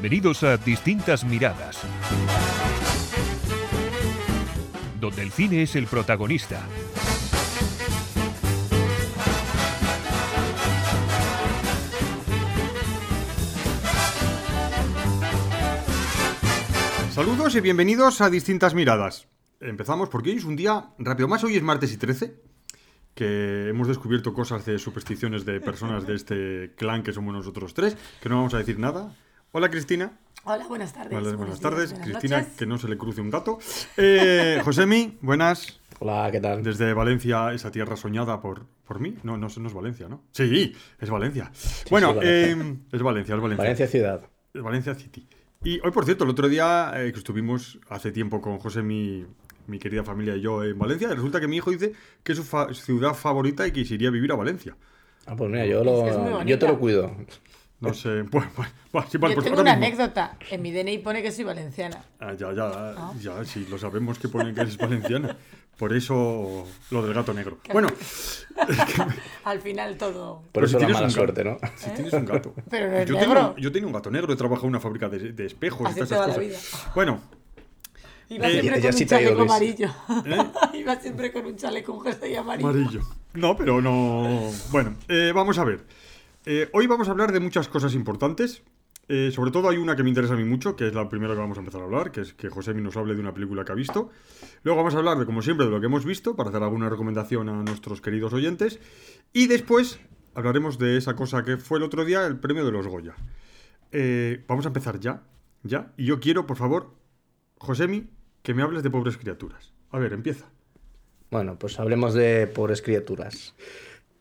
[0.00, 1.78] Bienvenidos a Distintas Miradas,
[4.98, 6.66] donde el cine es el protagonista.
[17.10, 19.28] Saludos y bienvenidos a Distintas Miradas.
[19.60, 22.40] Empezamos porque hoy es un día rápido más, hoy es martes y 13,
[23.14, 27.98] que hemos descubierto cosas de supersticiones de personas de este clan que somos nosotros tres,
[28.22, 29.14] que no vamos a decir nada.
[29.52, 30.12] Hola Cristina.
[30.44, 31.10] Hola, buenas tardes.
[31.36, 31.90] Buenas, tardes.
[31.90, 32.56] días, buenas Cristina, noches.
[32.56, 33.58] que no se le cruce un gato.
[33.96, 35.80] Eh, Josemi, buenas.
[35.98, 36.62] Hola, ¿qué tal?
[36.62, 39.16] Desde Valencia, esa tierra soñada por, por mí.
[39.22, 40.22] No, no, no es Valencia, ¿no?
[40.32, 41.50] Sí, es Valencia.
[41.90, 42.52] bueno, sí, Valencia.
[42.52, 43.62] eh, es Valencia, es Valencia.
[43.64, 44.20] Valencia Ciudad.
[44.54, 45.28] Es Valencia City.
[45.62, 49.26] Y hoy, por cierto, el otro día eh, que estuvimos hace tiempo con José, mi,
[49.66, 52.44] mi querida familia y yo en Valencia, resulta que mi hijo dice que es su
[52.44, 54.74] fa- ciudad favorita y que se iría a vivir a Valencia.
[55.26, 57.14] Ah, pues mira, yo, Es que es muy lo, yo te lo cuido.
[57.80, 59.86] No sé, pues, pues, pues, sí, vale, Yo pues tengo una mismo.
[59.86, 60.36] anécdota.
[60.50, 62.04] En mi DNI pone que soy valenciana.
[62.18, 65.36] Ah, ya, ya, ya, sí, lo sabemos que ponen que eres valenciana.
[65.78, 67.58] Por eso lo del gato negro.
[67.72, 67.88] Bueno,
[69.44, 70.42] Al final todo.
[70.42, 71.58] Por Pero eso si la tienes mala un suerte, ¿no?
[71.76, 72.54] si tienes un gato.
[72.70, 73.34] Pero no yo, negro.
[73.34, 75.84] tengo, yo tenía un gato negro, he trabajado en una fábrica de, de espejos y
[75.86, 76.94] Así todas te esas va la cosas.
[76.94, 77.20] Bueno,
[78.28, 79.88] Iba Eh, siempre ya con sí un chaleco amarillo.
[80.74, 82.68] Iba siempre con un chaleco un jersey amarillo.
[82.68, 83.00] Amarillo.
[83.32, 84.50] No, pero no.
[84.70, 85.84] Bueno, eh, vamos a ver.
[86.46, 88.62] Eh, hoy vamos a hablar de muchas cosas importantes.
[89.08, 91.34] Eh, sobre todo hay una que me interesa a mí mucho, que es la primera
[91.34, 93.64] que vamos a empezar a hablar, que es que José nos hable de una película
[93.64, 94.10] que ha visto.
[94.62, 96.88] Luego vamos a hablar de, como siempre, de lo que hemos visto, para hacer alguna
[96.88, 98.78] recomendación a nuestros queridos oyentes.
[99.32, 99.98] Y después
[100.34, 103.16] hablaremos de esa cosa que fue el otro día, el premio de los Goya.
[103.92, 105.24] Eh, vamos a empezar ya,
[105.64, 105.92] ya.
[105.96, 106.94] Y yo quiero, por favor,
[107.58, 108.08] Josemi,
[108.42, 109.72] que me hables de pobres criaturas.
[109.90, 110.46] A ver, empieza.
[111.30, 113.54] Bueno, pues hablemos de pobres criaturas.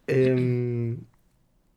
[0.07, 0.97] Em,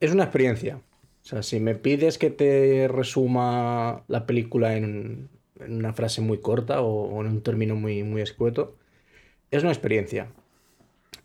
[0.02, 0.76] es una experiencia.
[0.76, 5.30] O sea, si me pides que te resuma la película en,
[5.60, 8.76] una frase muy corta o, en un término muy, muy escueto,
[9.50, 10.32] es una experiencia.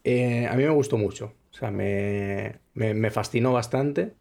[0.03, 1.33] Eh, a mí me gustó mucho.
[1.51, 4.15] O sea, me, me- fascinó bastante.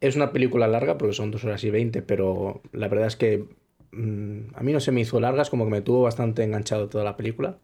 [0.00, 3.46] Es una película larga porque son dos horas y veinte, pero la verdad es que
[3.92, 6.88] mm, a mí no se me hizo larga, es como que me tuvo bastante enganchado
[6.88, 7.58] toda la película.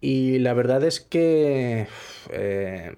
[0.00, 1.86] Y la verdad es que,
[2.30, 2.96] eh,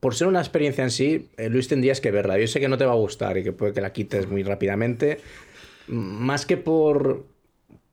[0.00, 2.38] por ser una experiencia en sí, eh, Luis tendrías que verla.
[2.38, 4.42] Yo sé que no te va a gustar y que puede que la quites muy
[4.42, 5.18] rápidamente,
[5.88, 7.24] m- más que por,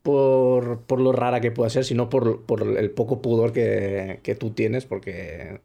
[0.03, 4.35] por, por lo rara que pueda ser, sino por, por el poco pudor que, que
[4.35, 5.59] tú tienes, porque...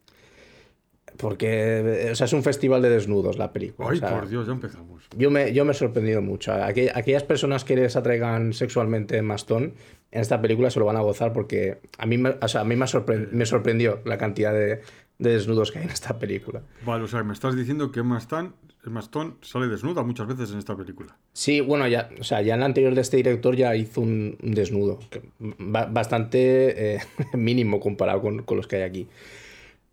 [1.18, 3.88] Porque, o sea, es un festival de desnudos la película.
[3.90, 5.04] Ay, o sea, por Dios, ya empezamos.
[5.16, 6.52] yo me, yo me he sorprendido mucho.
[6.52, 9.74] Aquell- aquellas personas que les atraigan sexualmente mastón,
[10.10, 12.64] en esta película se lo van a gozar porque a mí, me, o sea, a
[12.64, 14.80] mí me, sorpre- me sorprendió la cantidad de,
[15.22, 16.62] de desnudos que hay en esta película.
[16.84, 18.50] Vale, o sea, me estás diciendo que Emma Stone,
[18.84, 21.16] Emma Stone sale desnuda muchas veces en esta película.
[21.32, 24.36] Sí, bueno, ya, o sea, ya en la anterior de este director ya hizo un,
[24.42, 27.00] un desnudo, que ba- bastante eh,
[27.34, 29.08] mínimo comparado con, con los que hay aquí.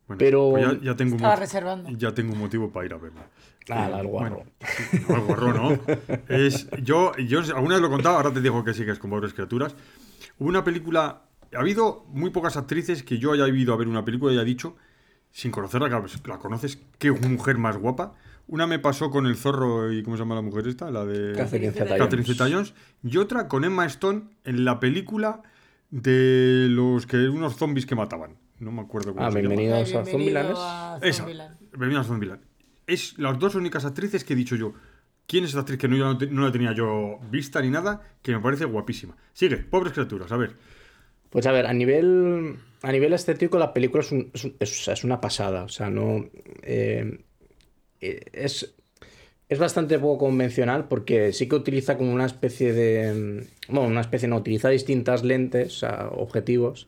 [0.08, 1.90] Bueno, Pero- pues ya, ya tengo un Estaba reservando.
[1.92, 3.28] ya tengo un motivo para ir a verla.
[3.70, 4.44] Ah, Eh, al guarro.
[4.44, 5.80] Bueno, no, al guarro no.
[6.28, 8.98] Es, yo, yo alguna vez lo he contado, ahora te digo que sí que es
[8.98, 9.76] con pobres criaturas.
[10.40, 11.22] Hubo una película.
[11.56, 14.44] Ha habido muy pocas actrices que yo haya ido a ver una película y haya
[14.44, 14.76] dicho,
[15.32, 18.14] sin conocerla, que la conoces, qué mujer más guapa.
[18.48, 20.90] Una me pasó con el zorro y ¿cómo se llama la mujer esta?
[20.90, 21.72] La de Catherine
[22.26, 22.74] Zeta-Jones.
[23.04, 25.44] Y otra con Emma Stone en la película
[25.92, 28.38] de los que unos zombies que mataban.
[28.60, 29.56] No me acuerdo cómo Ah, se llama.
[29.56, 31.04] bienvenidos a Bienvenido Zombieland.
[31.04, 31.26] Esa.
[31.26, 32.42] Bienvenidos a Zombieland.
[32.88, 34.74] Es las dos únicas actrices que he dicho yo.
[35.28, 38.02] ¿Quién es esta actriz que no, no la tenía yo vista ni nada?
[38.24, 39.16] Que me parece guapísima.
[39.34, 40.56] Sigue, pobres criaturas, a ver.
[41.30, 45.22] Pues a ver, a nivel, a nivel estético la película es, un- es es- una
[45.22, 45.64] pasada.
[45.64, 46.26] O sea, no...
[46.64, 47.20] eh,
[48.02, 48.76] eh, es,
[49.50, 53.48] es bastante poco convencional porque sí que utiliza como una especie de...
[53.70, 56.88] Bueno, una especie no, utiliza distintas lentes, objetivos,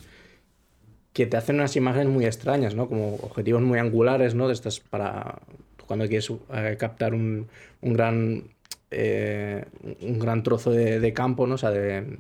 [1.13, 2.87] que te hacen unas imágenes muy extrañas, ¿no?
[2.87, 4.47] Como objetivos muy angulares, ¿no?
[4.47, 5.39] De estas para...
[5.87, 7.47] Cuando quieres eh, captar un,
[7.81, 8.44] un gran...
[8.91, 9.65] eh,
[10.01, 11.55] un gran trozo de, de campo, ¿no?
[11.55, 12.17] O sea, de,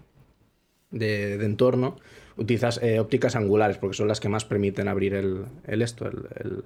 [0.91, 1.97] de, de entorno,
[2.37, 6.27] utilizas eh, ópticas angulares, porque son las que más permiten abrir el, el esto, el,
[6.43, 6.63] el-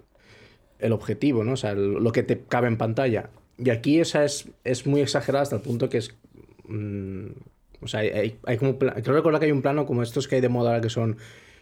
[0.79, 1.53] el objetivo, ¿no?
[1.53, 3.29] O sea, lo que te cabe en pantalla.
[3.57, 6.15] Y aquí esa es, es muy exagerada hasta el punto que es.
[6.67, 7.27] mm,
[7.81, 8.77] o sea, hay, hay como.
[8.77, 11.17] Creo recordar que hay un plano como estos que hay de moda ahora que son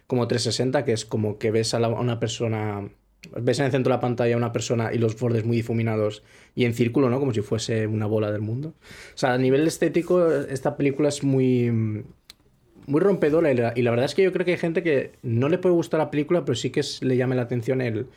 [0.07, 2.89] como 360, que es como que ves a, la- a una persona.
[3.39, 6.23] Ves en el centro de la pantalla a una persona y los bordes muy difuminados
[6.55, 7.19] y en círculo, ¿no?
[7.19, 8.73] Como si fuese una bola del mundo.
[9.13, 12.03] O sea, a nivel estético, esta película es muy
[12.87, 15.49] muy rompedora y la, y verdad es que yo creo que hay gente que no
[15.49, 18.07] le puede gustar la película, pero sí que le llama la atención el,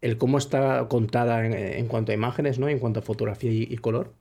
[0.00, 2.68] el cómo está contada en, en cuanto a imágenes, ¿no?
[2.68, 4.12] En cuanto a fotografía y, y color.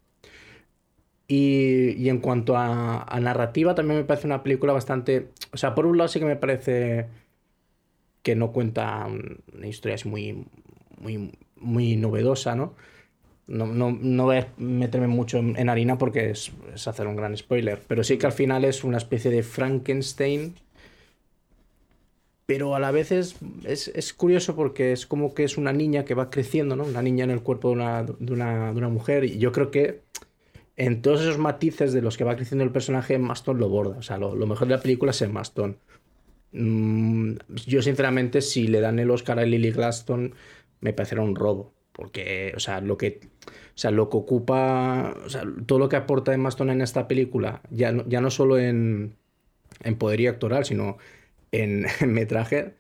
[1.28, 5.30] Y, y en cuanto a, narrativa, también me parece una película bastante.
[5.54, 7.08] O sea, por un lado sí que me parece
[8.22, 9.08] que no cuenta
[9.54, 10.46] una historia muy,
[11.00, 12.76] muy, muy novedosa, ¿no?
[13.48, 17.36] No, no, no voy a meterme mucho en, harina porque es, es hacer un gran
[17.36, 20.56] spoiler, pero sí que al final es una especie de Frankenstein,
[22.46, 23.36] pero a la vez es,
[23.66, 26.86] es, es curioso porque es como que es una niña que va creciendo, ¿no?
[26.86, 29.72] Una niña en el cuerpo de una, de una, de una mujer y yo creo
[29.72, 30.02] que
[30.76, 33.98] en todos esos matices de los que va creciendo el personaje, Maston lo borda.
[33.98, 35.78] O sea, lo, lo mejor de la película es el Maston.
[36.52, 37.34] Mm,
[37.68, 40.34] yo, sinceramente, si le dan el Oscar a Lily Glaston,
[40.82, 41.74] me parecerá un robo.
[41.94, 45.96] Porque, o sea, lo que, o sea, lo que ocupa, o sea, todo lo que
[45.96, 49.16] aporta Emma Stone en esta película, ya no, ya no solo en,
[49.84, 50.98] en poderío actoral, sino
[51.52, 52.76] en, metraje,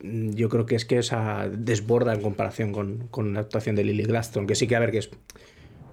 [0.00, 3.84] mm, yo creo que es que esa desborda en comparación con, con la actuación de
[3.84, 5.10] Lily Glaston, que sí que a ver que es,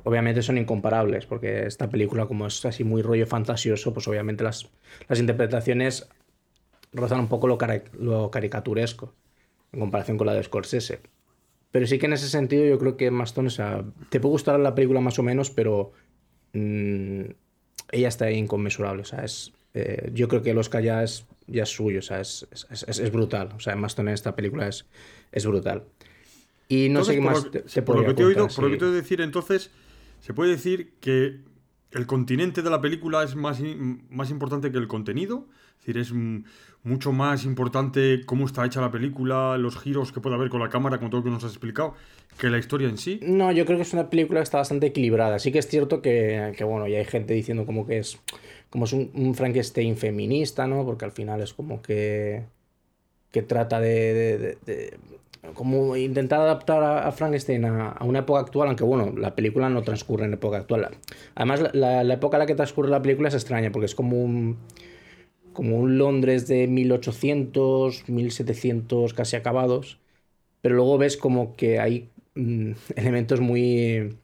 [0.03, 4.69] obviamente son incomparables, porque esta película como es así muy rollo fantasioso, pues obviamente las,
[5.07, 6.09] las interpretaciones
[6.93, 7.57] rozan un poco lo,
[7.99, 9.13] lo caricaturesco
[9.71, 10.99] en comparación con la de Scorsese.
[11.71, 14.59] Pero sí que en ese sentido yo creo que Maston, o sea, te puede gustar
[14.59, 15.93] la película más o menos, pero
[16.53, 17.23] mm,
[17.91, 19.03] ella está ahí inconmensurable.
[19.03, 22.01] O sea, es, eh, yo creo que el Oscar ya es, ya es suyo, o
[22.01, 23.49] sea, es, es, brutal.
[23.55, 24.85] O sea, Maston en esta película es,
[25.31, 25.85] es brutal.
[26.67, 28.71] Y no sé qué más te, te por lo que te he oído, por lo
[28.71, 29.71] que te he oído decir, entonces,
[30.19, 31.39] se puede decir que
[31.91, 33.61] el continente de la película es más,
[34.09, 35.47] más importante que el contenido.
[35.81, 36.13] Es decir, es
[36.83, 40.69] mucho más importante cómo está hecha la película, los giros que puede haber con la
[40.69, 41.95] cámara, con todo lo que nos has explicado,
[42.37, 43.19] que la historia en sí.
[43.23, 45.39] No, yo creo que es una película que está bastante equilibrada.
[45.39, 48.19] Sí que es cierto que, que, bueno, ya hay gente diciendo como que es
[48.69, 50.85] como es un, Frankenstein feminista, ¿no?
[50.85, 52.43] Porque al final es como que
[53.31, 54.97] que trata de, de- de-
[55.55, 60.25] como intentar adaptar a, Frankenstein a, una época actual, aunque bueno, la película no transcurre
[60.25, 60.89] en época actual.
[61.33, 64.21] Además, la- la época en la que transcurre la película es extraña, porque es como
[64.23, 64.57] un
[65.53, 69.99] como un Londres de 1800, 1700 casi acabados,
[70.61, 74.17] pero luego ves como que hay mm, elementos muy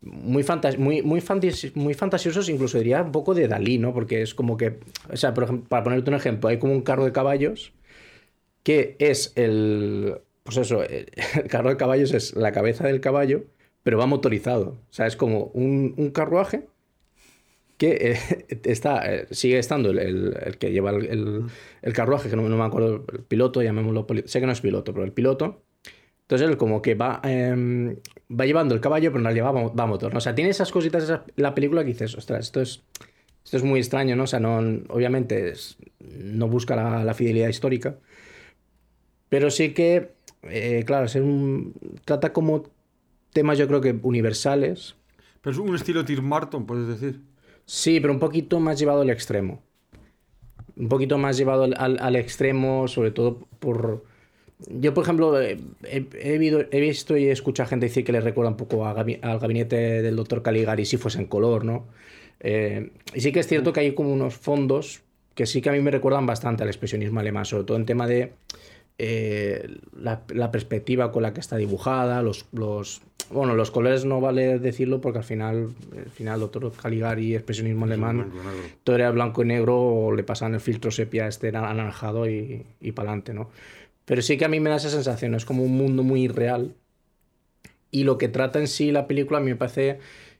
[0.00, 3.92] muy, fantas muy, muy, fantas- muy fantasiosos, incluso diría un poco de Dalí, ¿no?
[3.94, 4.80] Porque es como que,
[5.12, 7.72] o sea, por ejemplo, para ponerte un ejemplo, hay como un carro de caballos
[8.62, 11.06] que es el, pues eso, el
[11.50, 13.44] carro de caballos es la cabeza del caballo,
[13.82, 14.70] pero va motorizado.
[14.90, 16.68] O sea, es como un, un carruaje
[17.90, 21.06] que eh, está, eh, sigue estando el, el- el que lleva el,
[21.82, 24.92] el- carruaje, que no, no me acuerdo, el piloto, llamémoslo, sé que no es piloto,
[24.92, 25.62] pero el piloto.
[26.22, 27.96] Entonces él como que va, em,
[28.30, 30.12] va llevando el caballo, pero en realidad va, va a motor.
[30.12, 30.18] ¿no?
[30.18, 32.82] O sea, tiene esas cositas esa- la película que dices, ostras, esto es,
[33.44, 34.24] esto es muy extraño, ¿no?
[34.24, 34.58] O sea, no,
[34.88, 37.98] obviamente es- no busca la, la fidelidad histórica,
[39.28, 40.12] pero sí que,
[40.42, 41.74] eh, claro, es un,
[42.04, 42.64] trata como
[43.32, 44.96] temas yo creo que universales,
[45.40, 47.20] Pero es un estilo Tim Martin, puedes decir.
[47.80, 49.62] Sí, pero un poquito más llevado al extremo.
[50.76, 54.04] Un poquito más llevado al, al- extremo, sobre todo por...
[54.68, 58.50] Yo, por ejemplo, eh, he, he visto y he escuchado gente decir que le recuerda
[58.50, 61.86] un poco a al gabinete del doctor Caligari si fuese en color, ¿no?
[62.40, 65.02] Eh, y sí que es cierto que hay como unos fondos
[65.34, 68.06] que sí que a mí me recuerdan bastante al expresionismo alemán, sobre todo en tema
[68.06, 68.34] de
[68.98, 73.00] eh, la, la perspectiva con la que está dibujada, los, los,
[73.32, 78.30] bueno, los colores no vale decirlo porque al final, al final doctor Caligari, expresionismo alemán,
[78.84, 82.92] todo era blanco y negro o le pasan el filtro sepia este anaranjado y, y
[82.92, 83.50] para adelante, ¿no?
[84.04, 86.74] Pero sí que a mí me da esa sensación, es como un mundo muy real
[87.92, 89.98] y lo que trata en sí la película a mí me parece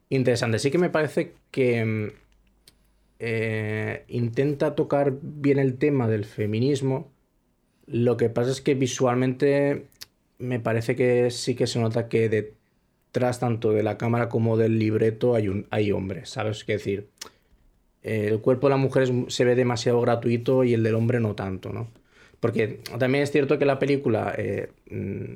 [0.09, 0.59] interesante.
[0.59, 2.09] Sí que me parece que mm,
[3.21, 7.13] eh, intenta tocar bien el tema del feminismo.
[7.87, 9.87] Lo que pasa es que visualmente
[10.39, 12.55] me parece que sí que se nota que
[13.13, 16.65] detrás tanto de la cámara como del libreto hay, un, hay hombres, ¿sabes?
[16.65, 17.09] qué decir,
[18.03, 21.73] el cuerpo de la mujer se ve demasiado gratuito y el del hombre no tanto,
[21.73, 21.89] ¿no?
[22.41, 25.35] Porque también es cierto que la película, eh, mm,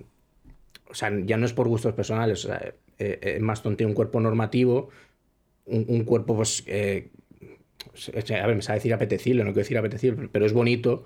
[0.91, 3.95] o sea, ya no es por gustos personales, o sea, eh, eh, Maston tiene un
[3.95, 4.89] cuerpo normativo,
[5.67, 7.11] un, un cuerpo, pues, eh,
[8.15, 11.05] a ver, me sabe decir apetecible, no quiero decir apetecible, pero es bonito.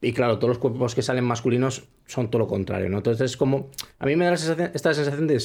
[0.00, 2.98] Y claro, todos los cuerpos que salen masculinos son todo lo contrario, ¿no?
[2.98, 5.42] Entonces es como, a mí me da esta sensación de,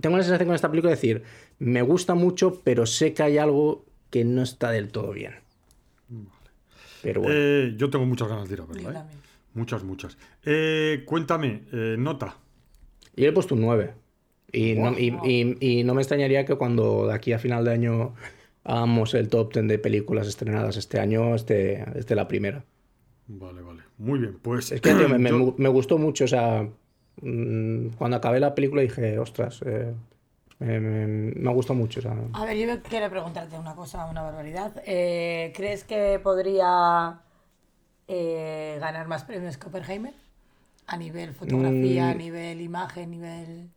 [0.00, 1.22] tengo la sensación con esta película de decir,
[1.58, 5.34] me gusta mucho, pero sé que hay algo que no está del todo bien.
[7.02, 7.34] Pero bueno.
[7.38, 9.16] Eh, yo tengo muchas ganas de ir a verla, ¿eh?
[9.54, 10.18] Muchas, muchas.
[10.44, 12.36] Eh, cuéntame, eh, nota.
[13.16, 13.94] Yo le he puesto un 9.
[14.52, 17.72] Y, no, y, y- y no me extrañaría que cuando de aquí a final de
[17.72, 18.14] año
[18.64, 22.64] hagamos el top 10 de películas estrenadas este año, esté, esté la primera.
[23.26, 23.82] Vale, vale.
[23.98, 24.72] Muy bien, pues.
[24.72, 26.68] Es que tío, me, me gustó mucho, o sea,
[27.22, 29.92] mm, cuando acabé la película dije, ostras, eh,
[30.60, 31.06] Me, me,
[31.36, 32.00] me ha gustado mucho.
[32.00, 34.72] o sea, A ver, yo quiero preguntarte una cosa, una barbaridad.
[34.86, 37.20] Eh, ¿Crees que podría
[38.08, 40.14] eh, ganar más premios que Oppenheimer?
[40.88, 42.18] A nivel fotografía, a Mm.
[42.18, 43.68] nivel imagen, a nivel...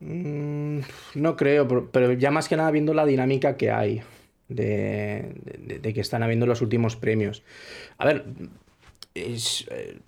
[0.00, 0.80] Mm,
[1.16, 4.02] no creo, pero, pero ya más que nada viendo la dinámica que hay
[4.48, 7.42] de, de- de que están habiendo los últimos premios.
[7.98, 8.24] A ver,
[9.14, 9.98] eh,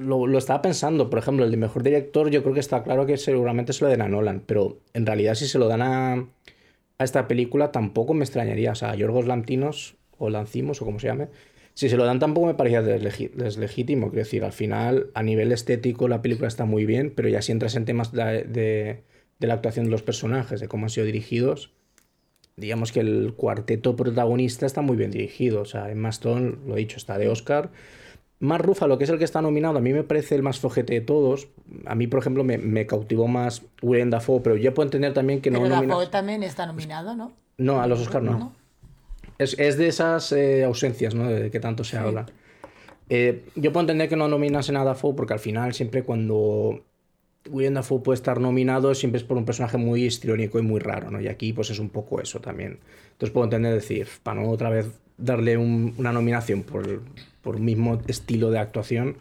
[0.00, 3.06] lo, lo estaba pensando, por ejemplo, el de mejor director, yo creo que está claro
[3.06, 6.14] que seguramente se lo den a Nolan, pero en realidad si se lo dan a,
[6.14, 8.72] a esta película tampoco me extrañaría.
[8.72, 11.28] O sea, a Yorgos Lantimos o Lancimos o como se llame.
[11.74, 14.08] Si se lo dan tampoco me parecía deslegítimo.
[14.08, 17.52] Quiero decir, al final, a nivel estético, la película está muy bien, pero ya si
[17.52, 19.02] entras en temas de, de-
[19.46, 21.72] la actuación de los personajes, de cómo han sido dirigidos,
[22.56, 25.62] digamos que el cuarteto protagonista está muy bien dirigido.
[25.62, 27.70] O sea, Emma Stone, lo he dicho, está de Oscar.
[28.38, 30.92] Más Ruffalo, que es el que está nominado, a mí me parece el más flojete
[30.94, 31.48] de todos.
[31.86, 35.40] A mí, por ejemplo, me, me cautivó más Willem Dafoe, pero yo puedo entender también
[35.40, 37.32] que no Pero nominas- Dafoe también está nominado, ¿no?
[37.56, 38.52] No, a los Oscar no.
[39.38, 41.26] Es, es de esas eh, ausencias, ¿no?
[41.28, 42.26] De que tanto se habla.
[43.08, 46.82] Eh, yo puedo entender que no nominasen a Dafoe porque al final siempre cuando
[47.48, 51.10] William Dafoe puede estar nominado siempre es por un personaje muy histriónico y muy raro,
[51.10, 51.20] ¿no?
[51.20, 52.80] Y aquí pues es un poco eso también.
[53.12, 57.00] Entonces puedo entender decir, para no otra vez darle un- una nominación por,
[57.46, 59.16] por un mismo estilo de actuación,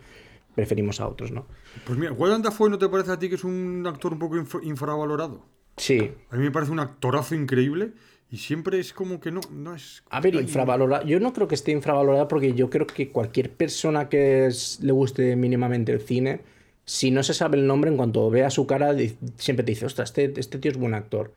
[0.56, 1.46] preferimos a otros, ¿no?
[1.86, 4.36] Pues mira, Willem Dafoe, ¿no te parece a ti que es un actor un poco
[4.36, 5.42] infra- infravalorado?
[5.78, 6.12] Sí.
[6.32, 7.92] A mí me parece un actorazo increíble
[8.32, 10.04] y siempre es como que no, no es...
[10.10, 11.06] A ver, infravalorado.
[11.06, 14.92] Yo no creo que esté infravalorado porque yo creo que cualquier persona que es- le
[14.92, 16.42] guste mínimamente el cine,
[16.86, 18.96] si no se sabe el nombre, en cuanto vea su cara,
[19.38, 21.34] siempre te dice, ostras, este, este tío es buen actor.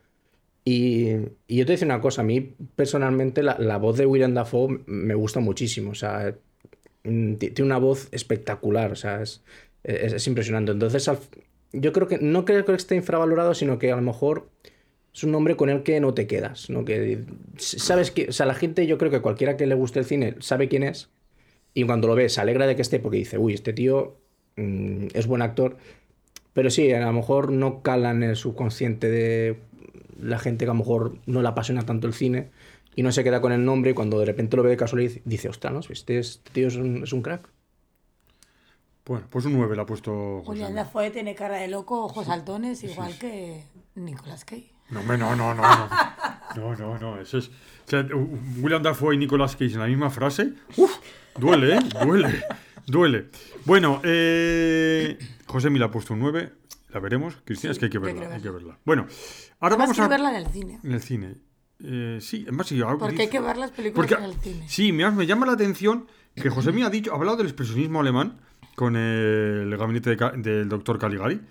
[0.65, 1.07] Y,
[1.47, 4.81] y yo te digo una cosa, a mí personalmente la, la voz de William Dafoe
[4.85, 5.91] me gusta muchísimo.
[5.91, 6.35] O sea,
[7.39, 9.43] tiene una voz espectacular, o sea, es,
[9.83, 10.71] es- es impresionante.
[10.71, 11.09] Entonces,
[11.73, 14.49] yo creo que no creo que esté infravalorado, sino que a lo mejor
[15.13, 16.85] es un nombre con el que no te quedas, ¿no?
[16.85, 17.25] Que
[17.57, 20.35] sabes que, o sea, la gente, yo creo que cualquiera que le guste el cine
[20.39, 21.09] sabe quién es
[21.73, 24.17] y cuando lo ve se alegra de que esté porque dice, uy, este tío
[24.57, 25.77] mm, es buen actor,
[26.53, 29.57] pero sí, a lo mejor no calan en el subconsciente de
[30.21, 32.49] la gente que a lo mejor no le apasiona tanto el cine
[32.95, 35.21] y no se queda con el nombre y cuando de repente lo ve de casualidad
[35.25, 35.79] dice, ostras, ¿no?
[35.89, 37.47] Este, es- este tío es un, es un crack.
[39.05, 40.45] Bueno, pues un 9 le ha puesto José.
[40.45, 43.63] Julián Dafoe tiene cara de loco, ojos saltones, igual que
[43.95, 44.71] Nicolas Cage.
[44.91, 45.89] No, hombre, no, no, no, no.
[46.55, 47.47] No, no, no, eso es...
[47.47, 47.51] O
[47.89, 48.05] sea,
[48.61, 50.53] William Dafoe y Nicolas Cage en la misma frase.
[50.77, 50.97] Uf,
[51.39, 51.79] duele, ¿eh?
[52.05, 52.43] Duele,
[52.85, 53.25] duele.
[53.65, 55.17] Bueno, eh...
[55.47, 56.51] José me le ha puesto un 9.
[56.89, 57.35] La veremos.
[57.45, 58.77] Cristina, Sí, es que hay que verla, hay que verla.
[58.85, 59.03] Bueno,
[59.59, 60.07] ahora Además vamos a...
[60.07, 60.79] verla en el cine.
[60.83, 61.35] En el cine.
[61.83, 62.81] Eh, sí, además sí.
[62.81, 64.65] ahora Porque dice- hay que ver las películas Porque- en el cine.
[64.67, 67.99] Sí, me, me llama la atención que José me ha dicho, ha hablado del expresionismo
[68.01, 68.39] alemán
[68.75, 71.41] con el gabinete de del doctor Caligari,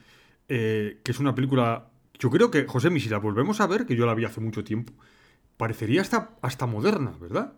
[0.49, 1.89] eh, que es una película.
[2.19, 4.65] Yo creo que, José, si la volvemos a ver, que yo la vi hace mucho
[4.65, 4.93] tiempo,
[5.57, 7.53] parecería hasta, hasta moderna, ¿verdad?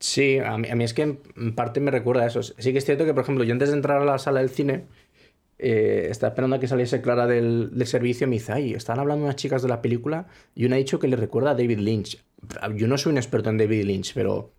[0.00, 2.42] Sí, a mí, a mí es que en- en parte me recuerda a eso.
[2.42, 4.50] Sí que es cierto que, por ejemplo, yo antes de entrar a la sala del
[4.50, 4.86] cine,
[5.58, 9.24] eh, estaba esperando a que saliese Clara del, servicio y me dice, ay, estaban hablando
[9.24, 12.22] unas chicas de la película y una ha dicho que le recuerda a David Lynch.
[12.76, 14.52] Yo no soy un experto en David Lynch, pero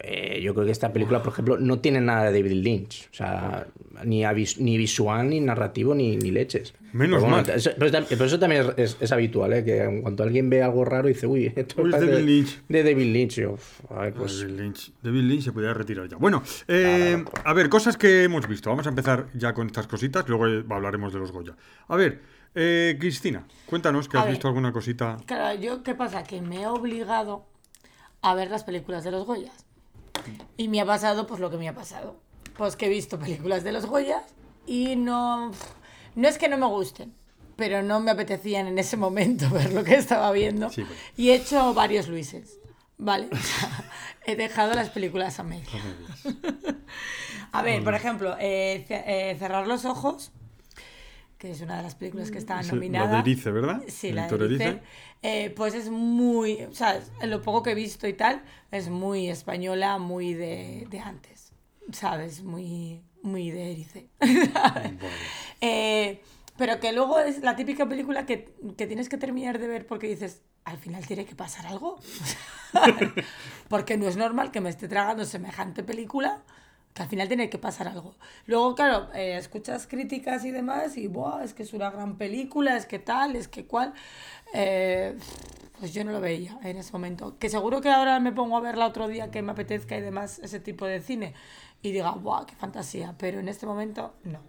[0.00, 3.08] eh, yo creo que esta película, por ejemplo, no tiene nada de David Lynch.
[3.12, 3.66] O sea,
[4.04, 6.74] ni, avis- ni visual, ni narrativo, ni, ni leches.
[6.92, 7.50] Menos Pero bueno, mal.
[7.56, 9.64] eso- pero, eso también es, es- es habitual, ¿eh?
[9.64, 12.62] que en cuanto alguien ve algo raro dice, uy, esto Uy, es David Lynch.
[12.68, 13.34] de David Lynch.
[13.40, 14.40] Yo, "Uf, a ver, pues...
[14.40, 14.92] David Lynch.
[15.02, 16.16] David Lynch se podría retirar ya.
[16.16, 18.70] Bueno, eh, a ver, cosas que hemos visto.
[18.70, 21.54] Vamos a empezar ya con estas cositas, luego eh, hablaremos de los Goya.
[21.88, 22.20] A ver,
[22.54, 24.34] eh, Cristina, cuéntanos que A has ver.
[24.34, 25.16] visto alguna cosita.
[25.26, 26.22] Claro, yo, ¿qué pasa?
[26.22, 27.44] Que me he obligado
[28.22, 29.66] a ver las películas de los Goyas.
[30.56, 32.16] Y me ha pasado, pues lo que me ha pasado.
[32.56, 34.24] Pues que he visto películas de los Goyas
[34.66, 35.52] y no.
[36.14, 37.14] No es que no me gusten,
[37.56, 40.70] pero no me apetecían en ese momento ver lo que estaba viendo.
[40.70, 40.98] Sí, pues.
[41.16, 42.58] Y he hecho varios Luises.
[42.98, 43.28] ¿Vale?
[44.26, 45.68] He dejado las películas a medio.
[47.52, 50.32] A ver, por ejemplo, eh, eh, Cerrar los ojos,
[51.38, 53.06] que es una de las películas que está nominada.
[53.06, 53.82] La de Erice, ¿verdad?
[53.86, 54.80] Sí, la de Erice.
[55.22, 58.42] Eh, pues es muy, o sea, lo poco que he visto y tal,
[58.72, 61.52] es muy española, muy de, de antes,
[61.92, 62.42] ¿sabes?
[62.42, 64.08] Muy, muy de Erice.
[65.60, 66.22] Eh,
[66.56, 70.06] pero que luego es la típica película que, que tienes que terminar de ver porque
[70.06, 71.98] dices, al final tiene que pasar algo.
[73.68, 76.44] porque no es normal que me esté tragando semejante película
[76.94, 78.14] que al final tiene que pasar algo.
[78.46, 82.76] Luego, claro, eh, escuchas críticas y demás y, Buah, es que es una gran película,
[82.76, 83.92] es que tal, es que cual.
[84.54, 85.14] Eh,
[85.78, 87.38] pues yo no lo veía en ese momento.
[87.38, 90.40] Que seguro que ahora me pongo a verla otro día que me apetezca y demás
[90.40, 91.34] ese tipo de cine
[91.82, 93.14] y diga, ¡guau, qué fantasía!
[93.16, 94.40] Pero en este momento, no.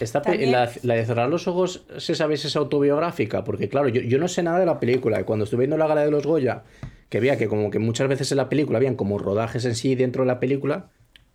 [0.00, 3.44] Esta También- la, la de cerrar los ojos, ¿se sabe si es autobiográfica?
[3.44, 5.22] Porque claro, yo, yo no sé nada de la película.
[5.24, 6.64] Cuando estuve viendo la gala de los Goya,
[7.10, 9.94] que veía que como que muchas veces en la película habían como rodajes en sí
[9.94, 10.88] dentro de la película,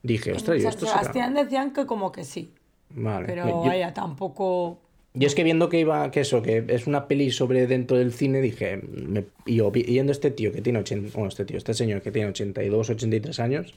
[0.03, 1.00] dije, ostras, ¿y San esto será?
[1.00, 2.51] Sebastián decían que como que sí,
[2.91, 3.25] Vale.
[3.25, 4.79] pero yo, vaya, tampoco...
[5.13, 8.13] yo es que viendo que iba, que eso, que es una peli sobre dentro del
[8.13, 11.74] cine, dije, me- y yo viendo este tío que tiene 80, bueno, este tío, este
[11.74, 13.74] señor que tiene 82, 83 años,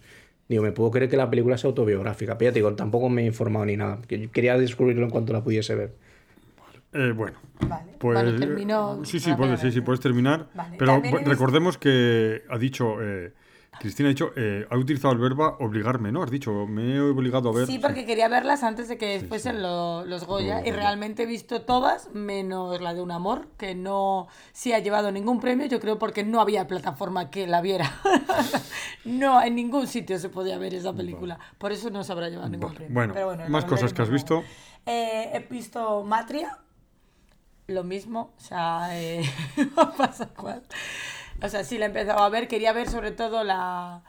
[0.48, 2.36] digo, me puedo creer que la película sea autobiográfica.
[2.38, 3.98] Pero ya te digo, tampoco me he informado ni nada.
[4.06, 5.92] que quería descubrirlo en cuanto la pudiese ver.
[6.92, 7.36] Eh, bueno,
[7.68, 8.14] Vale, pues.
[8.22, 10.46] Bueno, termino Sí, sí, puedes, sí, sí, puedes terminar.
[10.54, 13.02] Vale, Pero también recordemos que ha dicho.
[13.02, 13.32] eh,
[13.80, 14.32] Cristina ha dicho.
[14.36, 16.22] eh, ha utilizado el verbo obligarme, ¿no?
[16.22, 17.66] Has dicho, me he obligado a ver.
[17.66, 19.62] Sí, porque quería verlas antes de que fuesen sí.
[19.62, 23.74] lo- los Goya Los y realmente he visto todas, menos la de Un Amor, que
[23.74, 27.92] no sí ha llevado ningún premio, yo creo porque no había plataforma que la viera.
[29.04, 32.48] no, en ningún sitio se podía ver esa película, por eso no se habrá llevado
[32.48, 32.76] ningún Vale.
[32.78, 32.94] premio.
[32.94, 34.42] Bueno, Pero bueno, más cosas que has visto.
[34.86, 36.58] Eh, he visto Matria,
[37.68, 39.22] lo mismo, o sea, eh,
[39.96, 40.62] pasa cual.
[41.42, 44.02] O sea, sí la he empezado a ver, quería ver sobre todo la,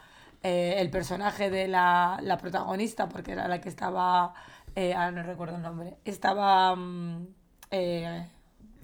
[0.43, 4.34] eh, el personaje de la, la protagonista, porque era la que estaba,
[4.75, 7.27] eh, ahora no recuerdo el nombre, estaba mm,
[7.72, 8.27] eh,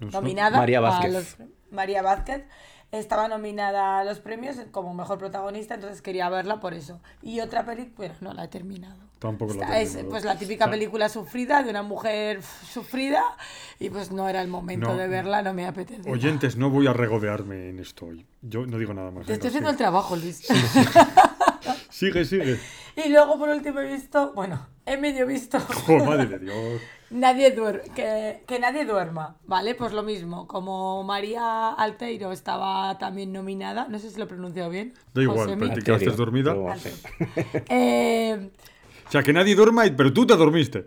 [0.00, 1.12] nominada María a Vázquez.
[1.12, 1.36] los-
[1.70, 2.44] María Vázquez.
[2.92, 7.00] Estaba nominada a los premios como mejor protagonista, entonces quería verla por eso.
[7.22, 9.02] Y otra película, no la he terminado.
[9.24, 10.10] Tampoco la Está- es, terminado.
[10.10, 13.22] pues la típica película sufrida de una mujer sufrida
[13.80, 14.96] y pues no era el momento No.
[14.96, 16.12] de verla, no me apetecía.
[16.12, 18.26] Oyentes, no voy a regodearme en esto hoy.
[18.42, 19.24] Yo no digo nada más.
[19.24, 20.46] Te estoy haciendo el trabajo, Luis.
[21.88, 22.58] Sigue, sigue.
[22.96, 26.82] y luego por último he visto, bueno, he medio visto Oh, madre de Dios.
[27.10, 29.74] nadie duer que, que nadie duerma, ¿vale?
[29.74, 34.68] Pues lo mismo, como María Alteiro estaba también nominada, no sé si lo he pronunciado
[34.70, 34.92] bien.
[35.14, 36.54] Da igual, pero te quedaste dormida.
[37.68, 38.50] Eh,
[39.14, 40.86] sea, que nadie duerma, pero tú te dormiste.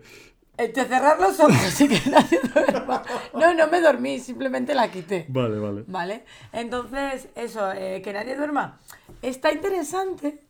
[0.56, 3.02] entre cerrar los ojos y que nadie duerma.
[3.34, 5.24] No, no me dormí, simplemente la quité.
[5.28, 5.84] Vale, vale.
[5.86, 6.24] ¿Vale?
[6.52, 8.78] Entonces, eso, eh, que nadie duerma,
[9.22, 10.40] está interesante,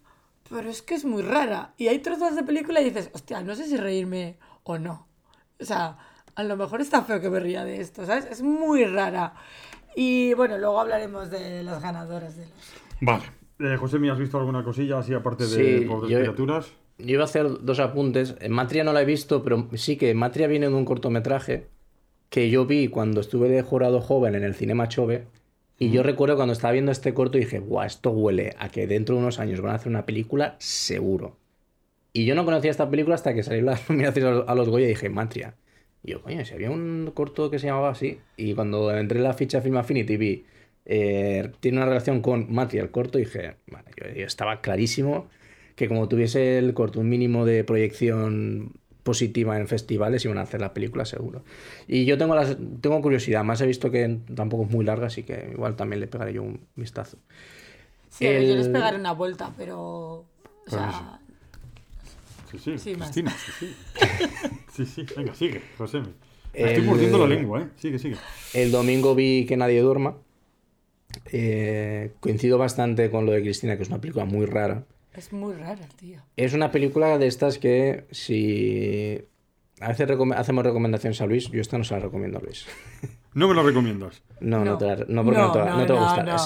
[0.51, 1.75] pero es que es muy rara.
[1.77, 5.07] Y hay trozos de película y dices, hostia, no sé si reírme o no.
[5.61, 5.99] O sea,
[6.35, 8.25] a lo mejor está feo que me ría de esto, ¿sabes?
[8.31, 9.35] Es muy rara.
[9.97, 12.55] Y bueno, luego hablaremos de las ganadoras de los...
[13.01, 13.25] Vale.
[13.61, 16.73] Eh, José, ¿me has visto alguna cosilla así aparte de Sí, pobres yo- criaturas?
[16.99, 18.35] Yo iba a hacer dos apuntes.
[18.41, 21.67] En Matria no la he visto, pero sí que Matria viene de un cortometraje
[22.29, 25.25] que yo vi cuando estuve de jurado joven en el Cinema Chove.
[25.79, 28.89] Y yo recuerdo cuando estaba viendo este corto y dije, guau, esto huele a que
[28.89, 31.37] dentro de unos años van a hacer una película seguro.
[32.13, 34.69] Y yo no conocía esta película hasta que salieron las nominaciones a los- a los
[34.69, 35.55] Goya y dije, Matria.
[36.03, 38.19] Y yo, coño, si había un corto que se llamaba así.
[38.37, 40.45] Y cuando entré en la ficha Film Affinity vi,
[40.85, 45.29] eh, tiene una relación con Matria, el corto, y dije, vale, yo, yo estaba clarísimo
[45.79, 48.73] que como tuviese el corto un mínimo de proyección
[49.05, 51.45] positiva en festivales iban a hacer la película seguro.
[51.87, 55.23] Y yo tengo las, tengo curiosidad, más he visto que tampoco es muy larga, así
[55.23, 57.17] que igual también le pegaré yo un vistazo.
[58.11, 59.85] Sí, a ver, yo les El- pegaré una vuelta, pero...
[60.67, 61.21] O sea,
[62.51, 63.11] Sí, sí, Sí, más.
[63.11, 63.75] Cristina, sí, sí.
[64.75, 66.01] Sí, sí, venga, sigue, José.
[66.01, 66.07] Me
[66.67, 67.69] estoy El- mordiendo la lengua, ¿eh?
[67.77, 68.17] Sigue, sigue.
[68.55, 70.17] El domingo vi Que Nadie Duerma.
[71.33, 74.85] Eh, coincido bastante con lo de Cristina, que es una película muy rara.
[75.15, 76.21] Es muy rara, tío.
[76.37, 79.21] Es una película de estas que si
[79.81, 82.67] a veces hacemos recomendaciones a Luis, yo esta no se la recomiendo a Luis.
[83.35, 84.23] No me lo recomiendas.
[84.41, 84.79] No, no, No.
[84.79, 86.25] te, la- no, porque no, te, va- No, no te va a no, gustar.
[86.27, 86.37] no,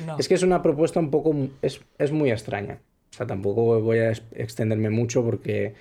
[0.00, 0.18] es, no.
[0.18, 1.34] es que es una propuesta un poco...
[1.62, 2.78] Es, es muy extraña.
[3.10, 5.74] O sea, tampoco voy a extenderme mucho porque...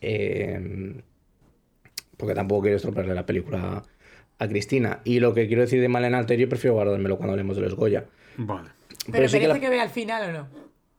[0.00, 0.94] eh,
[2.16, 3.82] porque tampoco quiero estropearle la película
[4.38, 5.00] a Cristina.
[5.04, 8.04] Y lo que quiero decir de Malena Alterio prefiero guardármelo cuando hablemos de los Goya.
[8.36, 8.68] Vale.
[9.10, 10.48] Pero, sí que la- que vea el final o no.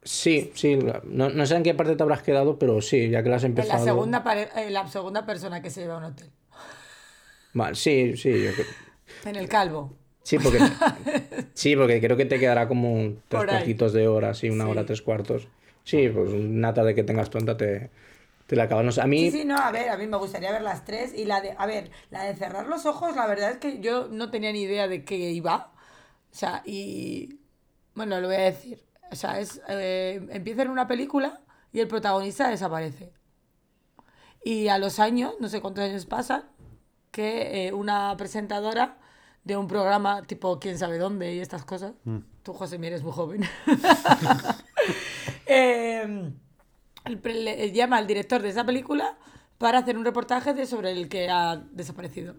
[0.03, 0.77] Sí, sí.
[1.05, 3.43] No, no sé en qué parte te habrás quedado, pero sí, ya que la has
[3.43, 3.77] En empezado...
[3.79, 6.31] la segunda, pare- en la segunda persona que se lleva a un hotel.
[7.53, 8.29] Vale, sí, sí.
[8.31, 8.65] yo creo-
[9.25, 9.93] En el calvo.
[10.23, 10.59] Sí, porque,
[11.53, 14.69] sí, porque creo que te quedará como un tres cuartitos de hora, sí, una Sí.
[14.71, 15.47] hora, tres cuartos.
[15.83, 17.89] Sí, pues una tarde que tengas tonta te,
[18.47, 18.85] te la acabas.
[18.85, 20.85] No sé, a mí, Sí, sí, no, a ver, a mí me gustaría ver las
[20.85, 23.79] tres y la de, a ver, la de cerrar los ojos, la verdad es que
[23.79, 25.73] yo no tenía ni idea de qué iba.
[26.31, 27.39] O sea, y
[27.95, 28.83] bueno, lo voy a decir.
[29.11, 31.41] O sea, es eh, empieza en una película
[31.73, 33.11] y el protagonista desaparece.
[34.43, 36.43] Y a los años, no sé cuántos años pasan,
[37.11, 38.97] que eh, una presentadora
[39.43, 41.93] de un programa tipo quién sabe dónde y estas cosas.
[42.43, 43.43] Tú, José, eres muy joven.
[45.53, 46.31] Eh,
[47.23, 49.17] le- llama al director de esa película
[49.57, 52.35] para hacer un reportaje de sobre el que ha desaparecido.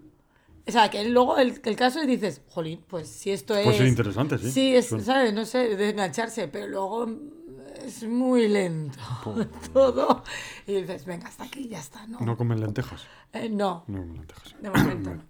[0.66, 3.64] O sea, que luego el, el caso es dices, jolín, pues si esto es...
[3.64, 4.50] Pues es interesante, sí.
[4.50, 4.94] Sí, es.
[5.04, 5.32] ¿sabes?
[5.34, 7.10] No sé, de engancharse, pero luego
[7.84, 8.98] es muy lento
[9.72, 10.22] todo.
[10.66, 12.20] Y dices, venga, hasta aquí, ya está, ¿no?
[12.20, 13.06] No comen lentejas.
[13.32, 14.54] Eh, no, No comen lentejas.
[14.60, 15.22] de momento no.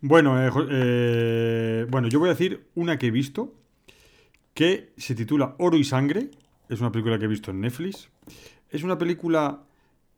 [0.00, 3.54] Bueno, eh, eh, bueno, yo voy a decir una que he visto
[4.54, 6.30] que se titula Oro y Sangre.
[6.68, 8.10] Es una película que he visto en Netflix.
[8.70, 9.62] Es una película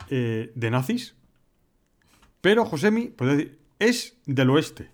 [0.08, 1.14] de nazis.
[2.40, 4.88] Pero, Josemi, podría decir, es del oeste.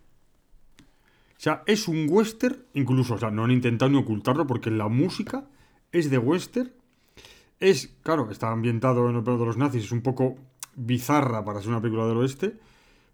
[1.36, 4.88] O sea, es un western, incluso, o sea, no han intentado ni ocultarlo porque la
[4.88, 5.44] música
[5.92, 6.72] es de western.
[7.60, 10.36] Es, claro, está ambientado en el pedo de los nazis, es un poco
[10.74, 12.54] bizarra para ser una película del oeste.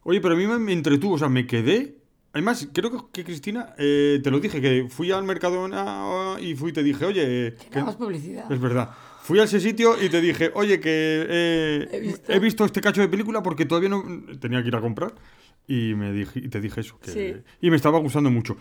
[0.05, 1.97] Oye, pero a mí me, entretuvo, o sea, me quedé.
[2.33, 6.71] Además, creo que, que Cristina, eh, te lo dije, que fui al Mercadona y fui
[6.71, 8.51] y te dije, oye, que- Hagamos publicidad.
[8.51, 8.91] es verdad.
[9.23, 10.91] Fui a ese sitio y te dije, oye, que
[11.29, 12.33] eh, He visto.
[12.33, 14.03] he visto este cacho de película porque todavía no
[14.41, 15.15] tenía que ir a comprar.
[15.67, 16.99] Y, me dije, y te dije eso.
[17.01, 17.35] Que, Sí.
[17.61, 18.57] Y me estaba gustando mucho.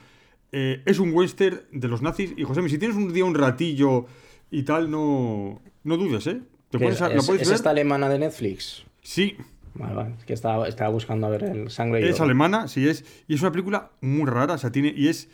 [0.51, 2.33] Eh, es un western de los nazis.
[2.37, 4.05] Y José, si tienes un día un ratillo
[4.49, 6.41] y tal, no, no dudes, ¿eh?
[6.69, 7.55] ¿Te es, a- ¿La es- puedes es ver?
[7.55, 8.85] esta alemana de Netflix.
[9.01, 9.35] Sí,
[9.73, 10.15] Vale, vale.
[10.19, 12.25] Es que estaba, estaba buscando a ver el sangre y es oro.
[12.25, 13.05] alemana, sí es.
[13.29, 15.29] Y es una película muy rara, o sea, tiene, y es,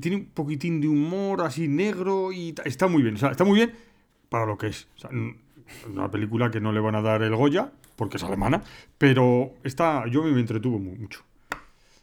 [0.00, 3.14] tiene un poquitín de humor así negro y está muy bien.
[3.14, 3.72] O sea, está muy bien
[4.28, 4.88] para lo que es.
[4.96, 5.36] O sea, n-
[5.88, 8.62] una película que no le van a dar el Goya, porque es alemana,
[8.98, 11.24] pero está, yo me, entretuvo mu- mucho.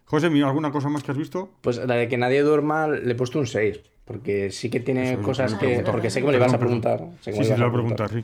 [0.06, 1.49] José, ¿mi- ¿alguna cosa más que has visto?
[1.62, 3.79] Pues la de que nadie duerma le he puesto un 6.
[4.06, 5.77] Porque sí que tiene Eso es cosas lo que.
[5.77, 6.99] que- Porque sé que me lo ibas a preguntar.
[7.21, 8.23] Sí, sí, te lo voy a preguntar, sí.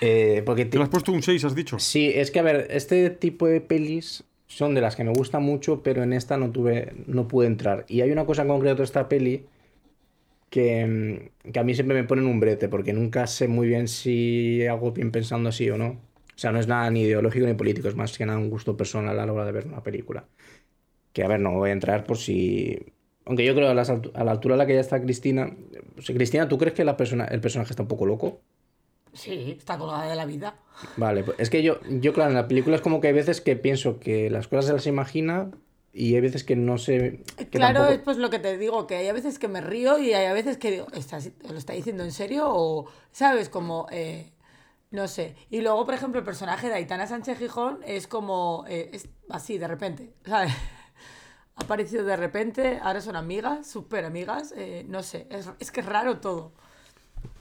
[0.00, 1.78] Eh, porque ¿Te ti- le has puesto un 6, has dicho?
[1.78, 5.44] Sí, es que a ver, este tipo de pelis son de las que me gustan
[5.44, 7.84] mucho, pero en esta no tuve, no pude entrar.
[7.88, 9.46] Y hay una cosa en concreto de esta peli
[10.50, 10.86] que,
[11.44, 14.66] mm, que a mí siempre me ponen un brete, porque nunca sé muy bien si
[14.66, 15.98] hago bien pensando así o no.
[16.36, 18.76] O sea, no es nada ni ideológico ni político, es más que nada un gusto
[18.76, 20.28] personal a la hora de ver una película.
[21.12, 22.78] Que a ver, no voy a entrar por si.
[23.26, 25.56] Aunque yo creo a, las altu- a la altura a la que ya está Cristina.
[26.06, 28.40] Cristina, ¿tú crees que la persona, el personaje está un poco loco?
[29.12, 30.54] Sí, está colgada de la vida.
[30.96, 33.40] Vale, pues es que yo, yo, claro, en la película es como que hay veces
[33.40, 35.50] que pienso que las cosas se las imagina
[35.92, 37.22] y hay veces que no sé.
[37.36, 39.60] Que claro, tampoco- es pues lo que te digo, que hay a veces que me
[39.60, 42.44] río y hay a veces que digo, ¿estás, ¿lo está diciendo en serio?
[42.48, 43.48] O, ¿sabes?
[43.48, 44.30] Como, eh,
[44.90, 45.34] no sé.
[45.50, 49.58] Y luego, por ejemplo, el personaje de Aitana Sánchez Gijón es como, eh, es así,
[49.58, 50.52] de repente, ¿sabes?
[51.58, 55.80] Ha aparecido de repente, ahora son amigas, súper amigas, eh, no sé, es, es que
[55.80, 56.52] es raro todo.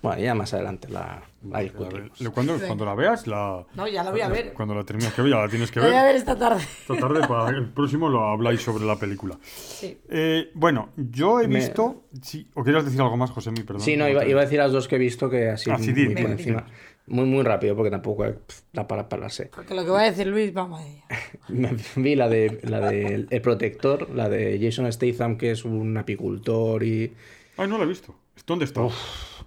[0.02, 2.18] Bueno, ya más adelante la, la A discutimos.
[2.18, 4.54] ver, Cuando, cuando la veas, la, No, ya la voy a ver.
[4.54, 6.14] cuando la termines que ver, ya la tienes que La voy a ver.
[6.14, 6.62] ver esta tarde.
[6.64, 9.38] Esta tarde, para el próximo, lo habláis sobre la película.
[9.44, 10.00] Sí.
[10.08, 12.06] Eh, bueno, yo he Me- visto.
[12.22, 13.52] Sí, ¿O querías decir algo más, José?
[13.52, 13.82] Mi perdón.
[13.82, 16.16] Sí, no, iba, iba a decir las dos que he visto que así, Ah, muy
[16.16, 16.66] por encima.
[17.08, 18.26] Muy, muy rápido, porque tampoco
[18.74, 19.46] da para pararse.
[19.54, 21.04] Porque lo que va a decir Luis, vamos a ella.
[21.50, 25.96] Me vi la de la de El Protector, la de Jason Statham, que es un
[25.98, 27.14] apicultor y...
[27.58, 28.16] Ay, no la he visto.
[28.48, 28.88] ¿Dónde está?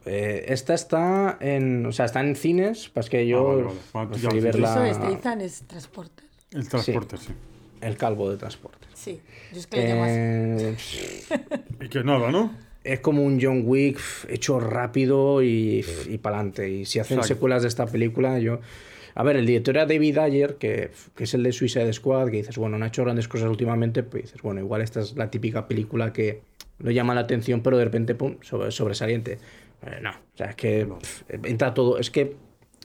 [0.07, 1.85] Eh, esta está en...
[1.85, 4.55] O sea, está en cines, pues que yo Ah, vale, preferí lo dices.
[4.55, 5.45] Eso verla...
[5.45, 6.23] es, transporte.
[6.53, 7.33] El transporte, sí.
[7.81, 8.87] El calvo de transporte.
[8.95, 9.21] Sí,
[9.53, 10.15] yo es que le llamo así.
[10.15, 10.77] Eh,
[11.85, 12.68] Y que nada, ¿no?
[12.85, 16.71] Es como un John Wick hecho rápido y, y para adelante.
[16.71, 17.35] Y si hacen Exacto.
[17.35, 18.61] secuelas de esta película, yo...
[19.15, 22.37] A ver, el director era David Ayer, que, que es el de Suicide Squad, que
[22.37, 25.29] dices, bueno, no ha hecho grandes cosas últimamente, pues dices, bueno, igual esta es la
[25.29, 26.43] típica película que
[26.79, 29.39] no llama la atención, pero de repente, pum, sobre- sobresaliente.
[29.83, 32.37] Eh, no, o sea, es que pf, entra todo, es que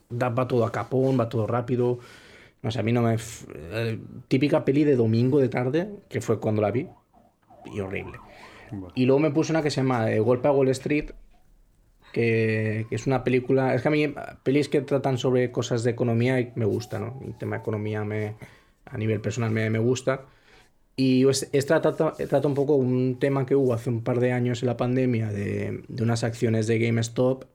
[0.09, 1.99] da- va todo a capón, va todo rápido.
[2.63, 3.15] No sé, a mí no me...
[3.15, 6.87] eh, típica peli de domingo de tarde, que fue cuando la vi,
[7.75, 8.17] y horrible.
[8.71, 8.93] Vale.
[8.95, 11.11] Y luego me puse una que se llama eh, Golpe a Wall Street,
[12.11, 13.73] que, que es una película.
[13.73, 17.19] Es que a mí, pelis que tratan sobre cosas de economía y me gusta, ¿no?
[17.25, 18.35] El tema de economía me,
[18.85, 20.25] a nivel personal me, me gusta.
[20.95, 24.61] Y es- trata, trata un poco un tema que hubo hace un par de años
[24.61, 27.45] en la pandemia de, de unas acciones de GameStop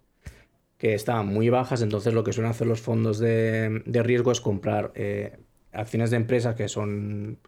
[0.77, 4.41] que estaban muy bajas, entonces lo que suelen hacer los fondos de, de riesgo es
[4.41, 5.37] comprar eh,
[5.73, 7.39] acciones de empresas que son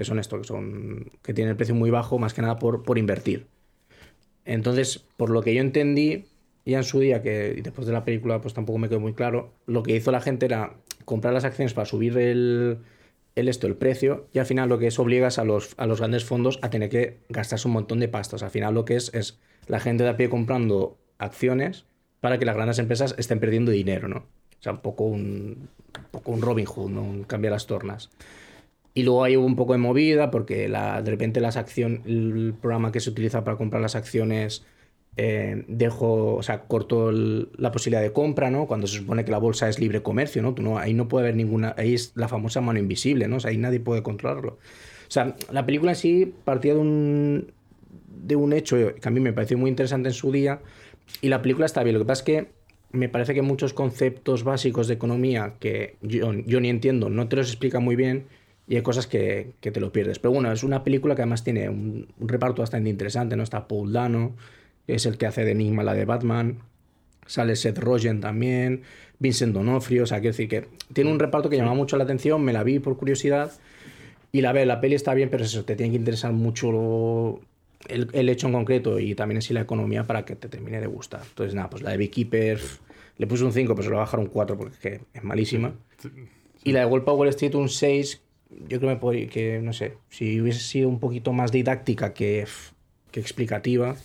[0.00, 2.84] que son esto, que son que tienen el precio muy bajo, más que nada por,
[2.84, 3.48] por invertir.
[4.46, 6.24] Entonces, por lo que yo entendí,
[6.64, 9.52] ya en su día, que después de la película pues tampoco me quedó muy claro,
[9.66, 10.72] lo que hizo la gente era
[11.04, 12.78] comprar las acciones para subir el,
[13.34, 15.98] el esto, el precio, y al final lo que es obligas a los, a los
[15.98, 18.42] grandes fondos a tener que gastarse un montón de pastas.
[18.42, 21.84] Al final lo que es es la gente de a pie comprando acciones
[22.20, 24.16] para que las grandes empresas estén perdiendo dinero, ¿no?
[24.16, 27.02] O sea, un poco un, un, poco un Robin Hood, ¿no?
[27.02, 28.08] Un cambiar las tornas.
[28.94, 32.90] Y luego hay un poco de movida porque la, de repente las acciones, el programa
[32.92, 34.64] que se utiliza para comprar las acciones
[35.16, 38.66] eh, dejó, o sea, cortó el- la posibilidad de compra, ¿no?
[38.66, 40.54] Cuando se supone que la bolsa es libre comercio, ¿no?
[40.54, 43.36] Tú no ahí no puede haber ninguna, ahí es la famosa mano invisible, ¿no?
[43.36, 44.52] O sea, ahí nadie puede controlarlo.
[44.54, 47.52] O sea, la película en sí partía de un,
[48.24, 50.60] de un hecho que a mí me pareció muy interesante en su día
[51.20, 51.94] y la película está bien.
[51.94, 52.48] Lo que pasa es que
[52.92, 57.36] me parece que muchos conceptos básicos de economía que yo, yo ni entiendo, no te
[57.36, 58.26] los explica muy bien
[58.70, 60.20] y hay cosas que, que te lo pierdes.
[60.20, 63.42] Pero bueno, es una película que además tiene un, un reparto bastante interesante, ¿no?
[63.42, 64.36] Está Paul Dano,
[64.86, 66.58] que es el que hace de Enigma la de Batman,
[67.26, 68.82] sale Seth Rogen también,
[69.18, 72.42] Vincent D'Onofrio, o sea, quiero decir que tiene un reparto que llama mucho la atención,
[72.42, 73.50] me la vi por curiosidad
[74.30, 77.40] y la ve, la peli está bien, pero eso, te tiene que interesar mucho lo-
[77.88, 80.86] el, el hecho en concreto y también así la economía para que te termine de
[80.86, 81.22] gustar.
[81.28, 82.60] Entonces, nada, pues la de Beekeeper
[83.18, 85.74] le puse un 5, pero se lo voy a bajar un 4 porque es, malísima.
[86.62, 89.60] Y la de Wolf of Wall Street un 6, yo creo que, me podría- que,
[89.62, 92.46] no sé, si hubiese sido un poquito más didáctica que,
[93.10, 93.96] que explicativa,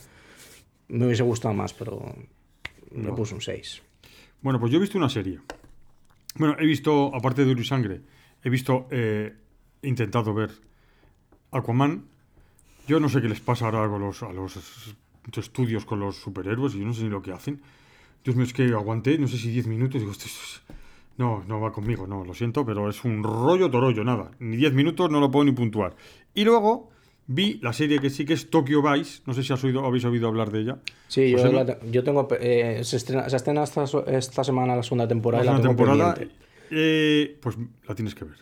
[0.87, 2.15] me hubiese gustado más, pero
[2.95, 3.81] le puse un 6.
[4.41, 5.39] Bueno, pues yo he visto una serie.
[6.35, 8.01] Bueno, he visto, aparte de Oro y Sangre,
[8.43, 9.33] he visto, eh,
[9.81, 10.51] he intentado ver
[11.51, 12.05] Aquaman.
[12.87, 14.57] Yo no sé qué les pasa ahora con los, a los
[15.37, 17.61] estudios con los superhéroes, y yo no sé ni lo que hacen.
[18.23, 20.61] Dios mío, es que aguanté, no sé si 10 minutos, digo, esto es-
[21.17, 24.31] no, no va conmigo, no, lo siento, pero es un rollo torollo, nada.
[24.39, 25.95] Ni 10 minutos no lo puedo ni puntuar.
[26.33, 26.89] Y luego
[27.27, 30.05] vi la serie que sí que es Tokyo Vice, no sé si has oído, habéis
[30.05, 30.77] oído hablar de ella.
[31.07, 31.65] Sí, yo, la ¿no?
[31.65, 32.27] te- yo tengo.
[32.39, 36.15] eh, se, estrena, se estrena esta, esta semana la segunda temporada la tengo temporada,
[36.71, 38.37] eh, pues la tienes que ver.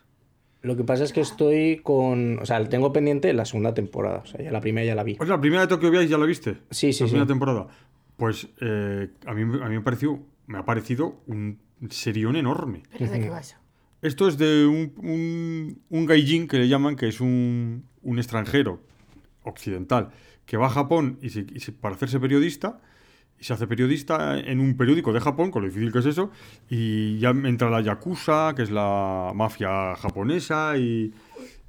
[0.62, 2.40] Lo que pasa es que estoy con.
[2.40, 4.20] O sea, tengo pendiente la segunda temporada.
[4.20, 5.14] O sea, ya la primera ya la vi.
[5.20, 6.58] O sea, la primera de Tokyo Vice ya la viste.
[6.70, 7.28] Sí, sí, La primera sí.
[7.28, 7.68] temporada.
[8.16, 12.84] Pues eh, a, mí, a mí me pareció, me ha parecido un serión enorme.
[12.98, 13.58] ¿Pero de qué va eso?
[14.02, 18.82] Esto es de un, un, un gaijin que le llaman, que es un, un extranjero
[19.44, 20.10] occidental,
[20.46, 22.80] que va a Japón y se- y se- para hacerse periodista,
[23.40, 26.32] y se hace periodista en un periódico de Japón, con lo difícil que es eso,
[26.70, 31.14] y ya entra la Yakuza, que es la mafia japonesa, y,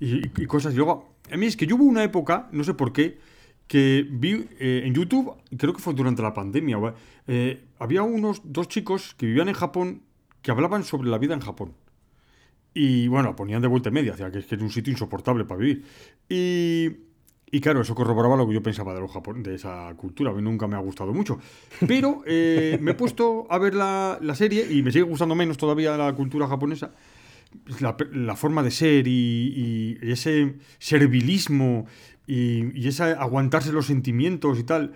[0.00, 0.72] y- y cosas.
[0.74, 3.18] Y luego, a mí es que yo hubo una época, no sé por qué,
[3.66, 6.94] que vi eh, en YouTube, creo que fue durante la pandemia, o-
[7.26, 10.02] eh, había unos dos chicos que vivían en Japón
[10.42, 11.72] que hablaban sobre la vida en Japón.
[12.74, 15.44] Y bueno, ponían de vuelta y media, o que es que es un sitio insoportable
[15.44, 15.84] para vivir.
[16.28, 16.90] Y,
[17.50, 20.32] y claro, eso corroboraba lo que yo pensaba de, los Japón, de esa cultura.
[20.32, 21.38] A mí nunca me ha gustado mucho.
[21.86, 25.56] Pero eh, me he puesto a ver la, la serie y me sigue gustando menos
[25.56, 26.92] todavía la cultura japonesa.
[27.78, 31.86] La, la forma de ser y, y ese servilismo
[32.26, 34.94] y, y ese aguantarse los sentimientos y tal.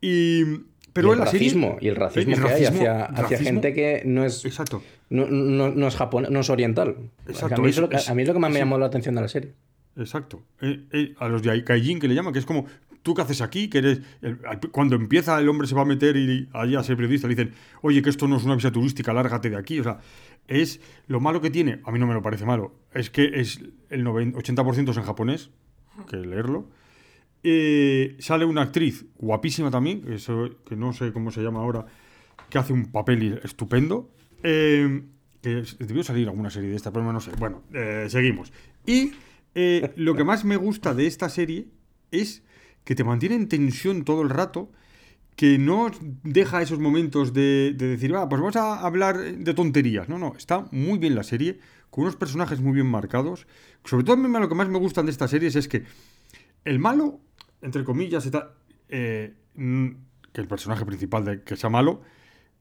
[0.00, 0.44] Y,
[0.92, 3.72] pero y el serie- racismo, y el racismo el que hay hacia, hacia racismo- gente
[3.74, 4.82] que no es, Exacto.
[5.10, 6.96] no, no- no es japonés, no es oriental.
[7.26, 8.78] Exacto, a, mí es- lo que- es- a mí es lo que más me llamó
[8.78, 9.52] la atención de la serie.
[9.96, 10.42] Exacto.
[10.60, 12.66] Eh, eh, a los de Kaijin que le llaman, que es como,
[13.02, 13.68] ¿tú qué haces aquí?
[13.68, 14.38] Que eres, el-
[14.70, 17.52] cuando empieza el hombre se va a meter y allí a ser periodista le dicen,
[17.82, 19.80] oye, que esto no es una visa turística, lárgate de aquí.
[19.80, 19.98] O sea,
[20.46, 23.60] es lo malo que tiene, a mí no me lo parece malo, es que es
[23.90, 25.50] el 90 80% es en japonés,
[26.08, 26.68] que leerlo.
[27.42, 31.86] Eh, sale una actriz guapísima también, que, no sé cómo se llama ahora,
[32.50, 34.10] que hace un papel estupendo.
[34.42, 35.02] Eh,
[35.42, 37.32] debió salir alguna serie de esta, pero no sé.
[37.38, 38.52] Bueno, eh, seguimos.
[38.86, 39.12] Y
[39.96, 41.66] lo que más me gusta de esta serie
[42.10, 42.42] es
[42.84, 44.70] que te mantiene en tensión todo el rato,
[45.36, 45.90] que no
[46.24, 50.08] deja esos momentos de, de decir, va, pues vamos a hablar de tonterías.
[50.08, 53.46] No, no, está muy bien la serie, con unos personajes muy bien marcados.
[53.84, 55.84] Sobre todo lo que más me gustan de estas series es que
[56.64, 57.20] el malo,
[57.62, 58.50] entre comillas, y tal,
[58.88, 59.88] eh, mm,
[60.32, 62.02] que el personaje principal de que sea malo,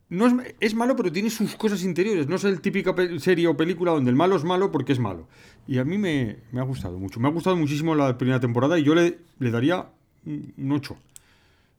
[0.10, 2.28] no es, es malo, pero tiene sus cosas interiores.
[2.28, 5.28] No es el típica serie o película donde el malo es malo porque es malo.
[5.68, 7.20] Y a mí me, me ha gustado mucho.
[7.20, 9.88] Me ha gustado muchísimo la primera temporada y yo le, le daría
[10.26, 10.98] un un 8.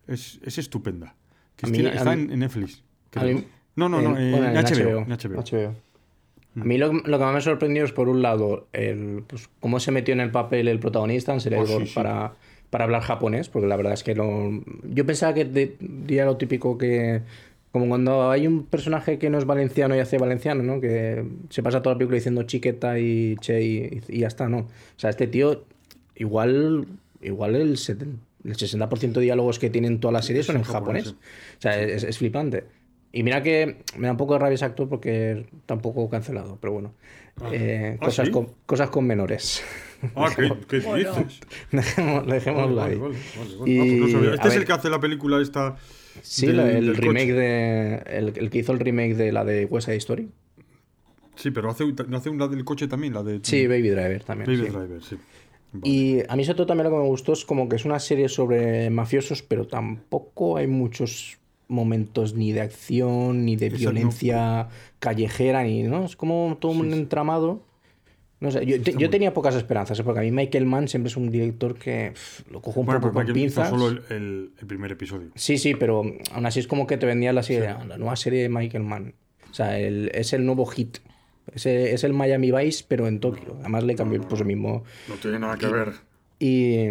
[0.07, 1.14] Es, es estupenda.
[1.57, 2.83] Cristina, a está mí- en, en Netflix.
[3.22, 3.44] mí-
[3.76, 5.42] no, no, no, en- en, bueno, en HBO, HBO, en HBO.
[5.42, 5.74] HBO.
[6.61, 9.48] A mí lo, lo que más me ha sorprendido es, por un lado, el, pues,
[9.61, 11.92] cómo se metió en el papel el protagonista, en Serial Oh, sí, sí.
[12.70, 14.50] Para, hablar japonés, porque la verdad es que lo,
[14.85, 15.44] yo pensaba que
[15.81, 17.22] diría lo típico que...
[17.70, 20.81] Como cuando hay un personaje que no es valenciano y hace valenciano, ¿no?
[20.81, 24.61] Que se pasa toda la película diciendo chiqueta y che y, y ya está, ¿no?
[24.61, 25.64] O sea, este tío,
[26.16, 26.87] igual,
[27.20, 31.09] igual el, seten- el 60% de diálogos que tienen toda la serie son en japonés.
[31.09, 31.16] O
[31.59, 32.64] sea, es, es flipante.
[33.12, 36.09] Y mira que me da un poco de rabia ese actor porque está un poco
[36.11, 36.94] cancelado, pero bueno.
[37.53, 38.33] Eh, ¿Ah, cosas, sí?
[38.33, 39.62] con, cosas con menores.
[40.14, 41.14] Ah, ¿qué, qué Bueno.
[41.14, 41.40] dices?
[41.71, 42.99] Dejémoslo, dejémoslo Vale, ahí.
[42.99, 43.71] vale, vale, vale.
[43.71, 45.77] Y, Ah, pues no Este es ver, el que hace la película esta.
[46.23, 47.33] Sí, del- el del remake coche.
[47.35, 47.94] de.
[48.07, 50.29] El, el que hizo el remake de la de West Side Story.
[51.37, 53.40] Sí, pero hace, ¿no hace una del coche también, la de.
[53.42, 54.47] Sí, Baby Driver también.
[54.51, 54.77] Baby sí.
[54.77, 55.16] Driver, sí.
[55.73, 55.88] Vale.
[55.88, 58.01] Y a mí sobre todo también lo que me gustó es como que es una
[58.01, 65.62] serie sobre mafiosos, pero tampoco hay muchos momentos ni de acción, ni de violencia callejera,
[65.62, 66.04] ni, ¿no?
[66.04, 67.62] Es como todo un entramado
[68.40, 70.04] No sé, yo, te- yo tenía pocas esperanzas, ¿eh?
[70.04, 72.12] porque a mí Michael Mann siempre es un director que
[72.52, 73.68] lo cojo un Bueno, poco con hizo pinzas.
[73.68, 75.31] solo el, el- el primer episodio.
[75.35, 78.42] Sí, sí, pero aún así es como que te vendían la serie, la nueva serie
[78.42, 79.14] de Michael Mann.
[79.50, 80.98] O sea, el- es el nuevo hit.
[81.52, 83.57] Es el, es el Miami Vice, pero en Tokio.
[83.61, 84.85] Además le cambió pues, el mismo...
[85.09, 85.94] No tiene nada que ver.
[86.40, 86.87] Y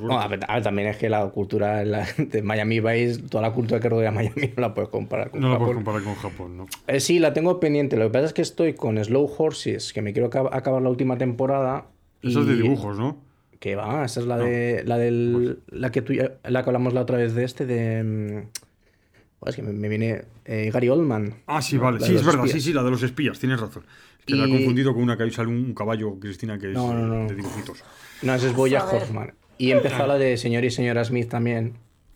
[0.00, 3.40] bueno, a, ver, a ver, también es que la cultura la- de Miami Vice, toda
[3.42, 5.84] la cultura que rodea a Miami no la puedes comparar con No lo puedes Japón.
[5.84, 6.66] comparar con Japón, ¿no?
[6.86, 7.96] Eh, sí, la tengo pendiente.
[7.96, 10.90] Lo que pasa es que estoy con Slow Horses, que me quiero acab- acabar la
[10.90, 11.86] última temporada.
[12.22, 13.16] Eso es de dibujos, ¿no?
[13.60, 17.00] Que va, esa es la de la del la que tú la que hablamos la
[17.02, 21.34] otra vez de este de mm, es que me, me viene eh, Gary Oldman.
[21.46, 21.82] Ah, sí, ¿no?
[21.82, 21.98] vale.
[22.00, 22.44] La Sí, es verdad.
[22.46, 23.38] Sí, sí, la de los espías.
[23.38, 23.84] Tienes razón.
[24.26, 26.92] Que la he Y- confundido con una que sale un caballo, Cristina, que es No,
[26.94, 27.28] no, no.
[27.28, 27.82] de dibujitos.
[28.22, 28.84] No, ese es Boya.
[28.84, 29.34] Horseman.
[29.58, 31.74] Y he empezado la de señor y señora Smith también.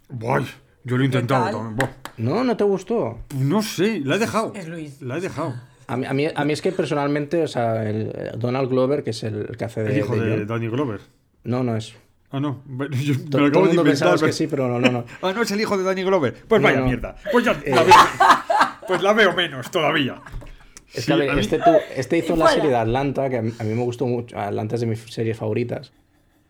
[0.08, 0.42] Buah,
[0.84, 1.76] yo lo he intentado también.
[1.76, 1.88] Buah.
[2.18, 3.18] No, no te gustó.
[3.36, 4.52] No sé, la he dejado.
[4.54, 5.02] Es Luis.
[5.02, 5.54] La he dejado.
[5.88, 9.04] A mí, a mí, a mí es que personalmente, o sea, el, eh, Donald Glover,
[9.04, 11.00] que es el, que hace de, El hijo de de Danny Glover.
[11.44, 11.94] No, no es.
[12.32, 12.62] Ah, no.
[12.68, 13.84] Yo me Todo, lo todo acabo el de mundo inventar.
[13.84, 15.04] pensaba que pero- sí, pero no, no, no.
[15.22, 16.34] Ah, no, es el hijo de Danny Glover.
[16.48, 16.86] Pues No, vaya no.
[16.86, 17.16] mierda.
[17.30, 17.94] Pues ya la veo.
[18.88, 20.20] Pues la veo menos todavía.
[20.96, 23.28] Es Sí, que a ver, a mí- este, tú- este hizo la serie de Atlanta,
[23.28, 24.38] que a mí, a mí me gustó mucho.
[24.38, 25.92] Atlanta es de mis series favoritas.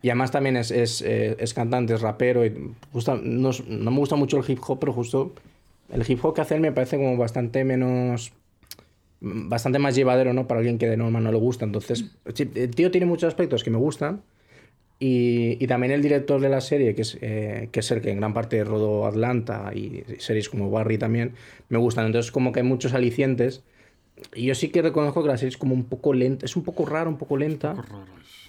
[0.03, 2.45] Y además también es, es, eh, es cantante, es rapero.
[2.47, 2.53] Y
[2.93, 5.35] gusta, no, es- no me gusta mucho el hip hop, pero justo
[5.93, 8.33] el hip hop que hace él me parece como bastante menos.
[9.21, 10.47] Bastante más llevadero, ¿no?
[10.47, 11.65] Para alguien que de norma no le gusta.
[11.65, 12.05] Entonces,
[12.55, 14.21] el tío tiene muchos aspectos que me gustan.
[14.99, 18.11] Y, y también el director de la serie, que es, eh, que es el que
[18.11, 21.33] en gran parte rodó Atlanta y series como Barry también,
[21.69, 22.07] me gustan.
[22.07, 23.63] Entonces, como que hay muchos alicientes.
[24.35, 26.63] Y yo sí que reconozco que la serie es como un poco lenta, es un
[26.65, 27.75] poco rara, un poco lenta,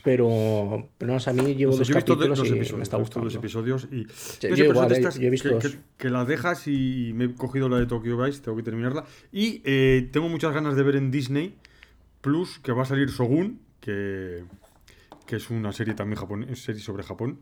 [0.03, 2.77] pero, pero no sé, a mí llevo O sea, dos de- capítulos dos y episodios,
[2.77, 3.25] me está gustando.
[3.25, 5.67] dos episodios y yo Yo igual, pero eh, de estas yo he visto que, dos.
[5.67, 9.03] que- que la dejas y me he cogido la de Tokyo Vice, tengo que terminarla.
[9.34, 11.56] Y eh, tengo muchas ganas de ver en Disney
[12.21, 14.43] Plus que va a salir Shogun, que,
[15.25, 17.39] que es una serie también japon- serie sobre Japón.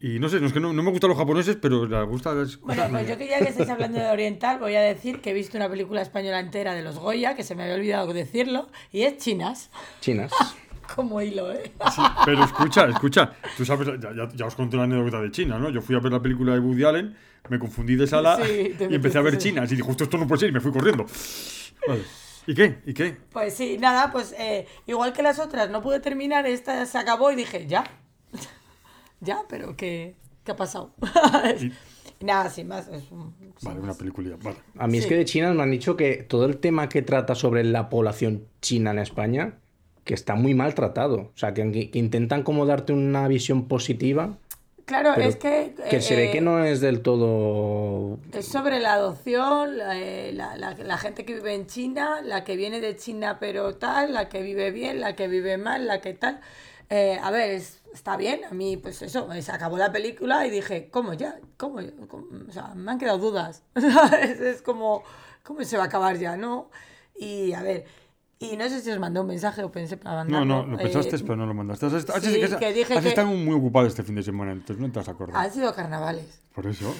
[0.00, 2.32] Y no sé, no es que no, no me gustan los japoneses, pero les gusta
[2.32, 5.30] las Bueno, pues yo que ya que estáis hablando de Oriental, voy a decir que
[5.30, 8.68] he visto una película española entera de los Goya, que se me había olvidado decirlo,
[8.92, 9.70] y es Chinas.
[10.00, 10.30] Chinas.
[10.94, 11.72] Como hilo, ¿eh?
[11.94, 15.58] Sí, pero escucha, escucha, tú sabes, ya, ya- ya os conté la anécdota de China,
[15.58, 15.68] ¿no?
[15.68, 17.16] Yo fui a ver la película de Woody Allen,
[17.50, 20.26] me confundí de sala Sí, y empecé a ver chinas y dije, justo esto no
[20.26, 21.04] puede ser y me fui corriendo.
[21.86, 22.02] Vale.
[22.46, 22.78] ¿Y qué?
[22.86, 23.16] ¿Y qué?
[23.32, 27.30] Pues sí, nada, pues eh, igual que las otras, no pude terminar, esta se acabó
[27.32, 27.84] y dije, ya.
[29.20, 30.92] Ya, pero ¿qué, qué ha pasado?
[32.20, 32.88] Y nada, sin más.
[32.88, 33.84] Es un- sin Vale, más.
[33.90, 34.56] una película, vale.
[34.76, 35.08] A mí es Sí.
[35.10, 38.44] que de China me han dicho que todo el tema que trata sobre la población
[38.60, 39.54] china en España,
[40.04, 41.30] que está muy mal tratado.
[41.34, 44.38] O sea, que, que intentan como darte una visión positiva,
[44.86, 45.74] Claro, pero es que...
[45.90, 48.18] que se ve eh, que no es del todo...
[48.32, 52.42] Es sobre la adopción, la, eh, la- la- la gente que vive en China, la
[52.42, 56.00] que viene de China pero tal, la que vive bien, la que vive mal, la
[56.00, 56.40] que tal.
[56.88, 60.50] Eh, a ver, es- está bien, a mí pues eso, se acabó la película y
[60.50, 61.38] dije, ¿cómo ya?
[61.56, 61.80] ¿Cómo?
[62.08, 62.26] ¿Cómo?
[62.48, 63.62] O sea, me han quedado dudas.
[63.74, 65.02] es, es como,
[65.42, 66.70] ¿cómo se va a acabar ya, no?
[67.16, 67.84] Y a ver,
[68.38, 70.66] y no sé si os mandé un mensaje o pensé para No, mandarlo.
[70.66, 71.86] no, lo pensaste, eh, pero no lo mandaste.
[71.86, 74.52] Has, has- sí, has- que dije has que- estado muy ocupado este fin de semana,
[74.52, 75.38] entonces no te has acordado.
[75.40, 76.40] Han sido carnavales.
[76.54, 76.94] Por eso.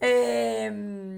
[0.00, 0.70] Eh,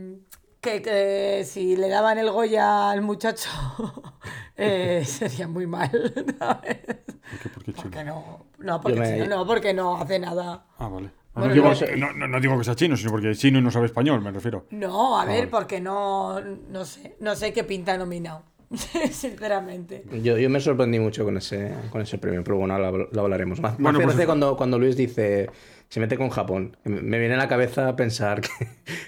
[0.67, 3.49] que, que si le daban el Goya al muchacho
[4.57, 5.91] eh, sería muy mal.
[6.39, 6.79] ¿sabes?
[6.85, 7.49] ¿Por qué?
[7.49, 7.83] ¿Por qué chino?
[7.83, 10.67] Porque no, no, porque me- chino no, porque no hace nada.
[10.79, 11.11] Ah, vale.
[11.35, 13.59] Ah, Bueno, no, digo, no no, no- no que sea chino, sino porque es chino
[13.59, 14.67] y no sabe español, me refiero.
[14.71, 15.47] No, a ver, vale.
[15.49, 18.43] porque no, no sé, no sé qué pinta nominado,
[19.11, 20.05] sinceramente.
[20.23, 23.61] Yo, yo me sorprendí mucho con ese, con ese premio, pero bueno, lo, lo hablaremos
[23.61, 23.79] más.
[23.79, 25.49] Bueno, Más pues cuando, cuando Luis dice,
[25.89, 26.77] se mete con Japón.
[26.85, 28.51] Me viene a la cabeza pensar que,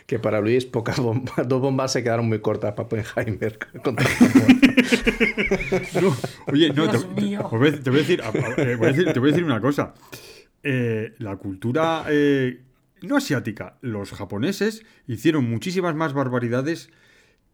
[0.06, 4.60] que para Luis pocas bombas, dos bombas se quedaron muy cortas para Oppenheimer contra Japón.
[6.02, 6.16] No,
[6.52, 8.22] oye, no, te, a decir,
[8.78, 9.94] voy a decir- te voy a decir una cosa.
[10.62, 12.62] Eh, la cultura eh,
[13.02, 16.90] no asiática, los japoneses hicieron muchísimas más barbaridades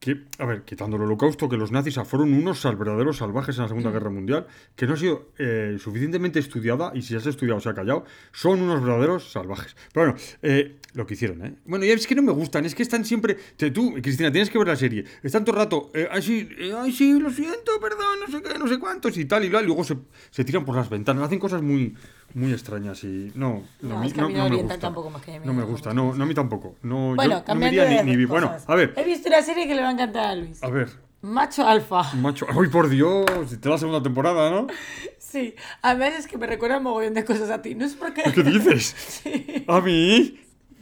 [0.01, 3.69] que, a ver, quitando el holocausto, que los nazis fueron unos verdaderos salvajes en la
[3.69, 7.71] Segunda Guerra Mundial, que no ha sido eh, suficientemente estudiada, y si has estudiado se
[7.71, 9.75] ha callado, son unos verdaderos salvajes.
[9.95, 11.55] Pero bueno, eh, lo que hicieron, ¿eh?
[11.65, 13.37] Bueno, ya es que no me gustan, es que están siempre...
[13.57, 15.05] te- tú, Cristina, tienes que ver la serie.
[15.23, 18.43] Están todo el rato, eh, ay, sí, eh, ay, sí, lo siento, perdón, no sé
[18.43, 19.97] qué, no sé cuántos, y tal, y tal, y luego se,
[20.31, 21.95] se tiran por las ventanas, hacen cosas muy,
[22.35, 23.33] muy extrañas y...
[23.35, 24.79] No, No, a es que a mí no me gusta.
[24.79, 26.75] tampoco más que a mí, No me no me gusta, no, no a mí tampoco.
[26.83, 29.29] No, Bueno, yo no me cambiando iría de ni, ni Bueno, a ver, He visto
[29.29, 30.63] una serie que le va a encantar a Luis.
[30.63, 30.91] a ver.
[31.23, 32.13] Macho Alfa.
[32.17, 33.25] Macho, ¡ay por Dios!
[33.59, 34.67] Te la segunda temporada, ¿no?
[35.19, 37.75] Sí, además es que me recuerda un mogollón de cosas a ti.
[37.75, 38.23] No es porque...
[38.33, 39.23] ¿Qué dices?
[39.69, 40.39] ¿A mí?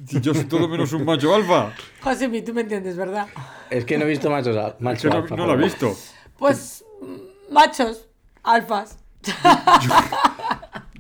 [0.06, 1.72] Si yo soy todo menos un macho alfa.
[2.02, 3.28] Josemi, tú me entiendes, ¿verdad?
[3.70, 5.64] Es que no he visto machos, al- Es macho que no, alfa, no lo he
[5.64, 5.94] visto.
[6.38, 6.84] Pues,
[7.50, 8.08] machos.
[8.42, 8.98] Alfas.
[9.24, 9.32] Yo,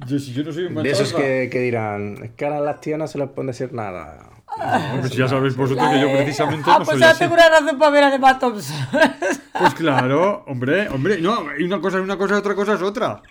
[0.06, 2.98] si yo no soy un De esos que, que dirán, es que a las tías
[2.98, 4.28] no se les puede decir nada.
[4.58, 7.18] No, pues ya sabéis vosotros que yo precisamente ah, no pues soy ahora así.
[7.20, 8.76] tengo una razón para ver a Emma Thompson.
[9.58, 11.20] Pues claro, hombre, hombre.
[11.20, 13.22] No, y una cosa es una cosa y otra cosa es otra.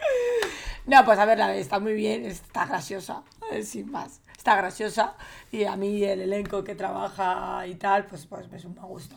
[0.85, 4.21] no, pues a ver, está muy bien, está graciosa, eh, sin más.
[4.37, 5.15] Está graciosa
[5.51, 9.15] y a mí el elenco que trabaja y tal, pues, pues me gusta.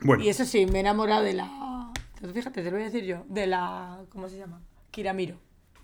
[0.00, 1.92] Bueno, Y eso sí, me he enamorado de la.
[2.32, 3.24] Fíjate, te lo voy a decir yo.
[3.28, 3.98] De la.
[4.10, 4.60] ¿Cómo se llama?
[4.90, 5.36] Kiramiro.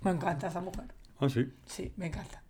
[0.04, 0.84] Me encanta esa mujer.
[1.20, 1.46] ah, sí.
[1.66, 2.42] Sí, me encanta.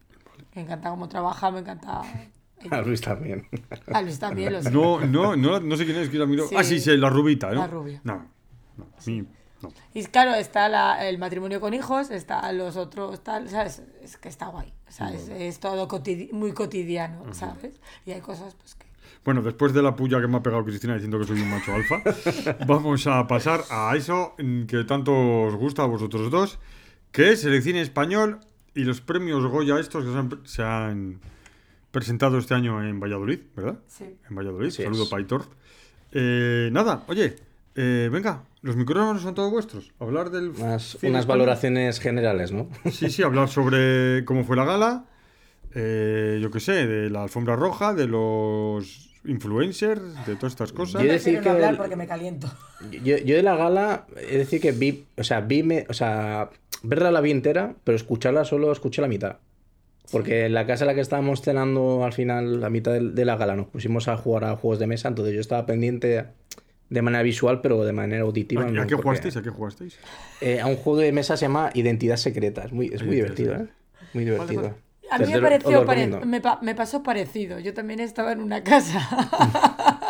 [0.55, 2.03] Me encanta cómo trabaja, me encanta.
[2.71, 3.47] A Luis también.
[3.93, 4.71] A Luis también lo sé.
[4.71, 6.47] No, no, no, no sé quién es, Kira Miro.
[6.49, 6.55] Sí.
[6.59, 7.61] Ah, sí, sí, la rubita, ¿no?
[7.61, 8.01] La rubia.
[8.05, 8.27] No,
[8.77, 9.23] no, a mí,
[9.63, 9.73] no.
[9.95, 13.83] Y claro, está la- el matrimonio con hijos, está los otros, tal, ¿sabes?
[14.03, 14.73] Es que está guay.
[14.89, 15.89] O sea, es, todo
[16.33, 17.81] muy cotidiano, ¿sabes?
[18.07, 18.87] Y hay cosas pues que.
[19.25, 21.73] Bueno, después de la puya que me ha pegado Cristina diciendo que soy un macho
[21.75, 22.03] alfa,
[22.67, 24.35] vamos a pasar a eso
[24.69, 25.13] que tanto
[25.45, 26.59] os gusta a vosotros dos,
[27.15, 28.41] que es el cine español
[28.75, 31.21] y los premios Goya estos que se han, se han
[31.93, 33.79] presentado este año en Valladolid, ¿verdad?
[33.87, 34.17] Sí.
[34.29, 34.67] En Valladolid.
[34.67, 35.09] Así Saludo.
[35.09, 35.45] Paitor.
[36.11, 37.37] Eh, nada, oye,
[37.77, 39.93] eh, venga, los micrófonos son todos vuestros.
[40.01, 41.27] Hablar del Unas, cine unas español.
[41.27, 42.69] valoraciones generales, ¿no?
[42.91, 45.05] Sí, sí, hablar sobre cómo fue la gala,
[45.73, 51.03] eh, yo qué sé, de la alfombra roja, de los influencers, de todas estas cosas.
[51.03, 52.51] Yo decir que no hablar el- porque me caliento.
[53.03, 56.51] Yo, yo de la gala, es decir que vi, o sea, vi, me- o sea,
[56.83, 59.37] verla la vi entera, pero escucharla solo escuché la mitad.
[60.13, 63.25] Porque en la casa en la que estábamos cenando al final, la mitad de, de
[63.25, 66.27] la gala, nos pusimos a jugar a juegos de mesa, entonces yo estaba pendiente
[66.91, 68.63] de manera visual, pero de manera auditiva.
[68.65, 69.37] ¿A, no, a qué porque- jugasteis?
[69.39, 69.99] ¿A qué jugasteis?
[70.43, 72.65] Eh, a un juego de mesa se llama Identidad Secreta.
[72.65, 73.67] Es muy, es muy divertido, ¿eh?
[74.13, 74.63] Muy divertido.
[74.63, 74.75] vale.
[75.15, 77.59] A mí me pareció pare- me, pa- me pasó parecido.
[77.59, 79.01] Yo también estaba en una casa.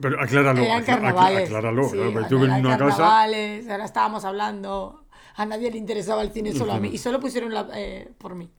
[0.00, 1.44] Pero acláralo, Eran carnavales.
[1.48, 1.84] acláralo.
[1.88, 2.96] Sí, claro, estuve en eran una casa.
[2.96, 5.04] carnavales, ahora estábamos hablando.
[5.34, 6.90] A nadie le interesaba el cine, solo a mí.
[6.92, 8.50] Y solo pusieron la, eh, por mí.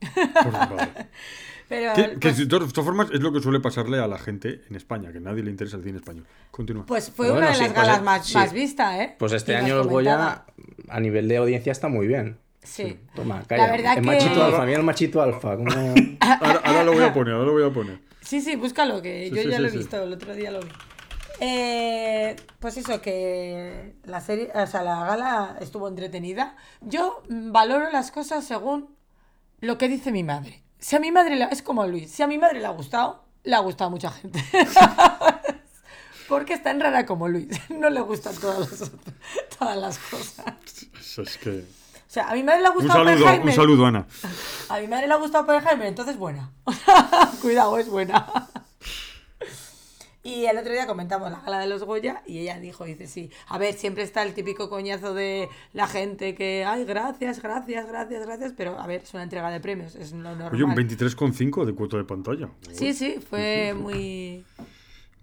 [0.52, 1.08] Vale.
[1.68, 4.60] Pero, Que, que de todas todas formas es lo que suele pasarle a la gente
[4.68, 6.26] en España, que a nadie le interesa el cine español.
[6.50, 6.84] Continúa.
[6.84, 8.34] pues fue Bueno, una de sí, las pues, galas más, sí.
[8.34, 9.16] más vista, ¿eh?
[9.18, 9.86] Pues este año los.
[9.86, 10.44] Goya,
[10.88, 12.36] a nivel de audiencia, está muy bien.
[12.64, 12.98] Sí.
[13.14, 13.70] Toma, La calla.
[13.70, 15.56] verdad el que- machito alfa, mira el machito alfa.
[15.56, 15.70] como-
[16.20, 18.00] Ahora, ahora lo voy a poner, ahora lo voy a poner.
[18.22, 19.78] Sí, sí, búscalo, que Sí, yo sí, ya sí, lo he sí.
[19.78, 20.68] visto, el otro día lo vi.
[21.40, 26.56] Eh, pues eso, que la serie, o sea, la gala estuvo entretenida.
[26.80, 28.94] Yo mm, valoro las cosas según
[29.60, 30.62] lo que dice mi madre.
[30.78, 33.24] Si a mi madre, le- es como Luis, si a mi madre le ha gustado,
[33.42, 34.42] le ha gustado a mucha gente.
[36.28, 38.90] Porque es tan rara como Luis, no le gustan todas las,
[39.58, 40.46] todas las cosas.
[40.98, 41.64] Eso Es que...
[42.14, 43.46] O sea, a mi madre le ha Un gustado saludo, Oppenheimer.
[43.48, 44.06] un saludo, Ana.
[44.68, 46.48] A mi madre le ha gustado Oppenheimer, entonces buena.
[47.42, 48.24] Cuidado, es buena.
[50.22, 53.30] Y el otro día comentamos la gala de los Goya y ella dijo, dice, sí,
[53.48, 58.24] a ver, siempre está el típico coñazo de la gente que, ay, gracias, gracias, gracias,
[58.24, 60.54] gracias, pero a ver, es una entrega de premios, es lo normal.
[60.54, 62.48] Oye, un 23,5 de cuota de pantalla.
[62.72, 64.44] Sí, sí, fue muy...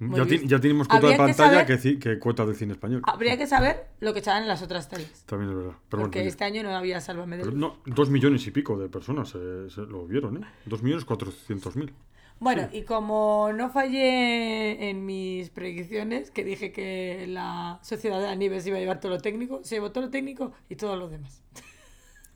[0.02, 3.02] muy Ya, ti- ya tenemos cuota de que pantalla saber- que, cuota de cine español.
[3.06, 5.24] Habría que saber lo que echaban en las otras teles.
[5.26, 5.74] También es verdad.
[5.89, 9.30] Pero Porque bueno, este año no había Sálvame no, dos millones y pico de personas
[9.30, 10.47] se, se lo vieron, ¿eh?
[10.66, 11.93] Dos millones cuatrocientos mil.
[12.39, 18.66] Bueno, y como no fallé en mis predicciones, que dije que la Sociedad de Aníbal
[18.66, 21.43] iba a llevar todo lo técnico, se llevó todo lo técnico y todo lo demás.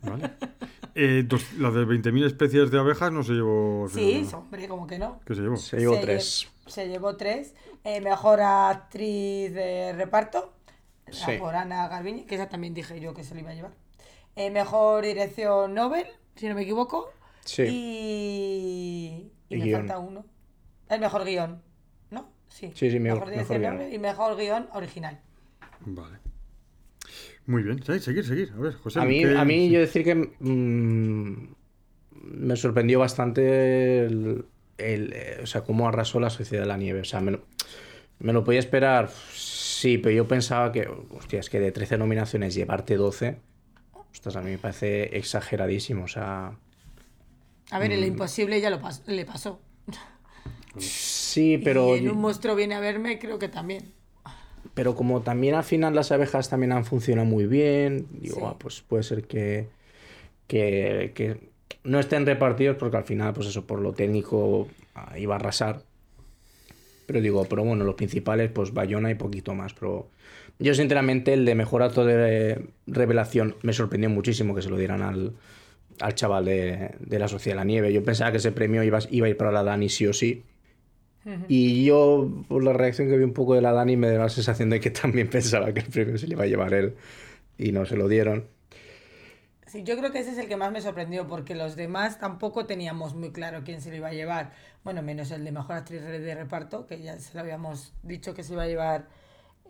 [0.03, 0.33] ¿Vale?
[0.93, 3.89] Eh, dos- la de 20.000 especies de abejas no se llevó.
[3.89, 5.19] Sí, hombre, como que no.
[5.25, 5.57] ¿Qué se llevó?
[5.57, 6.47] Se llevó Se tres.
[6.65, 7.53] Se llevó tres.
[7.83, 10.53] Eh, mejor actriz de reparto,
[11.07, 11.33] la Sí.
[11.37, 13.73] por Ana Garbiñe, que esa también dije yo que se lo iba a llevar.
[14.35, 17.09] Eh, mejor dirección Nobel, si no me equivoco.
[17.45, 17.63] Sí.
[17.63, 19.79] Y, y Y me guion.
[19.81, 20.25] falta uno.
[20.89, 21.61] El mejor guion,
[22.11, 22.29] ¿no?
[22.47, 22.71] Sí.
[22.75, 23.75] Sí, sí, mejor- dirección mejor guion.
[23.77, 25.19] Nobel y mejor guion original.
[25.81, 26.17] Vale.
[27.45, 27.83] Muy bien.
[27.83, 28.51] Sí, seguir, seguir.
[28.57, 28.99] A ver, José.
[28.99, 29.69] A mí, ¿qué- a mí sí.
[29.69, 31.53] yo decir que mm,
[32.23, 34.45] me sorprendió bastante el,
[34.77, 37.01] el, eh, o sea, cómo arrasó la Sociedad de la Nieve.
[37.01, 37.41] O sea, me lo,
[38.19, 42.53] me lo podía esperar, sí, pero yo pensaba que, hostia, es que de 13 nominaciones
[42.55, 43.37] llevarte 12,
[44.11, 46.05] ostras, a mí me parece exageradísimo.
[46.05, 46.57] O sea,
[47.71, 48.05] A ver, el Mm.
[48.05, 49.59] imposible ya lo pas- le pasó.
[50.77, 53.93] sí, pero, y en un monstruo viene a verme, creo que también.
[54.73, 58.41] pero como también al final las abejas también han funcionado muy bien, digo, Sí.
[58.45, 59.69] ah, pues puede ser que,
[60.47, 61.49] que, que
[61.83, 65.81] no estén repartidos porque al final, pues eso, por lo técnico ah, iba a arrasar.
[67.05, 69.73] Pero digo, pero bueno, los principales, pues Bayona y poquito más.
[69.73, 70.09] Pero
[70.57, 75.03] yo, sinceramente, el de mejor acto de revelación me sorprendió muchísimo que se lo dieran
[75.03, 75.33] al,
[75.99, 77.93] al chaval de, de la Sociedad de la Nieve.
[77.93, 80.43] Yo pensaba que ese premio iba, iba a ir para la Dani sí o sí.
[81.47, 84.29] Y yo, por la reacción que vi un poco de la Dani, me da la
[84.29, 86.95] sensación de que también pensaba que el premio se le iba a llevar él.
[87.57, 88.45] y no se lo dieron.
[89.67, 92.65] Sí, yo creo que ese es el que más me sorprendió, porque los demás tampoco
[92.65, 94.51] teníamos muy claro quién se lo iba a llevar.
[94.83, 98.43] Bueno, menos el de mejor actriz de reparto, que ya se lo habíamos dicho que
[98.43, 99.07] se iba a llevar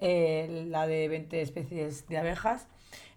[0.02, 2.68] eh, la de 20 especies de abejas.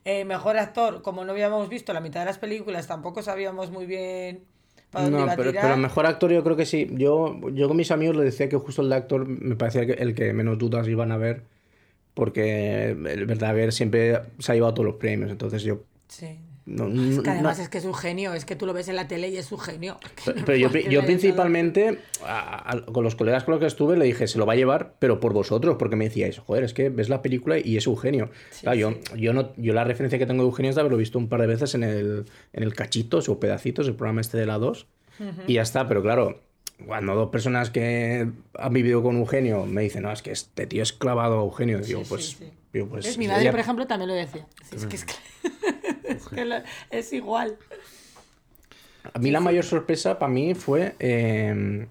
[0.04, 3.84] Eh, mejor actor, como no habíamos visto la mitad de las películas, tampoco sabíamos muy
[3.84, 4.44] bien
[4.92, 6.88] para dónde No, pero, pero mejor actor yo creo que sí.
[6.92, 9.94] Yo, yo con mis amigos les decía que justo el de actor me parecía que-
[9.94, 11.42] el que menos dudas iban a ver.
[12.14, 15.30] Porque el Verdaguer siempre se ha llevado todos los premios.
[15.30, 15.80] Entonces yo...
[16.08, 16.38] Sí.
[16.70, 18.88] No, Es que además no- es que es un genio, es que tú lo ves
[18.88, 19.98] en la tele y es un genio.
[20.24, 23.96] Pero, no pero yo, yo principalmente, a- a- con los colegas con los que estuve,
[23.96, 26.74] le dije, se lo va a llevar, pero por vosotros, porque me decíais, joder, es
[26.74, 28.30] que ves la película y es Eugenio.
[28.50, 29.20] Sí, Claro, yo, sí.
[29.20, 31.40] yo, no, yo la referencia que tengo de Eugenio es de haberlo visto un par
[31.40, 34.86] de veces en el, en el Cachitos o Pedacitos, el programa este de la 2,
[35.46, 36.40] y ya está, pero claro,
[36.86, 40.82] cuando dos personas que han vivido con Eugenio me dicen, no, es que este tío
[40.82, 42.38] es clavado a Eugenio, digo, sí, pues...
[42.72, 44.46] digo, pues Es, mi madre, por ejemplo, también lo decía.
[44.70, 45.06] Sí, es que es,
[46.08, 47.56] es que lo- es igual.
[49.14, 51.86] A mí la mayor sorpresa para mí fue eh,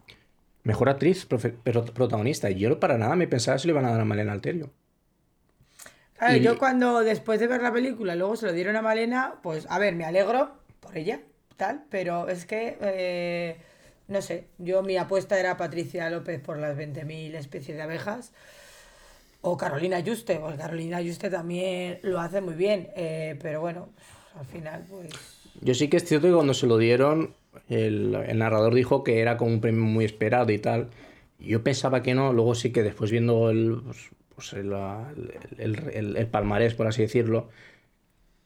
[0.64, 2.50] mejor actriz profe- pero protagonista.
[2.50, 4.70] Y yo para nada me pensaba si le iban a dar a Malena Alterio.
[6.18, 9.36] Claro, Y- yo cuando después de ver la película luego se lo dieron a Malena,
[9.44, 11.22] pues a ver, me alegro por ella,
[11.58, 13.58] tal, pero es que, eh,
[14.08, 18.32] no sé, yo mi apuesta era Patricia López por las 20.000 especies de abejas
[19.52, 23.90] o Carolina Juste, pues Carolina Juste también lo hace muy bien, eh, pero bueno,
[24.38, 25.10] al final pues...
[25.62, 27.34] Yo sí que es cierto que cuando se lo dieron,
[27.70, 30.90] el, narrador dijo que era como un premio muy esperado y tal.
[31.40, 34.74] Yo pensaba que no, luego sí que después viendo el, pues, pues el,
[35.58, 37.50] el- palmarés, por así decirlo,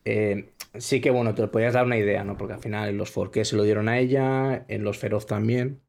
[0.06, 2.38] eh, sí que bueno, te podías dar una idea, ¿no?
[2.38, 5.82] Porque al final en los Forqué se lo dieron a ella, en los Feroz también.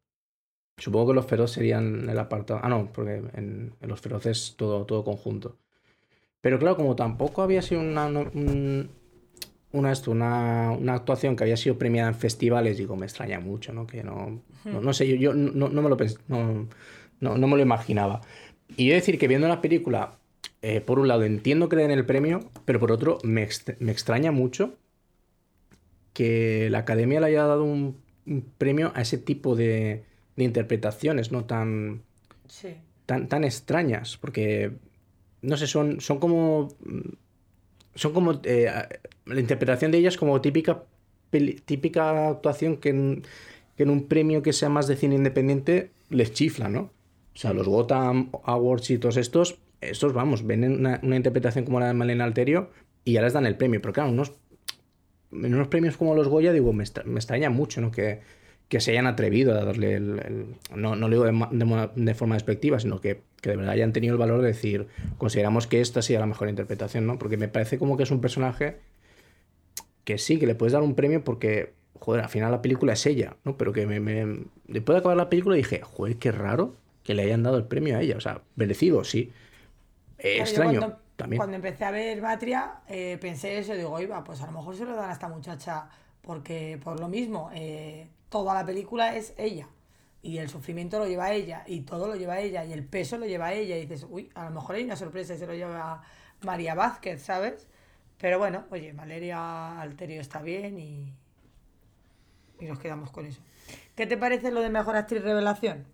[0.83, 2.59] Supongo que los Feroz serían el apartado.
[2.61, 5.57] Ah, no, porque en, los Feroces todo, todo conjunto.
[6.41, 8.81] Pero claro, como tampoco había sido una, una,
[9.73, 13.87] una, una actuación que había sido premiada en festivales, digo, me extraña mucho, ¿no?
[13.87, 16.67] Que no, no, sé, yo, yo no, no me lo no,
[17.21, 18.21] no, me lo imaginaba.
[18.77, 20.19] Y yo decir que viendo la película,
[20.63, 23.93] eh, por un lado entiendo que le den el premio, pero por otro me, me
[23.93, 24.75] extraña mucho
[26.13, 27.95] que la academia le haya dado un
[28.59, 31.45] premio a ese tipo de, de interpretaciones, ¿no?
[31.45, 32.03] Tan,
[32.49, 32.75] Sí.
[33.07, 34.73] tan, tan extrañas, porque,
[35.43, 36.69] no sé, son, son como...
[37.95, 38.41] Son como...
[38.45, 38.71] eh,
[39.27, 40.83] la interpretación de ellas como típica,
[41.65, 43.23] típica actuación que en,
[43.77, 46.91] que en un premio que sea más de cine independiente les chifla, ¿no?
[47.35, 51.81] O sea, los Gotham Awards y todos estos, estos, vamos, ven una, una interpretación como
[51.81, 52.71] la de Malena Alterio
[53.05, 53.81] y ya les dan el premio.
[53.81, 54.33] Pero claro, unos,
[55.33, 57.91] en unos premios como los Goya, digo, me, extra- me extraña mucho, ¿no?
[57.91, 58.21] Que,
[58.73, 60.19] que se hayan atrevido a darle el...
[60.21, 63.75] el- no, no lo digo de, de de forma despectiva, sino que, que de verdad
[63.75, 64.87] hayan tenido el valor de decir,
[65.19, 67.19] consideramos que esta sea la mejor interpretación, ¿no?
[67.19, 68.79] Porque me parece como que es un personaje
[70.05, 73.05] que sí, que le puedes dar un premio porque, joder, al final la película es
[73.05, 73.59] ella, ¿no?
[73.59, 77.25] Pero que me, me- después de acabar la película dije, joder, qué raro que le
[77.25, 78.17] hayan dado el premio a ella.
[78.17, 79.33] O sea, merecido, sí.
[80.19, 81.37] Eh, extraño, cuando, también.
[81.39, 84.87] Cuando empecé a ver Matria, eh, pensé eso, digo, iba, pues a lo mejor se
[84.87, 85.91] lo dan a esta muchacha
[86.23, 89.69] porque por lo mismo, eh, toda la película es ella.
[90.23, 93.27] Y el sufrimiento lo lleva ella, y todo lo lleva ella, y el peso lo
[93.27, 93.77] lleva ella.
[93.77, 96.03] Y dices, uy, a lo mejor hay una sorpresa y se lo lleva
[96.43, 97.69] María Vázquez, ¿sabes?
[98.19, 101.13] Pero bueno, oye, Valeria Alterio está bien y,
[102.61, 103.41] y nos quedamos con eso.
[103.97, 105.85] ¿Qué te parece lo de mejor actriz revelación?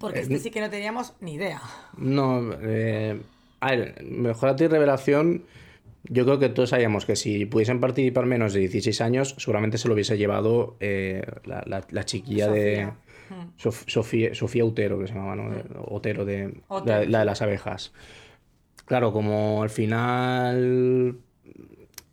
[0.00, 1.62] Porque Eh, este sí que no teníamos ni idea.
[1.96, 3.22] No, eh,
[3.60, 5.44] a ver, mejor actriz revelación.
[6.08, 9.86] Yo creo que todos sabíamos que si pudiesen participar menos de 16 años, seguramente se
[9.88, 12.96] lo hubiese llevado eh, la, la- la chiquilla de Sofía.
[13.30, 13.58] Mm.
[13.58, 15.50] Sof- Sofía, Sofía Utero, que se llamaba, ¿no?
[15.86, 17.92] Otero de Otero, la, la de las abejas.
[18.84, 21.16] Claro, como al final.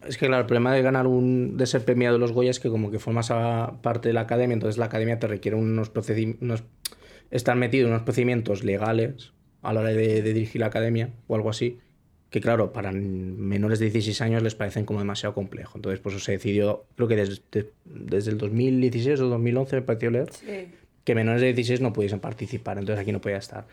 [0.08, 1.58] Es que claro, el problema de ganar un.
[1.58, 4.22] de ser premiado de los Goya es que como que formas a parte de la
[4.22, 6.64] academia, entonces la academia te requiere unos procedimientos.
[7.32, 11.36] estar metido en unos procedimientos legales a la hora de, de dirigir la academia o
[11.36, 11.80] algo así.
[12.30, 15.78] Que claro, para menores de 16 años les parecen como demasiado complejo.
[15.80, 20.12] Entonces, por eso se decidió, creo que desde, desde el 2016 o 2011 me pareció
[20.12, 20.68] leer, Sí.
[21.04, 23.66] que menores de 16 no pudiesen participar, entonces aquí no podía estar.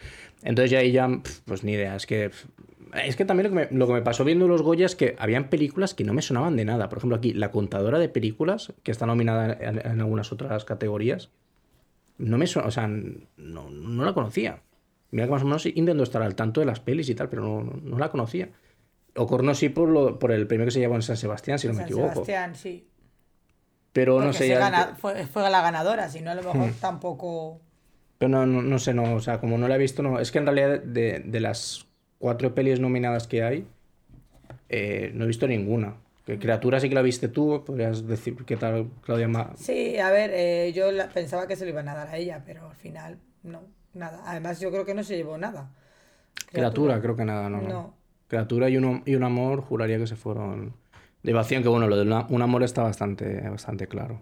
[0.43, 1.07] Entonces ya ahí ya,
[1.45, 2.31] pues ni idea, es que...
[3.05, 5.17] Es que también lo que, me, lo que me pasó viendo los Goya es que
[5.19, 6.89] habían películas que no me sonaban de nada.
[6.89, 11.29] Por ejemplo, aquí, La Contadora de Películas, que está nominada en, en algunas otras categorías,
[12.17, 14.61] no me o sea, no, no la conocía.
[15.17, 17.41] Mira que más o menos intento estar al tanto de las pelis y tal, pero
[17.43, 18.51] no, no, no la conocía.
[19.17, 21.73] Ocorno sí por, lo, por el premio que se llevó en San Sebastián, si no
[21.73, 22.11] me San equivoco.
[22.11, 22.87] Sebastián, sí.
[23.95, 24.59] Pero Porque no sé, ya...
[24.59, 27.63] gana- fue, fue la ganadora, si no a lo mejor tampoco...
[28.19, 30.21] Pero no, no, no sé, no, o sea, como no la he visto, no.
[30.21, 31.87] Es que en realidad de, de las
[32.19, 33.67] cuatro pelis nominadas que hay,
[34.69, 35.97] eh, no he visto ninguna.
[36.25, 39.29] Que criatura sí que la viste tú, podrías decir qué tal, Claudia.
[39.29, 42.17] Ma- Sí, a ver, eh, yo la- pensaba que se lo iban a dar a
[42.19, 43.63] ella, pero al final no,
[43.97, 44.23] nada.
[44.27, 45.71] Además, yo creo que no se llevó nada.
[46.53, 47.61] Criatura, creo que nada, no.
[47.63, 47.69] no.
[47.69, 47.95] No.
[48.29, 50.73] Criatura y un, y un amor, juraría que se fueron
[51.23, 54.19] de evasión, que bueno, lo de una- un amor está bastante, bastante claro.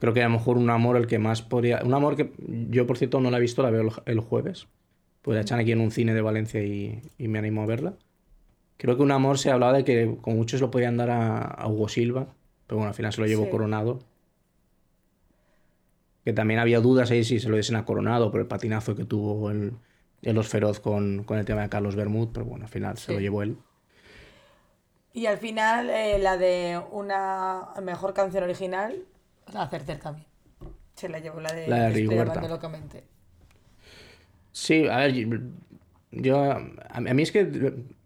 [0.00, 1.80] Creo que a lo mejor un amor el que más podría...
[1.84, 2.32] Un amor que
[2.70, 4.68] yo, por cierto, no la he visto, la veo el, el jueves.
[5.22, 7.94] Pues la echan aquí en un cine de Valencia y, y me animo a verla.
[8.76, 11.66] Creo que un amor se hablaba de que con muchos lo podían dar a, a
[11.66, 12.28] Hugo Silva,
[12.68, 13.50] pero bueno, al final se lo llevó Sí.
[13.50, 13.98] Coronado.
[16.24, 19.04] Que también había dudas ahí si se lo diesen a Coronado por el patinazo que
[19.04, 19.72] tuvo el,
[20.22, 23.12] el Los Feroz con, con el tema de Carlos Bermud, pero bueno, al final se
[23.12, 23.56] lo llevó él.
[25.12, 29.04] Y al final, eh, la de una mejor canción original,
[29.52, 30.28] la acerté también.
[30.94, 32.46] Se la llevó la de, La de Rigoberta.
[32.46, 33.04] locamente.
[34.52, 35.40] Sí, a ver,
[36.10, 37.44] yo, a, mí es que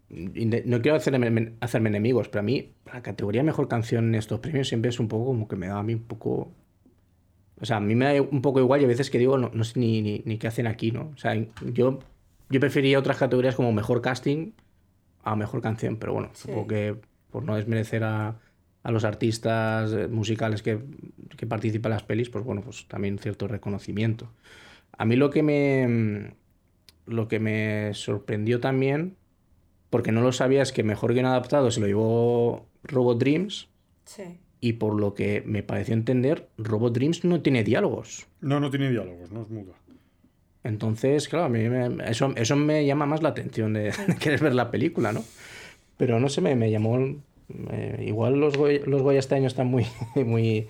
[0.09, 4.67] no quiero hacerme, hacerme enemigos, pero a mí la categoría mejor canción en estos premios
[4.67, 6.51] siempre es un poco como que me da a mí un poco...
[7.63, 9.49] O sea, a mí me da un poco igual y a veces que digo, no,
[9.53, 11.11] no sé ni, ni, ni qué hacen aquí, ¿no?
[11.15, 11.33] O sea,
[11.73, 11.99] yo,
[12.49, 14.51] yo preferiría otras categorías como mejor casting
[15.23, 16.43] a mejor canción, pero bueno, Sí.
[16.43, 16.97] supongo que
[17.31, 18.39] por no desmerecer a,
[18.83, 20.79] a los artistas eh, musicales que,
[21.37, 24.29] que participan en las pelis, pues bueno, pues también cierto reconocimiento.
[24.97, 26.35] A mí lo que me
[27.07, 29.17] lo que me sorprendió también,
[29.89, 33.69] porque no lo sabía, es que mejor guion adaptado se lo llevó Robot Dreams
[34.05, 34.39] Sí.
[34.63, 38.27] Y por lo que me pareció entender, Robot Dreams no tiene diálogos.
[38.39, 39.73] No, no tiene diálogos, no es muda.
[40.63, 44.41] Entonces, claro, a mí me- eso, eso me llama más la atención de, de querer
[44.41, 45.21] ver la película, ¿no?
[45.97, 46.97] Pero no sé, me, me llamó...
[47.71, 49.85] eh, igual los Goya, los Goya este año están muy,
[50.15, 50.67] muy,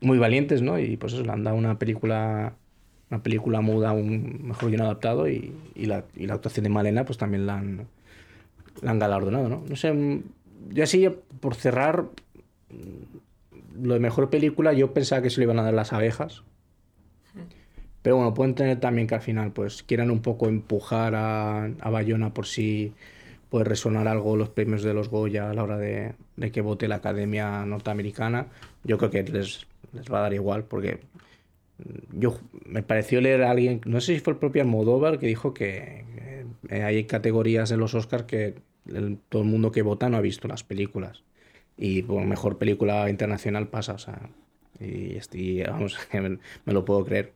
[0.00, 0.80] muy valientes, ¿no?
[0.80, 2.54] Y pues eso, le han dado una película
[3.08, 7.04] una película muda, un mejor guion adaptado y, y la, y la actuación de Malena
[7.04, 7.86] pues también la han,
[8.82, 9.62] la han galardonado, ¿no?
[9.68, 9.94] No sé,
[10.70, 12.06] yo así, por cerrar,
[13.80, 16.42] lo de mejor película yo pensaba que se le iban a dar las abejas,
[18.02, 21.90] pero bueno, pueden tener también que al final pues quieran un poco empujar a, a
[21.90, 22.92] Bayona por si
[23.50, 26.86] puede resonar algo los premios de los Goya a la hora de, de que vote
[26.88, 28.46] la Academia Norteamericana.
[28.84, 31.00] Yo creo que les, les va a dar igual porque
[31.78, 35.26] mm, yo me pareció leer a alguien, no sé si fue el propio Almodóvar, que
[35.26, 36.04] dijo que,
[36.68, 38.54] que hay categorías en los Oscars que
[39.28, 41.24] todo el mundo que vota no ha visto las películas.
[41.76, 44.30] Y por mejor película internacional pasa, o sea,
[44.80, 47.32] y estoy, vamos, me, me lo puedo creer.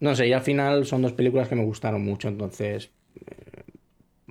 [0.00, 3.62] No sé, y al final son dos películas que me gustaron mucho, entonces eh,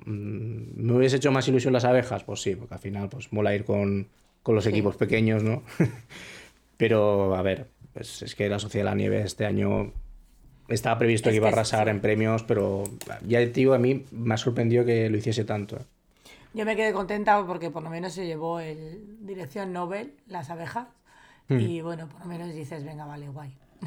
[0.04, 2.24] ¿me hubiese hecho más ilusión las abejas?
[2.24, 4.08] Pues sí, porque al final pues mola ir con,
[4.42, 5.62] con los equipos pequeños, ¿no?
[6.76, 9.92] Pero a ver, pues es que la Sociedad de la Nieve este año
[10.68, 11.90] estaba previsto Es que iba a que arrasar sí.
[11.90, 12.84] en premios, pero
[13.26, 15.78] ya te digo, a mí me ha sorprendido que lo hiciese tanto.
[16.58, 20.88] Yo me quedé contenta porque por lo menos se llevó el dirección Nobel, Las abejas.
[21.46, 21.60] Hmm.
[21.60, 23.56] Y bueno, por lo menos dices, venga, vale, guay.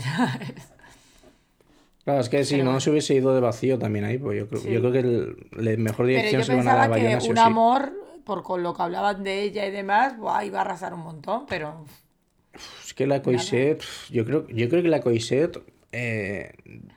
[2.05, 4.47] Claro, es que si Pero no se hubiese ido de vacío también ahí, pues yo
[4.47, 4.71] creo, Sí.
[4.71, 7.31] yo creo que el, la mejor dirección se van a dar que un sí.
[7.37, 7.91] amor,
[8.23, 11.45] por con lo que hablaban de ella y demás, buah, iba a arrasar un montón,
[11.47, 11.85] pero
[12.85, 15.61] Es que la Coiset, pf, yo creo, yo creo que la Coiset
[15.91, 16.53] eh,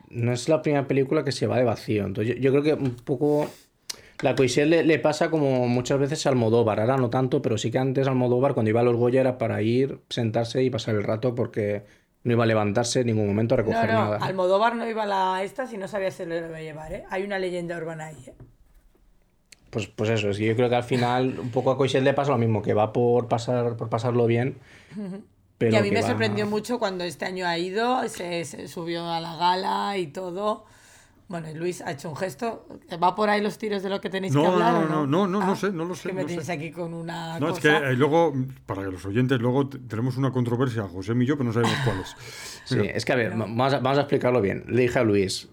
[0.09, 2.07] no es la primera película que se va de vacío.
[2.07, 3.51] Entonces yo, yo creo que un poco
[4.25, 7.71] la Coiset le, le pasa como muchas veces a Almodóvar, ahora no tanto, pero sí
[7.71, 11.05] que antes Almodóvar cuando iba a los Goya era para ir, sentarse y pasar el
[11.05, 11.85] rato porque
[12.25, 14.17] no iba a levantarse en ningún momento a no, recoger no, nada.
[14.17, 17.05] Almodóvar no iba a la esta si no sabía si lo iba a llevar, ¿eh?
[17.11, 18.35] Hay una leyenda urbana ahí, ¿eh?
[19.71, 22.15] Pues, pues eso, es que yo creo que al final un poco a Coiset le
[22.15, 24.57] pasa lo mismo, que va por pasar, por pasarlo bien.
[25.59, 28.69] Pero y a mí me va- sorprendió mucho cuando este año ha ido, se, se
[28.69, 30.65] subió a la gala y todo.
[31.27, 32.67] Bueno, y Luis ha hecho un gesto.
[33.03, 34.73] ¿Va por ahí los tiros de lo que tenéis No, que hablar?
[34.75, 36.53] no, no, no, no, no Ah, sé, no lo sé, Que me no tenéis sé.
[36.53, 37.81] aquí con una No, es cosa.
[37.81, 38.35] que eh, luego,
[38.67, 42.01] para que los oyentes, luego tenemos una controversia, José y yo, pero no sabemos cuál
[42.01, 42.15] es.
[42.67, 44.65] Sí, es que a ver, vamos a, vamos a explicarlo bien.
[44.69, 45.49] Le dije a Luis,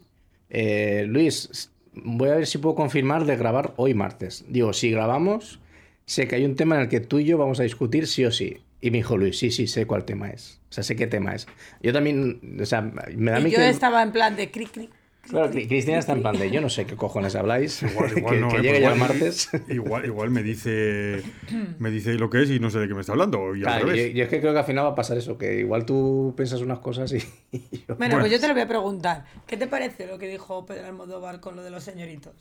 [0.49, 4.43] eh, Luis, voy a ver si puedo confirmar de grabar hoy martes.
[4.49, 5.59] Digo, si grabamos,
[6.05, 8.26] sé que hay un tema en el que tú y yo vamos a discutir sí
[8.26, 8.57] o sí.
[8.82, 10.59] Y me dijo Luis, sí, sí, sé cuál tema es.
[10.69, 11.47] O sea, sé qué tema es.
[11.82, 13.69] Yo también, o sea, me da Y mí yo que...
[13.69, 14.89] estaba en plan de cric, cric.
[15.30, 18.19] Claro, Cri- Cristina está en plan de, yo no sé qué cojones habláis, Igual, que,
[18.19, 19.49] igual no, que eh, llegue pues ya el martes.
[19.69, 21.22] Igual, igual me dice
[21.80, 23.55] me dice lo que es y no sé de qué me está hablando.
[23.55, 25.59] Y Claro, yo, yo es que creo que al final va a pasar eso, que
[25.59, 27.17] igual tú piensas unas cosas y,
[27.51, 27.95] y yo...
[27.95, 28.19] Bueno, Bueno.
[28.22, 29.26] pues yo te lo voy a preguntar.
[29.47, 32.34] ¿Qué te parece lo que dijo Pedro Almodóvar con lo de los señoritos?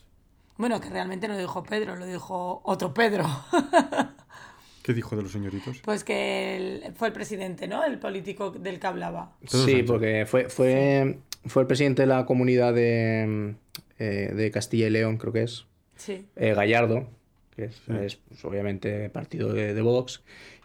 [0.57, 3.25] Bueno, que realmente no lo dijo Pedro, lo dijo otro Pedro.
[4.83, 5.81] ¿Qué dijo de los señoritos?
[5.85, 7.85] pues que él- fue el presidente, ¿no?
[7.85, 9.33] El político del que hablaba.
[9.47, 13.55] Sí, porque fue, fue, fue el presidente de la comunidad de,
[13.99, 15.67] eh, de Castilla y León, creo que es,
[15.97, 16.25] Sí.
[16.37, 17.09] eh, Gallardo,
[17.57, 20.23] que es, es, pues, obviamente partido de, de Vox.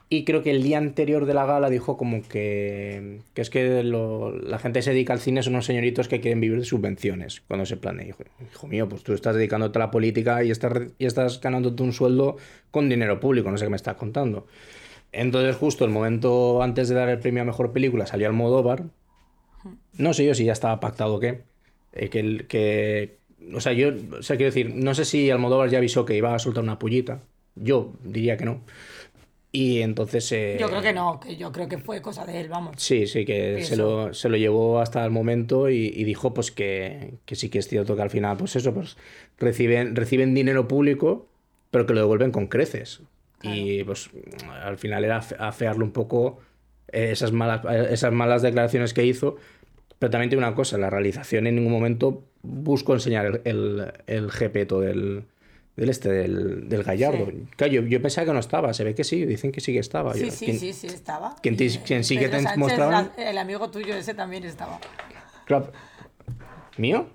[0.07, 3.82] Y creo que el día anterior de la gala dijo como que, que es que
[3.84, 6.65] lo- la gente que se dedica al cine son unos señoritos que quieren vivir de
[6.65, 8.07] subvenciones cuando se planea.
[8.07, 8.23] Hijo,
[8.53, 11.91] hijo mío, pues tú estás dedicándote a la política y estás, y estás ganándote un
[11.91, 12.38] sueldo
[12.69, 14.45] con dinero público, no sé qué me estás contando.
[15.11, 18.84] Entonces justo el momento antes de dar el premio a Mejor Película salió Almodóvar.
[19.97, 21.43] No sé yo si ya estaba pactado o qué.
[21.93, 23.18] eh, que, el- que,
[23.53, 23.89] o sea, yo,
[24.20, 26.78] o sea, quiero decir, no sé si Almodóvar ya avisó que iba a soltar una
[26.80, 27.22] pullita.
[27.55, 28.61] Yo diría que no.
[29.51, 30.30] Y entonces...
[30.34, 32.76] eh, Yo creo que no, que yo creo que fue cosa de él, vamos.
[32.78, 36.51] Sí, sí, que se lo, se lo llevó hasta el momento y, y dijo pues
[36.51, 38.97] que, que sí que es cierto que al final, pues eso, pues
[39.39, 41.28] reciben, reciben dinero público,
[41.72, 43.01] pero que lo devuelven con creces.
[43.41, 44.09] Y pues
[44.63, 46.39] al final era afe- afearle un poco
[46.91, 49.38] eh, esas malas, eh, esas malas declaraciones que hizo.
[49.99, 54.31] Pero también tiene una cosa, la realización en ningún momento buscó enseñar el, el, el
[54.31, 55.23] jepeto del,
[55.77, 57.27] del este, del, del gallardo.
[57.31, 57.43] Sí.
[57.55, 59.79] Claro, yo, yo pensaba que no estaba, se ve que sí, dicen que sí que
[59.79, 60.13] estaba.
[60.13, 61.35] Sí, Yo- sí, ¿quién- sí, sí, estaba.
[61.41, 63.11] quién te- sí que te Sánchez, mostraban?
[63.17, 64.79] la- El amigo tuyo ese también estaba.
[65.45, 65.71] Claro.
[66.77, 67.07] ¿Mío?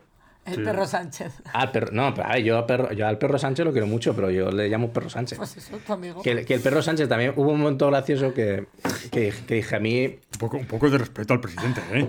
[0.46, 0.62] El Sí.
[0.62, 1.32] perro Sánchez.
[1.52, 3.72] Ah, el perro, no, pero, a ver, yo, a perro, yo al perro Sánchez lo
[3.72, 5.36] quiero mucho, pero yo le llamo perro Sánchez.
[5.38, 6.22] Pues eso, tu amigo.
[6.22, 8.66] Que, el- que el perro Sánchez también hubo un momento gracioso que,
[9.12, 12.08] que, que dije a mí, Un poco, un poco de respeto al presidente, ¿eh?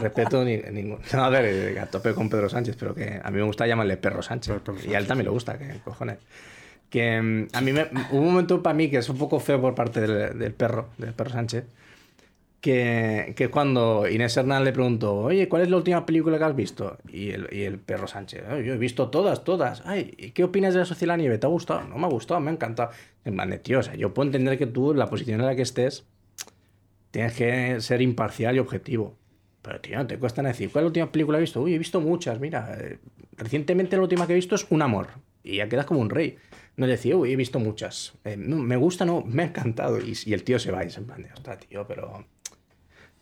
[0.00, 0.98] respeto ni, ningún.
[1.12, 3.96] No, a ver, a tope con Pedro Sánchez, pero que a mí me gusta llamarle
[3.96, 4.60] perro Sánchez.
[4.60, 6.18] Perro y a él también le gusta, que cojones.
[6.90, 9.60] Que mm, a mí me, hubo un momento para mí que es un poco feo
[9.60, 11.64] por parte del, del perro, del perro Sánchez,
[12.60, 16.54] que, que cuando Inés Hernán le preguntó, oye, ¿cuál es la última película que has
[16.56, 16.98] visto?
[17.08, 19.82] Y el, y el perro Sánchez, "Ay, yo he visto todas, todas.
[19.86, 21.38] Ay, ¿y qué opinas de la Sociedad de la Nieve?
[21.38, 21.82] ¿Te ha gustado?
[21.88, 22.90] No me ha gustado, me ha encantado.
[23.24, 25.46] En plan de, tío, o sea, yo puedo entender que tú, en la posición en
[25.46, 26.04] la que estés,
[27.10, 29.16] tienes que ser imparcial y objetivo.
[29.62, 31.62] Pero, tío, no te cuesta decir, ¿cuál es la última película que he visto?
[31.62, 32.76] Uy, he visto muchas, mira.
[32.80, 32.98] eh,
[33.36, 35.08] recientemente la última que he visto es Un Amor.
[35.42, 36.36] Y ya quedas como un rey.
[36.76, 38.14] No decía, uy, he visto muchas.
[38.24, 39.98] Eh, no, me gusta, no, me ha encantado.
[39.98, 42.24] Y, y el tío se va y se en plan de, tío, pero...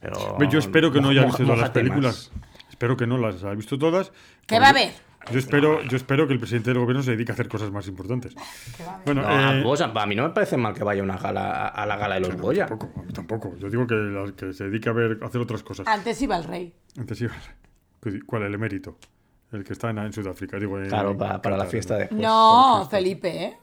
[0.00, 1.88] pero Yo espero que no haya visto todas las mójate más".
[1.90, 2.32] películas.
[2.70, 4.12] Espero que no las haya visto todas.
[4.46, 4.92] ¿Qué va a haber?
[5.32, 7.86] Yo espero, yo espero que el presidente del gobierno se dedique a hacer cosas más
[7.88, 8.34] importantes.
[9.04, 11.18] Bueno, No, a, eh, vos, a- mí no me parece mal que vaya a una
[11.18, 12.66] gala, a la gala de los Goya.
[12.66, 13.56] tampoco, a mí tampoco.
[13.58, 15.86] Yo digo que, la- que se dedique a ver, a hacer otras cosas.
[15.86, 16.72] Antes iba el rey.
[16.96, 17.34] Antes iba-
[18.26, 18.44] ¿Cuál?
[18.44, 18.96] El emérito.
[19.52, 20.58] El que está en, en Sudáfrica.
[20.58, 22.08] Digo, en- Claro, en para, para la fiesta de...
[22.12, 23.58] no, Felipe, ¿eh?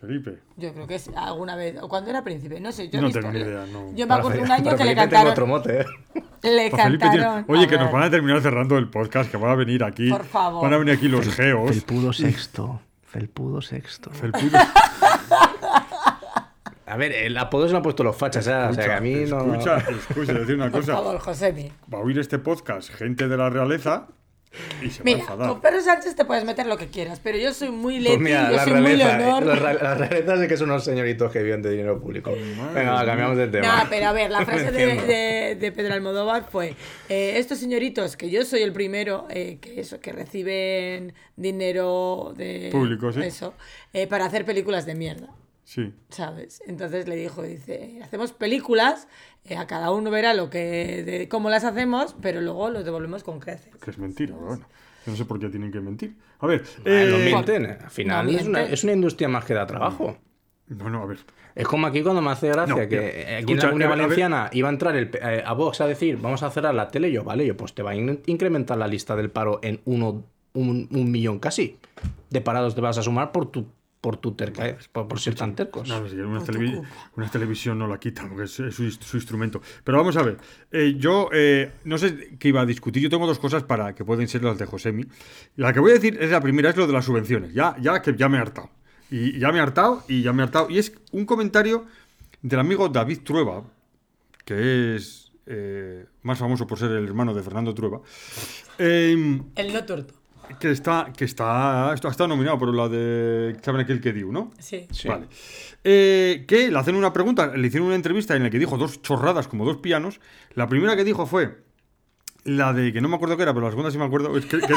[0.00, 0.38] Felipe.
[0.56, 1.76] Yo creo que sí, alguna vez.
[1.82, 2.88] O cuando era príncipe, no sé.
[2.88, 3.92] Yo No tengo ni idea, no.
[3.94, 5.32] Yo me acuerdo un año para que le cantaron.
[5.32, 5.86] otro mote, ¿eh?
[6.42, 7.44] Le Para Felipe tiene- cantaron.
[7.48, 10.08] Oye, que nos van a terminar cerrando el podcast, que van a venir aquí.
[10.10, 10.62] Por favor.
[10.62, 11.70] Van a venir aquí los geos.
[11.70, 12.80] Felpudo sexto.
[13.04, 14.10] Felpudo sexto.
[14.10, 14.58] Felpudo.
[16.86, 18.54] A ver, el apodo se lo han puesto los fachas, ¿eh?
[18.54, 19.52] o sea que a mí no.
[19.54, 20.94] Escucha, escucha, decir una Por cosa.
[20.94, 21.70] favor, Josemi.
[21.92, 24.08] Va a oír este podcast gente de la realeza
[25.04, 28.04] Mira, con Pedro Sánchez te puedes meter lo que quieras, pero yo soy muy Pues
[28.18, 29.42] Leti, mira, yo la soy muy Leonor.
[29.44, 32.32] eh, la realeza es de que son unos señoritos que viven de dinero público.
[32.74, 33.84] Venga, va, cambiamos de tema.
[33.84, 35.06] No, pero a ver, la frase de, Entiendo.
[35.06, 36.74] de- de Pedro Almodóvar fue:
[37.08, 42.70] eh, Estos señoritos, que yo soy el primero eh, que eso, que reciben dinero de.
[42.72, 43.20] Público, sí.
[43.22, 43.54] Eso,
[43.92, 45.28] eh, para hacer películas de mierda.
[45.64, 45.92] Sí.
[46.08, 46.60] ¿Sabes?
[46.66, 49.06] Entonces le dijo, dice, hacemos películas,
[49.50, 53.22] eh, a cada uno verá lo que, de cómo las hacemos, pero luego los devolvemos
[53.24, 53.74] con creces.
[53.82, 54.64] Que es mentira, pero bueno.
[55.06, 56.14] Yo no sé por qué tienen que mentir.
[56.40, 56.62] A ver.
[56.80, 59.66] Ah, no eh, mienten, al final no es, una, es una industria más que da
[59.66, 60.16] trabajo.
[60.68, 61.18] no, no, a ver.
[61.54, 62.96] Es como aquí cuando me hace gracia No, que
[63.26, 63.88] mira, aquí en la Comunidad.
[63.90, 67.08] Valenciana iba a entrar el, eh, a Vox a decir vamos a cerrar la tele
[67.08, 69.80] y yo, vale, yo pues te va a in- incrementar la lista del paro en
[69.84, 70.22] uno,
[70.54, 71.76] un, un millón casi
[72.30, 73.66] de parados te vas a sumar por tu
[74.00, 75.88] por tu terca, eh, por, por ser tan tercos.
[75.88, 79.60] No, si una, televi- televisión no la quita, porque es, es su, su instrumento.
[79.84, 80.38] Pero vamos a ver.
[80.72, 83.02] eh, yo eh, no sé qué iba a discutir.
[83.02, 85.04] Yo tengo dos cosas para que pueden ser las de Josemi.
[85.56, 87.52] La que voy a decir es la primera, es lo de las subvenciones.
[87.52, 88.70] Ya, ya que ya me he hartado.
[89.10, 90.70] Y ya me he hartado y ya me he hartado.
[90.70, 91.84] Y es un comentario
[92.42, 93.64] del amigo David Trueba,
[94.44, 98.00] que es eh, más famoso por ser el hermano de Fernando Trueba.
[98.78, 100.14] El no torto.
[100.58, 104.50] Que está, que está, está, está nominado por la de ¿Saben aquel que dio, no?
[104.58, 104.86] Sí.
[104.90, 105.08] Sí.
[105.08, 105.26] Vale.
[105.84, 109.00] Eh, que le hacen una pregunta, le hicieron una entrevista en la que dijo dos
[109.02, 110.20] chorradas como dos pianos.
[110.54, 111.58] La primera que dijo fue
[112.44, 114.36] la de que no me acuerdo qué era, pero la segunda sí me acuerdo.
[114.36, 114.74] es que- que-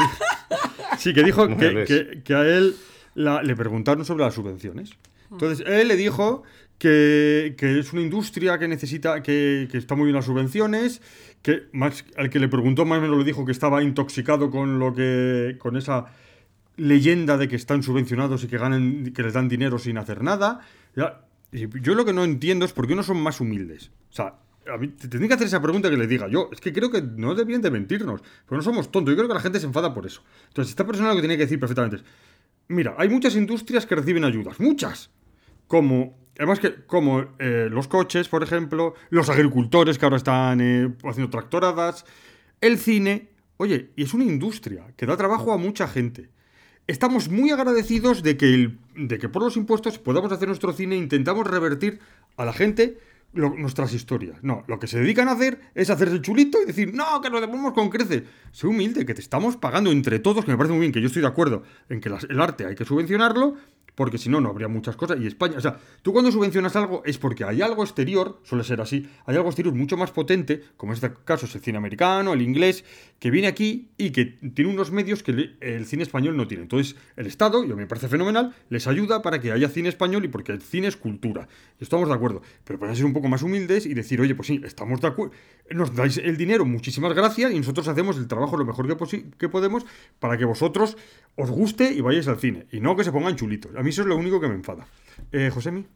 [0.98, 2.76] sí, que dijo que, que- que a él
[3.14, 4.90] la- le preguntaron sobre las subvenciones.
[5.30, 6.44] Entonces, él le dijo
[6.84, 11.00] que, es una industria que necesita, que, que está muy bien las subvenciones,
[11.42, 14.78] que más al que le preguntó más o menos le dijo que estaba intoxicado con
[14.78, 15.56] lo que.
[15.58, 16.06] con esa
[16.76, 20.60] leyenda de que están subvencionados y que ganan, que les dan dinero sin hacer nada.
[20.96, 23.90] Ya, yo lo que no entiendo es por qué no son más humildes.
[24.10, 24.34] O sea,
[24.72, 26.48] a mí te tendría que hacer esa pregunta que le diga yo.
[26.52, 28.22] Es que creo que no debían de mentirnos.
[28.46, 29.12] Pero no somos tontos.
[29.12, 30.22] Yo creo que la gente se enfada por eso.
[30.48, 32.04] Entonces, esta persona lo que tiene que decir perfectamente es.
[32.68, 35.10] Mira, hay muchas industrias que reciben ayudas, muchas.
[35.66, 40.92] Como, además que, como eh, los coches, por ejemplo, los agricultores que ahora están eh,
[41.04, 42.04] haciendo tractoradas,
[42.60, 43.28] el cine.
[43.56, 46.28] Oye, y es una industria que da trabajo a mucha gente.
[46.86, 50.98] Estamos muy agradecidos de que, de que por los impuestos podamos hacer nuestro cine e
[50.98, 52.00] intentamos revertir
[52.36, 52.98] a la gente
[53.32, 54.42] lo- nuestras historias.
[54.42, 57.40] No, lo que se dedican a hacer es hacerse chulito y decir, no, que nos
[57.40, 58.24] devolvemos con creces.
[58.52, 61.06] Sé humilde, que te estamos pagando entre todos, que me parece muy bien, que yo
[61.06, 63.54] estoy de acuerdo en que el arte hay que subvencionarlo,
[63.94, 65.18] porque si no, no habría muchas cosas.
[65.20, 68.80] Y España, o sea, tú cuando subvencionas algo es porque hay algo exterior, suele ser
[68.80, 72.32] así, hay algo exterior mucho más potente, como en este caso es el cine americano,
[72.32, 72.84] el inglés,
[73.18, 76.64] que viene aquí y que tiene unos medios que el cine español no tiene.
[76.64, 79.88] Entonces, el Estado, y a mí me parece fenomenal, les ayuda para que haya cine
[79.88, 81.48] español y porque el cine es cultura.
[81.78, 82.42] Estamos de acuerdo.
[82.64, 85.32] Pero para ser un poco más humildes y decir, oye, pues sí, estamos de acuerdo,
[85.70, 89.48] nos dais el dinero, muchísimas gracias, y nosotros hacemos el trabajo lo mejor que, que
[89.48, 89.86] podemos
[90.18, 90.96] para que vosotros
[91.36, 92.66] os guste y vayáis al cine.
[92.70, 93.74] Y no que se pongan chulitos.
[93.84, 94.86] Mí eso es lo único que me enfada.
[95.30, 95.86] Eh, Josemi.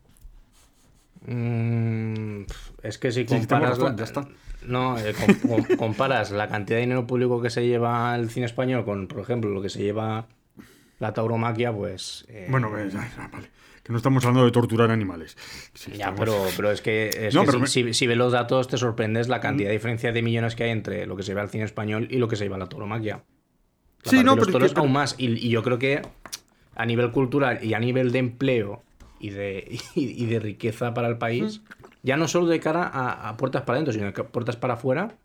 [1.26, 2.42] Mm,
[2.82, 3.78] es que si Sí, comparas.
[3.78, 4.28] razón, la-.
[4.66, 5.34] No, eh, com-
[5.66, 9.20] com- comparas la cantidad de dinero público que se lleva el cine español con, por
[9.20, 10.26] ejemplo, lo que se lleva
[11.00, 12.24] la tauromaquia, pues.
[12.28, 13.50] eh, Bueno, eh, vale.
[13.82, 15.36] Que no estamos hablando de torturar animales.
[15.86, 18.32] Ya, estamos- pero, pero es que, es No, que si, me- si- si ves los
[18.32, 21.34] datos te sorprendes la cantidad de diferencia de millones que hay entre lo que se
[21.34, 23.22] ve al cine español y lo que se lleva a la tauromaquia.
[24.04, 25.14] La Sí, no, los pero es toros que- aún más.
[25.18, 26.02] Y, y yo creo que
[26.78, 28.82] a nivel cultural y a nivel de empleo
[29.20, 31.60] y de, y, y de riqueza para el país,
[32.02, 35.18] ya no solo de cara a, a puertas para adentro, sino que puertas para afuera,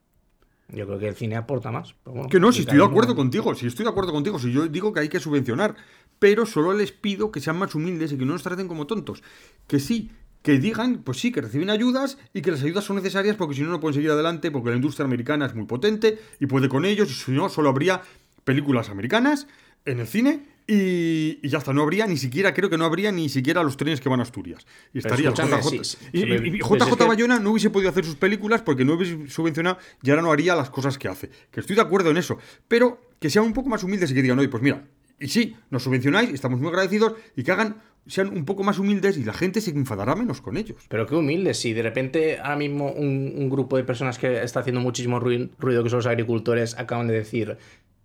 [0.70, 1.96] yo creo que el cine aporta más.
[2.06, 4.68] Bueno, Que no, si estoy de acuerdo contigo, si estoy de acuerdo contigo, si yo
[4.68, 5.76] digo que hay que subvencionar,
[6.20, 9.22] pero solo les pido que sean más humildes y que no nos traten como tontos.
[9.68, 13.36] Que sí, que digan, pues sí, que reciben ayudas y que las ayudas son necesarias
[13.36, 16.48] porque si no, no pueden seguir adelante, porque la industria americana es muy potente y
[16.48, 18.02] puede con ellos, y si no, solo habría
[18.44, 19.48] películas americanas
[19.86, 20.53] en el cine.
[20.66, 23.76] Y, y ya está, no habría ni siquiera, creo que no habría ni siquiera los
[23.76, 24.66] trenes que van a Asturias.
[24.94, 25.62] Y estaría JJ.
[25.62, 28.62] sí, sí, y, y- JJ si es que- Bayona no hubiese podido hacer sus películas
[28.62, 31.30] porque no hubiese subvencionado y ahora no haría las cosas que hace.
[31.52, 32.38] Que estoy de acuerdo en eso.
[32.68, 34.86] Pero que sean un poco más humildes y que digan, oye, pues mira,
[35.20, 39.18] y sí, nos subvencionáis, estamos muy agradecidos, y que hagan, sean un poco más humildes
[39.18, 40.78] y la gente se enfadará menos con ellos.
[40.90, 44.60] Pero qué humilde, si de repente ahora mismo un, un grupo de personas que está
[44.62, 45.50] haciendo muchísimo ruido,
[45.84, 47.58] que son los agricultores, acaban de decir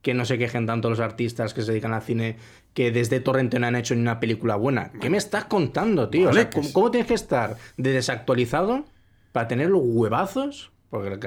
[0.03, 2.37] que no se quejen tanto los artistas que se dedican al cine,
[2.75, 4.93] que desde Torrente no han hecho ni una película buena.
[5.01, 6.31] ¿Qué me estás contando, tío?
[6.31, 8.85] O sea, que ¿cómo, es- cómo tienes que estar de desactualizado
[9.33, 10.71] para tener los huevazos?
[10.91, 11.19] Porque,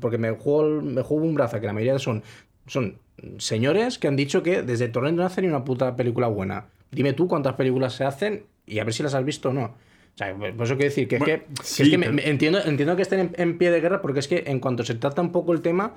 [0.00, 2.22] porque me, juego, me juego un brazo, que la mayoría son,
[2.66, 2.96] son
[3.38, 6.66] señores que han dicho que desde Torrente no hacen ni una puta película buena.
[6.90, 9.64] Dime tú cuántas películas se hacen y a ver si las has visto o no.
[9.64, 12.06] O sea, por eso quiero decir que es Bueno, que, que sí, es que me-
[12.06, 14.58] pero- me- entiendo, entiendo que estén en, en pie de guerra porque es que en
[14.60, 15.92] cuanto se trata un poco el tema,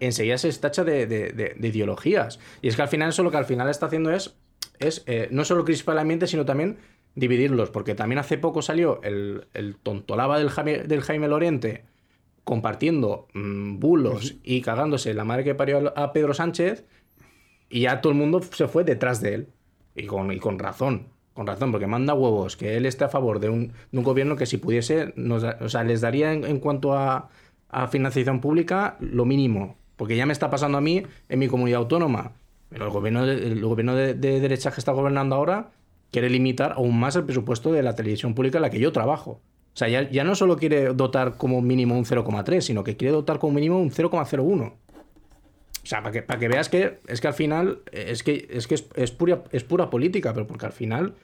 [0.00, 2.38] enseguida se tacha de, de- de- de ideologías.
[2.62, 4.36] Y es que al final eso lo que al final está haciendo es,
[4.78, 6.78] es eh, no solo crispar el ambiente, sino también
[7.14, 7.70] dividirlos.
[7.70, 11.84] Porque también hace poco salió el, el tontolaba del Jaime, del Jaime Lorente
[12.44, 16.84] compartiendo mm, bulos y cagándose la madre que parió a Pedro Sánchez
[17.68, 19.48] y ya todo el mundo se fue detrás de él.
[19.94, 21.08] Y con, y con razón.
[21.34, 24.34] Con razón, porque manda huevos que él esté a favor de un, de un gobierno
[24.36, 27.28] que si pudiese, nos o sea, les daría en, en cuanto a,
[27.68, 29.76] a financiación pública lo mínimo.
[29.98, 32.32] Porque ya me está pasando a mí en mi comunidad autónoma.
[32.70, 35.72] Pero el gobierno, de, el gobierno de, de derecha que está gobernando ahora
[36.10, 39.42] quiere limitar aún más el presupuesto de la televisión pública en la que yo trabajo.
[39.74, 43.12] O sea, ya, ya no solo quiere dotar como mínimo un 0,3, sino que quiere
[43.12, 44.72] dotar como mínimo un 0,01.
[44.72, 44.72] O
[45.84, 48.74] sea, para que, para que veas que es que al final es que es, que
[48.74, 51.14] es, es pura, es pura política, pero porque al final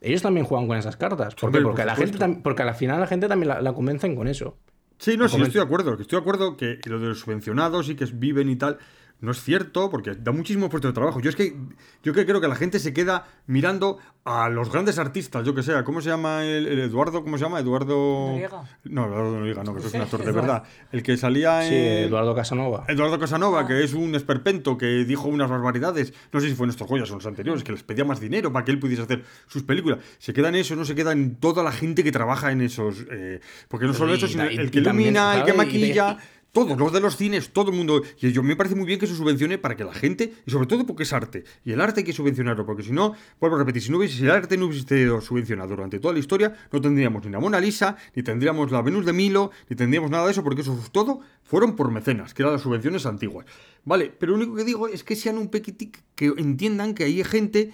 [0.00, 1.34] ellos también juegan con esas cartas.
[1.34, 1.60] ¿Por qué?
[1.60, 4.56] Porque, a la gente, porque al final la gente también la, la convencen con eso.
[4.98, 5.96] Sí, no, sí, estoy de acuerdo.
[5.96, 8.78] que Estoy de acuerdo que lo de los subvencionados y que viven y tal
[9.20, 11.20] no es cierto porque da muchísimo puesto de trabajo.
[11.20, 11.56] Yo es que
[12.02, 15.62] yo que creo que la gente se queda mirando a los grandes artistas, yo que
[15.62, 17.22] sé, ¿cómo se llama el, el Eduardo?
[17.22, 17.60] ¿Cómo se llama?
[17.60, 18.62] Eduardo Noriega.
[18.84, 20.62] No, Eduardo Noriega, no, que eso es un actor de verdad.
[20.92, 22.84] El que salía Sí, en Eduardo Casanova.
[22.88, 26.70] Eduardo Casanova, que es un esperpento que dijo unas barbaridades, no sé si fue en
[26.70, 29.02] estos joyas o en los anteriores, que les pedía más dinero para que él pudiese
[29.02, 29.98] hacer sus películas.
[30.18, 33.04] Se queda en eso, no se queda en toda la gente que trabaja en esos.
[33.10, 36.16] eh, porque no solo Y eso, sino y- el que ilumina, el que maquilla.
[36.54, 38.00] Todos los de los cines, todo el mundo.
[38.20, 40.68] Y yo me parece muy bien que se subvencione para que la gente, y sobre
[40.68, 43.58] todo porque es arte, y el arte hay que subvencionarlo, porque si no, vuelvo a
[43.58, 46.80] repetir, si, no hubiese, el arte no hubiese sido subvencionado durante toda la historia, no
[46.80, 50.30] tendríamos ni la Mona Lisa, ni tendríamos la Venus de Milo, ni tendríamos nada de
[50.30, 53.46] eso, porque eso todo fueron por mecenas, que eran las subvenciones antiguas.
[53.84, 57.24] Vale, pero lo único que digo es que sean un pequitic, que entiendan que hay
[57.24, 57.72] gente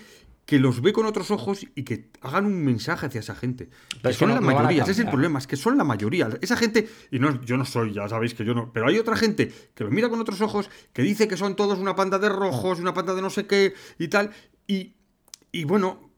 [0.51, 3.71] que los ve con otros ojos y que hagan un mensaje hacia esa gente.
[4.03, 5.85] Pero Que son no- la no mayoría, ese es el problema, es que son la
[5.85, 6.29] mayoría.
[6.41, 9.15] Esa gente, y no, yo no soy, ya sabéis que yo no, pero hay otra
[9.15, 12.29] gente que los mira con otros ojos, que dice que son todos una panda de
[12.29, 14.31] rojos, una panda de no sé qué y tal,
[14.67, 14.95] y
[15.53, 16.11] y bueno,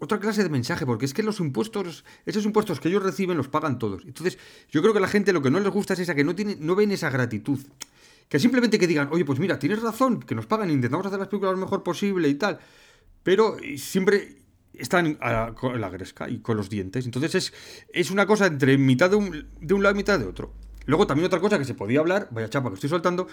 [0.00, 3.48] otra clase de mensaje, porque es que los impuestos, esos impuestos que ellos reciben los
[3.48, 4.04] pagan todos.
[4.06, 4.38] Entonces,
[4.70, 6.34] yo creo que a la gente lo que no les gusta es esa, que no,
[6.34, 7.58] tiene, no ven esa gratitud.
[8.28, 11.28] Que simplemente que digan, oye, pues mira, tienes razón, que nos pagan, intentamos hacer las
[11.28, 12.58] películas lo mejor posible y tal.
[13.24, 14.36] Pero eh, siempre
[14.72, 15.18] están
[15.54, 17.04] con la gresca y con los dientes.
[17.04, 17.52] Entonces es,
[17.92, 20.52] es una cosa entre mitad de un, de un lado y mitad de otro.
[20.86, 23.26] Luego también otra cosa que se podía hablar, vaya chapa que estoy soltando,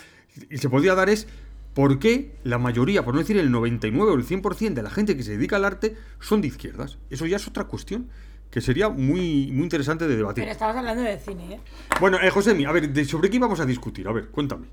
[0.50, 1.28] y se podía dar es
[1.74, 5.16] por qué la mayoría, por no decir el 99 o el 100% de la gente
[5.16, 6.98] que se dedica al arte son de izquierdas.
[7.10, 8.10] Eso ya es otra cuestión
[8.52, 10.44] que sería muy, muy interesante de debatir.
[10.44, 11.60] Pero estamos hablando de cine, ¿eh?
[12.02, 14.06] Bueno, eh, Josemi, a ver, de- ¿sobre qué íbamos a discutir?
[14.08, 14.68] A ver, cuéntame.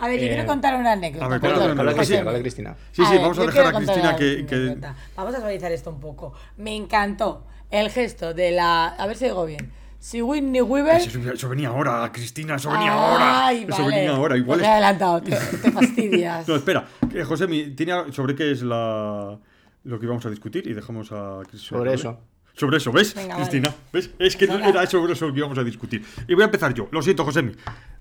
[0.00, 1.24] A ver, yo Eh, quiero contar una anécdota.
[1.24, 1.94] a ver, cuéntame de cosa.
[1.96, 2.40] Cristina, José.
[2.40, 2.76] Cristina.
[2.92, 4.78] Sí, sí, ver, vamos a dejar a Cristina que...
[5.16, 6.32] Vamos a suavizar esto un poco.
[6.58, 8.86] Me encantó el gesto de la...
[8.86, 9.70] A ver si digo bien.
[9.98, 10.96] Si Whitney Weaver...
[11.00, 13.46] Eso, eso venía ahora, Cristina, eso venía ahora.
[13.48, 13.96] Ay, Eso vale.
[13.96, 14.68] venía ahora, igual Pues es...
[14.68, 16.46] he adelantado, te, te fastidias.
[16.48, 19.38] No, espera, eh, Josemi, tiene sobre qué es la
[19.84, 21.78] lo que íbamos a discutir y dejamos a Cristina.
[21.78, 22.20] Sobre eso.
[22.54, 23.68] Sobre eso, ¿ves, Venga, Cristina?
[23.70, 23.80] vale.
[23.92, 24.10] ¿Ves?
[24.18, 24.68] Es que no Venga.
[24.68, 26.04] era sobre eso que íbamos a discutir.
[26.28, 26.88] Y voy a empezar yo.
[26.92, 27.52] Lo siento, Josemi.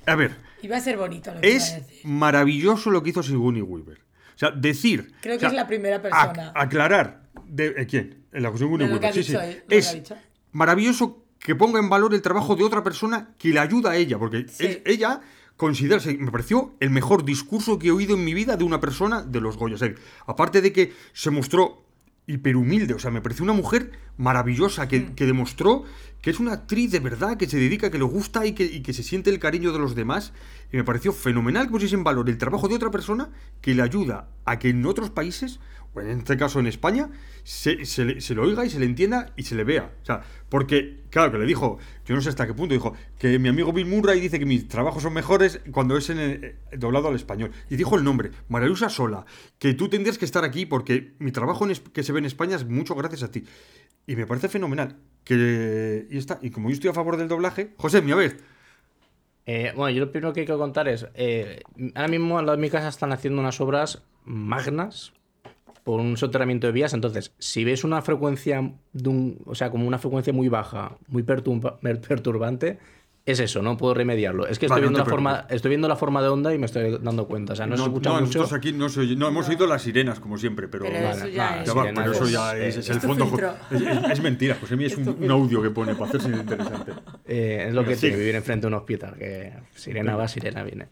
[0.06, 2.06] A ver, Iba a ser bonito lo que iba a es decir.
[2.06, 3.97] maravilloso lo que hizo Sigourney Weaver.
[3.99, 5.12] O sea, decir...
[5.22, 6.34] Creo o que sea, es la primera persona.
[6.34, 7.24] ac- aclarar...
[7.45, 8.26] De, ¿eh, ¿Quién?
[8.32, 9.14] La Sigourney que Weaver.
[9.14, 9.45] sí, dicho sí.
[9.45, 10.16] él, lo que Es dicho.
[10.51, 14.18] maravilloso que ponga en valor el trabajo de otra persona que le ayuda a ella,
[14.20, 14.66] porque Sí.
[14.66, 15.22] él- ella
[15.58, 19.22] considera, me pareció el mejor discurso que he oído en mi vida de una persona
[19.24, 19.82] de los Goyas.
[20.26, 21.83] Aparte de que se mostró
[22.28, 25.15] hiperhumilde, o sea, me pareció una mujer maravillosa que, Mm.
[25.15, 25.84] que demostró
[26.21, 28.82] que es una actriz de verdad, que se dedica, que le gusta y que, y
[28.82, 30.32] que se siente el cariño de los demás.
[30.71, 33.82] Y me pareció fenomenal que pusiese en valor el trabajo de otra persona que le
[33.82, 35.59] ayuda a que en otros países,
[35.96, 37.10] en este caso en España,
[37.44, 39.91] se, se lo oiga y se le entienda y se le vea.
[40.02, 43.38] O sea, porque, claro, que le dijo, yo no sé hasta qué punto, dijo que
[43.39, 47.10] mi amigo Bill Murray dice que mis trabajos son mejores cuando es en eh, doblado
[47.10, 47.52] al español.
[47.70, 49.26] Y dijo el nombre, Marilusa Sola,
[49.60, 52.56] que tú tendrías que estar aquí porque mi trabajo en que se ve en España
[52.56, 53.44] es mucho gracias a ti.
[54.08, 54.98] Y me parece fenomenal.
[55.24, 58.38] Que, y, está, y como yo estoy a favor del doblaje, José, a ver,
[59.46, 61.62] Eh, bueno, yo lo primero que quiero contar es, eh,
[61.96, 65.12] ahora mismo de mi casa están haciendo unas obras magnas
[65.84, 69.86] por un soterramiento de vías, entonces, si ves una frecuencia de un, o sea, como
[69.88, 72.78] una frecuencia muy baja, muy perturba- perturbante,
[73.26, 74.48] es eso, no puedo remediarlo.
[74.48, 76.58] Es que estoy Vale, no viendo la forma, estoy viendo la forma de onda y
[76.58, 78.22] me estoy dando cuenta, o sea, no, se escucha mucho.
[78.26, 80.84] nosotros aquí no, se oye- no hemos oído las sirenas, como siempre, pero...
[80.86, 81.78] Pero Ya eso Vale, ya vale, es.
[81.78, 83.26] va, pero eso es- ya es, es el es fondo.
[83.72, 83.82] Es,
[84.12, 86.92] es- mentira, José, es un, un audio que pone para hacerse interesante.
[87.26, 90.64] Eh, es lo que Venga, tiene vivir enfrente de un hospital, que sirena va, sirena
[90.64, 90.88] viene.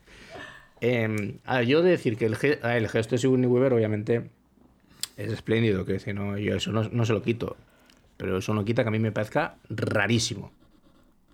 [0.80, 3.74] Eh, a ver, yo he de decir que el, ge- el gesto de Sigourney Weaver,
[3.74, 4.32] obviamente,
[5.26, 7.55] es espléndido, que si no, yo eso no, no se lo quito.
[8.17, 10.51] Pero eso no quita que a mí me parezca rarísimo.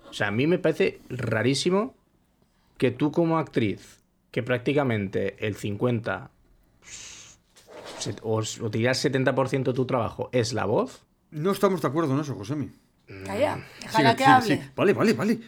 [0.09, 1.93] O sea, a mí me parece rarísimo
[2.77, 3.99] que tú como actriz,
[4.31, 6.29] que prácticamente el 50
[7.99, 11.87] se- o, o te dirías 70% de tu trabajo es la voz, No estamos de
[11.89, 12.69] acuerdo en eso, Josemi.
[13.25, 14.71] Calla, Sigue, déjala que sigue, hable.
[14.75, 15.39] Vale, vale, vale.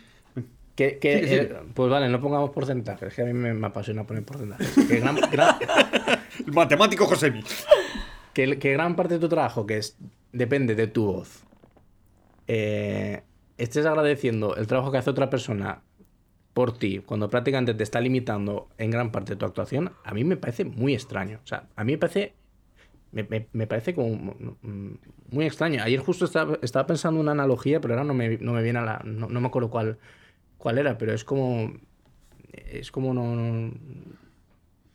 [0.76, 4.74] Que, eh, pues vale, no pongamos porcentajes, que a mí me, me apasiona poner porcentajes.
[4.88, 5.58] Que gran, gran-
[6.48, 7.44] El matemático Josemi.
[8.34, 9.98] Que, gran parte de tu trabajo, que es,
[10.32, 11.46] depende de tu voz,
[12.48, 13.24] eh,
[13.58, 15.84] estés agradeciendo el trabajo que hace otra persona
[16.54, 20.38] por ti, cuando prácticamente te está limitando en gran parte tu actuación, a mí me
[20.38, 21.40] parece muy extraño.
[21.44, 22.36] O sea, a mí me parece.
[23.12, 23.24] Me,
[23.54, 24.36] me- parece como
[25.32, 25.84] muy extraño.
[25.84, 29.02] Ayer justo estaba, pensando una analogía, pero ahora no me, no me viene a la.
[29.06, 30.00] No, me acuerdo cuál,
[30.58, 31.74] cuál era, pero es como.
[32.54, 33.14] Es como.
[33.14, 33.72] No,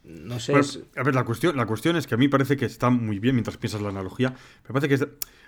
[0.04, 0.52] no sé.
[0.52, 3.18] Bueno, a ver, la cuestión, la cuestión es que a mí parece que está muy
[3.18, 4.30] bien mientras piensas la analogía.
[4.68, 5.06] Me parece que es.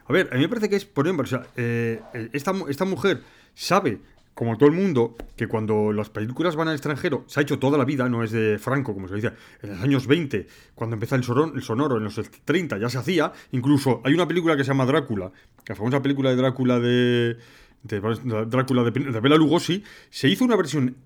[0.09, 2.01] A ver, a mí me parece que es, por ejemplo, o sea, eh,
[2.33, 3.23] esta, esta mujer
[3.55, 4.01] sabe,
[4.35, 7.77] como todo el mundo, que cuando las películas van al extranjero, se ha hecho toda
[7.77, 9.33] la vida, no es de Franco, como se dice,
[9.63, 12.99] en los años 20, cuando empezó el, sorón- el sonoro, en los 30 ya se
[12.99, 13.33] hacía.
[13.53, 15.33] Incluso hay una película que se llama Drácula,
[15.67, 17.37] la famosa película de Drácula de.
[17.83, 18.01] de
[18.47, 20.97] Drácula de, de Bela Lugosi, se hizo una versión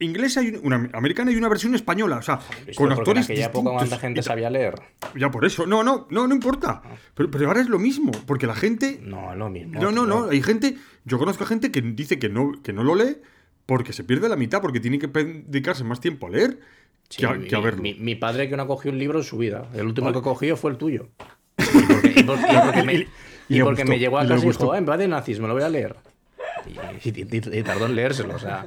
[0.00, 2.38] inglesa y una americana y una versión española, o sea,
[2.76, 4.74] con porque actores En aquella época cuánta gente sabía leer.
[5.16, 5.66] Ya por eso.
[5.66, 6.82] No, no, no, no importa.
[7.14, 9.00] Pero, pero ahora es lo mismo, porque la gente...
[9.02, 9.80] No, lo mismo.
[9.80, 10.28] No, no, no.
[10.30, 10.76] Hay gente...
[11.04, 13.16] Yo conozco a gente que dice que no, que no lo lee
[13.66, 16.58] porque se pierde la mitad, porque tiene que dedicarse más tiempo a leer
[17.10, 17.80] Sí, que, a, mi, que a verlo.
[17.82, 19.68] mi- mi padre que no ha cogido un libro en su vida.
[19.74, 20.18] El último Vale.
[20.18, 21.08] que cogió fue el tuyo.
[21.58, 23.06] Y porque, y por- y porque me,
[23.48, 25.54] Y- porque me llegó a casa y dijo, "Ah, en vez de nazis, me lo
[25.54, 25.96] voy a leer.
[27.04, 28.66] Y, y- y- y tardó en leérselo, o sea.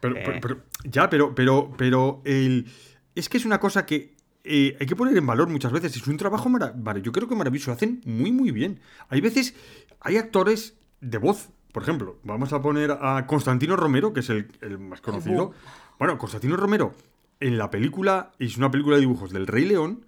[0.00, 0.22] Pero, eh.
[0.24, 2.66] pero- pero- ya, pero, pero, pero el,
[3.14, 4.14] es que es una cosa que
[4.44, 5.96] eh, hay que poner en valor muchas veces.
[5.96, 7.02] Es un trabajo maravilloso.
[7.02, 7.70] Yo creo que maravilloso.
[7.70, 8.80] Lo hacen muy, muy bien.
[9.08, 9.54] Hay veces,
[10.00, 11.48] hay actores de voz.
[11.72, 15.52] Por ejemplo, vamos a poner a Constantino Romero, que es el, el más conocido.
[15.98, 16.94] Bueno, Constantino Romero,
[17.40, 20.06] en la película, es una película de dibujos del Rey León,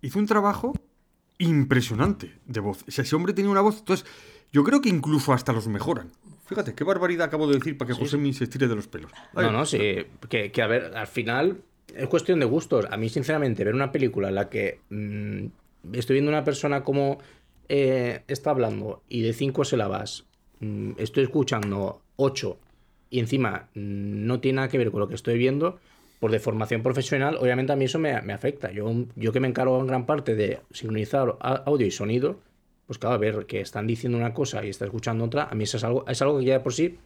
[0.00, 0.72] hizo un trabajo
[1.38, 2.84] impresionante de voz.
[2.86, 3.78] O sea, ese hombre tenía una voz.
[3.80, 4.06] Entonces,
[4.52, 6.10] yo creo que incluso hasta los mejoran.
[6.46, 9.10] Fíjate, qué barbaridad acabo de decir para que José se estire de los pelos.
[9.34, 9.78] No, no, sí.
[10.28, 11.62] Que, que, a ver, al final
[11.94, 12.86] es cuestión de gustos.
[12.90, 15.46] A mí, sinceramente, ver una película en la que mm,
[15.92, 17.18] estoy viendo una persona como
[17.68, 20.24] eh, está hablando y de cinco sílabas
[20.60, 22.58] mm, estoy escuchando ocho
[23.08, 25.78] y encima mm, no tiene nada que ver con lo que estoy viendo,
[26.20, 28.70] por de formación profesional, obviamente a mí eso me, me afecta.
[28.70, 32.40] Yo, yo que me encargo en gran parte de sincronizar audio y sonido,
[32.86, 35.64] pues claro, a ver que están diciendo una cosa y está escuchando otra, a mí
[35.64, 36.98] eso es algo, es algo que ya de por sí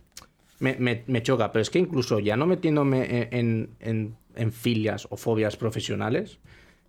[0.60, 1.52] me, me, me choca.
[1.52, 6.38] Pero es que incluso ya no metiéndome en, en, en, filias o fobias profesionales,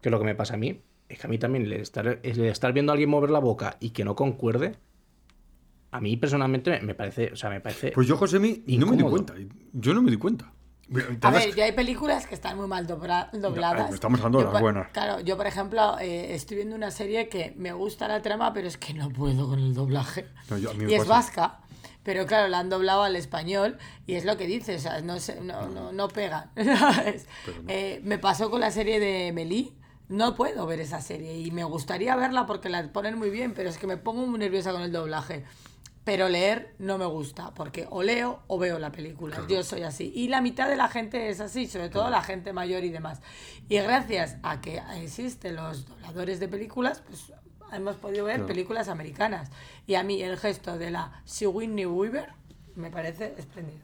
[0.02, 2.20] que es lo que me pasa a mí, es que a mí también el estar,
[2.22, 4.76] el estar viendo a alguien mover la boca y que no concuerde,
[5.92, 7.92] a mí personalmente me parece, o sea, me parece.
[7.92, 9.34] Pues yo, José, no me di cuenta.
[9.74, 10.54] Yo no me di cuenta.
[11.22, 13.94] A ver, ya hay películas que están muy mal dobladas.
[13.94, 14.90] estamos hablando de las buenas.
[14.92, 18.68] Claro, yo por ejemplo eh, estoy viendo una serie que me gusta la trama, pero
[18.68, 20.26] es que no puedo con el doblaje.
[20.88, 21.60] y es vasca,
[22.04, 23.78] pero claro, la han doblado al español
[24.08, 26.50] y es lo que dices, o sea, no, no, no, no pega.
[27.68, 29.76] Eh, me pasó con la serie de Melí.
[30.08, 33.70] No puedo ver esa serie y me gustaría verla porque la ponen muy bien, pero
[33.70, 35.46] es que me pongo muy nerviosa con el doblaje
[36.10, 39.45] pero leer no me gusta, porque o leo o veo la película.
[39.47, 40.12] Yo soy así.
[40.16, 43.22] Y la mitad de la gente es así, sobre todo la gente mayor y demás.
[43.68, 47.32] Y gracias a que existen los dobladores de películas, pues
[47.72, 49.51] hemos podido ver películas americanas.
[49.86, 52.30] Y a mí el gesto de la Sigourney Weaver
[52.76, 53.78] me parece espléndido.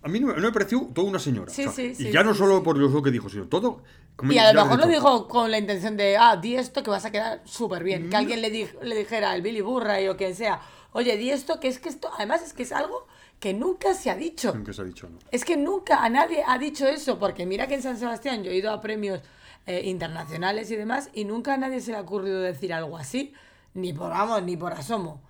[0.00, 1.52] A mí no me, pareció toda una señora.
[1.52, 3.82] Sí, sí, sí, y ya no solo por lo que dijo, sino todo.
[4.30, 7.04] y a lo mejor lo dijo con la intención de, ah, di esto que vas
[7.04, 8.08] a quedar súper bien.
[8.08, 8.20] Que mm.
[8.20, 10.62] alguien le, le dijera al Billy Burray o quien sea,
[10.94, 13.06] oye, di esto, que es que esto, además es que es algo
[13.40, 14.54] que nunca se ha dicho.
[14.54, 15.18] Nunca se ha dicho, ¿no?
[15.30, 18.50] Es que nunca a nadie ha dicho eso, porque mira que en San Sebastián yo
[18.50, 19.20] he ido a premios
[19.66, 23.34] eh, internacionales y demás, y nunca a nadie se le ha ocurrido decir algo así,
[23.74, 25.20] ni por, vamos, ni por asomo.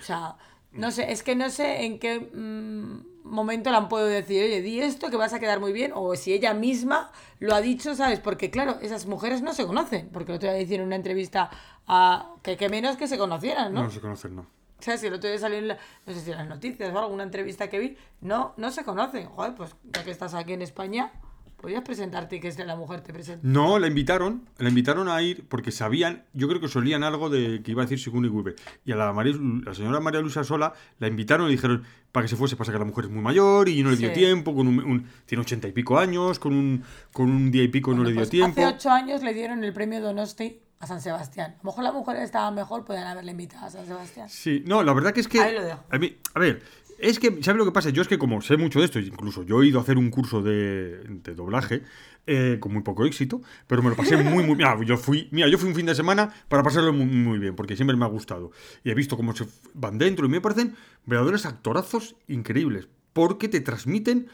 [0.00, 0.36] O sea,
[0.72, 4.62] no sé, es que no sé en qué mm, momento le han podido decir, oye,
[4.62, 7.94] di esto que vas a quedar muy bien, o si ella misma lo ha dicho,
[7.94, 8.18] ¿sabes?
[8.18, 11.50] Porque claro, esas mujeres no se conocen, porque el otro día hicieron una entrevista
[11.86, 13.82] a que, que menos que se conocieran, ¿no?
[13.82, 14.61] No se conocen, no.
[14.82, 17.22] Sea, si el otro día salió en no sé si en las noticias o alguna
[17.22, 19.26] entrevista que vi, no, no se conocen.
[19.26, 21.12] Joder, pues ya que estás aquí en España,
[21.56, 23.46] podrías presentarte y que la mujer te presente.
[23.46, 27.62] No, la invitaron, la invitaron a ir porque sabían, yo creo que solían algo de
[27.62, 28.56] que iba a decir Sigourney Weaver.
[28.84, 32.34] Y a la, la señora María Luisa Sola la invitaron y dijeron para que se
[32.34, 35.06] fuese, pasa que la mujer es muy mayor y no le dio tiempo, con un,
[35.26, 38.18] tiene ochenta y pico años, con un, con un día y pico no le dio
[38.18, 38.60] pues tiempo.
[38.60, 41.54] Hace ocho años le dieron el premio Donosti a San Sebastián.
[41.54, 44.28] A lo mejor las mujeres estaban mejor, podían haberle invitado a San Sebastián.
[44.28, 45.40] Sí, no, la verdad que es que.
[45.40, 45.80] Ahí lo dejo.
[45.88, 46.60] A, mí, a ver,
[46.98, 47.90] es que, ¿sabes lo que pasa?
[47.90, 50.10] Yo es que como sé mucho de esto, incluso yo he ido a hacer un
[50.10, 51.84] curso de, de doblaje,
[52.26, 54.68] eh, con muy poco éxito, pero me lo pasé muy, muy bien.
[54.84, 57.76] Yo fui, mira, yo fui un fin de semana para pasarlo muy, muy bien, porque
[57.76, 58.50] siempre me ha gustado.
[58.82, 60.74] Y he visto cómo se van dentro y me parecen
[61.06, 64.26] verdaderos actorazos increíbles, porque te transmiten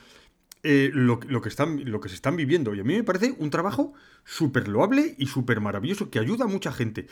[0.62, 2.74] eh, lo, que están, lo que se están viviendo.
[2.74, 3.92] Y a mí me parece un trabajo
[4.24, 7.06] súper loable y súper maravilloso que ayuda a mucha gente.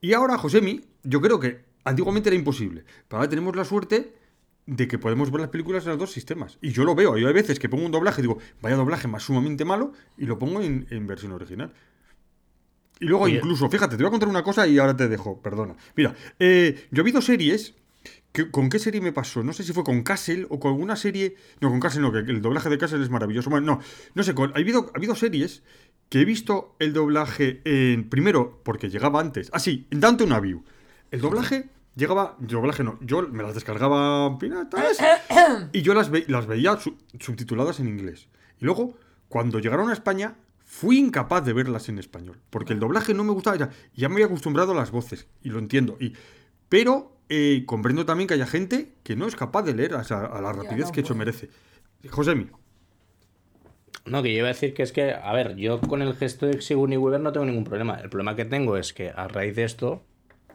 [0.00, 2.84] Y ahora, Josemi, yo creo que antiguamente era imposible.
[3.08, 4.14] Pero ahora tenemos la suerte
[4.66, 6.58] de que podemos ver las películas en los dos sistemas.
[6.60, 7.16] Y yo lo veo.
[7.18, 10.26] Yo hay veces que pongo un doblaje y digo, vaya doblaje más sumamente malo, y
[10.26, 11.72] lo pongo en, versión original.
[13.00, 15.74] Y luego incluso, fíjate, te voy a contar una cosa y ahora te dejo, perdona.
[15.96, 17.74] Mira, eh, yo he visto series
[18.50, 19.42] ¿Con qué serie me pasó?
[19.42, 21.36] No sé si fue con Castle o con alguna serie.
[21.60, 23.50] No, con Castle no, que el doblaje de Castle es maravilloso.
[23.50, 23.80] Bueno, no,
[24.14, 25.62] no sé, ha, habido, ha habido series
[26.08, 28.08] que he visto el doblaje en.
[28.08, 29.50] Primero, porque llegaba antes.
[29.52, 30.64] Ah, sí, en Dante View.
[31.10, 32.36] El doblaje llegaba.
[32.38, 34.98] Doblaje no, yo me las descargaba piratas
[35.72, 36.78] y yo las, veía
[37.20, 38.28] subtituladas en inglés.
[38.58, 38.96] Y luego,
[39.28, 42.40] cuando llegaron a España, fui incapaz de verlas en español.
[42.48, 43.58] Porque el doblaje no me gustaba.
[43.58, 45.26] Ya, ya me había acostumbrado a las voces.
[45.42, 45.98] Y lo entiendo.
[46.70, 50.02] Pero eh, comprendo también que haya gente que no es capaz de leer a,
[50.40, 51.50] la rapidez que eso merece.
[52.10, 52.48] Josemi.
[54.04, 56.46] No, que yo iba a decir que es que, a ver, yo con el gesto
[56.46, 57.94] de Sigourney Weaver no tengo ningún problema.
[58.00, 60.02] El problema que tengo es que a raíz de esto,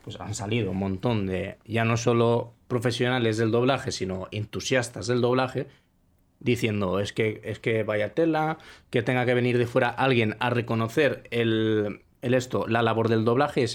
[0.04, 5.22] pues han salido un montón de, ya no solo profesionales del doblaje, sino entusiastas del
[5.22, 5.68] doblaje,
[6.40, 8.58] diciendo, es que, es que vaya tela,
[8.90, 13.66] que tenga que venir de fuera alguien a reconocer el, esto, la labor del doblaje.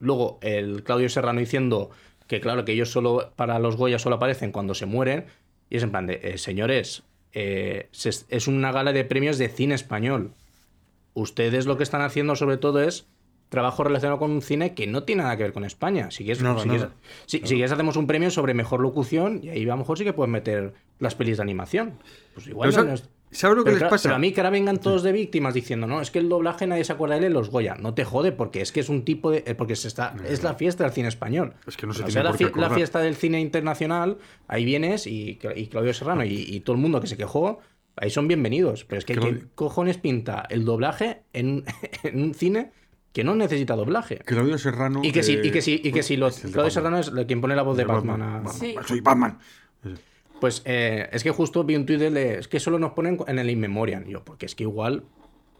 [0.00, 1.90] Luego el Claudio Serrano diciendo
[2.26, 5.26] que claro, que ellos solo, para los Goya solo aparecen cuando se mueren,
[5.70, 7.02] y es en plan de, eh, señores,
[7.32, 10.32] eh, es una gala de premios de cine español.
[11.14, 13.06] Ustedes lo que están haciendo sobre todo es
[13.48, 16.10] trabajo relacionado con un cine que no tiene nada que ver con España.
[16.10, 16.42] Si quieres,
[17.26, 20.12] si, quieres hacemos un premio sobre mejor locución y ahí a lo mejor sí que
[20.12, 21.98] puedes meter las pelis de animación.
[22.34, 22.72] Pues igual
[23.34, 24.02] ¿Sabes lo que Pero, les claro, pasa?
[24.08, 26.66] pero a mí que ahora vengan todos de víctimas diciendo, no, es que el doblaje
[26.66, 27.74] nadie se acuerda de él en los Goya.
[27.74, 29.42] No te jode, porque es que es un tipo de.
[29.46, 31.54] eh, Porque se está, es la fiesta del cine español.
[31.66, 35.06] Es que no se O tiene sea, la, qué fiesta del cine internacional, ahí vienes
[35.06, 37.58] y, y Claudio Serrano y, y todo el mundo que se quejó,
[37.96, 38.84] ahí son bienvenidos.
[38.84, 41.64] Pero es que, Claudio- ¿qué cojones pinta el doblaje en,
[42.04, 42.70] en un cine
[43.12, 44.18] que no necesita doblaje?
[44.18, 45.00] Claudio Serrano.
[45.02, 46.70] Y que si, y que si, y que si lo- es el de Claudio.
[46.70, 48.22] Serrano es quien pone la voz de De Batman.
[48.22, 48.52] a- Batman.
[48.54, 48.74] Sí.
[48.86, 49.38] Soy Batman.
[50.44, 53.38] Pues eh, es que justo vi un tuit de es que solo nos ponen en
[53.38, 54.04] el In Memoriam.
[54.06, 55.04] Y yo, porque es que igual.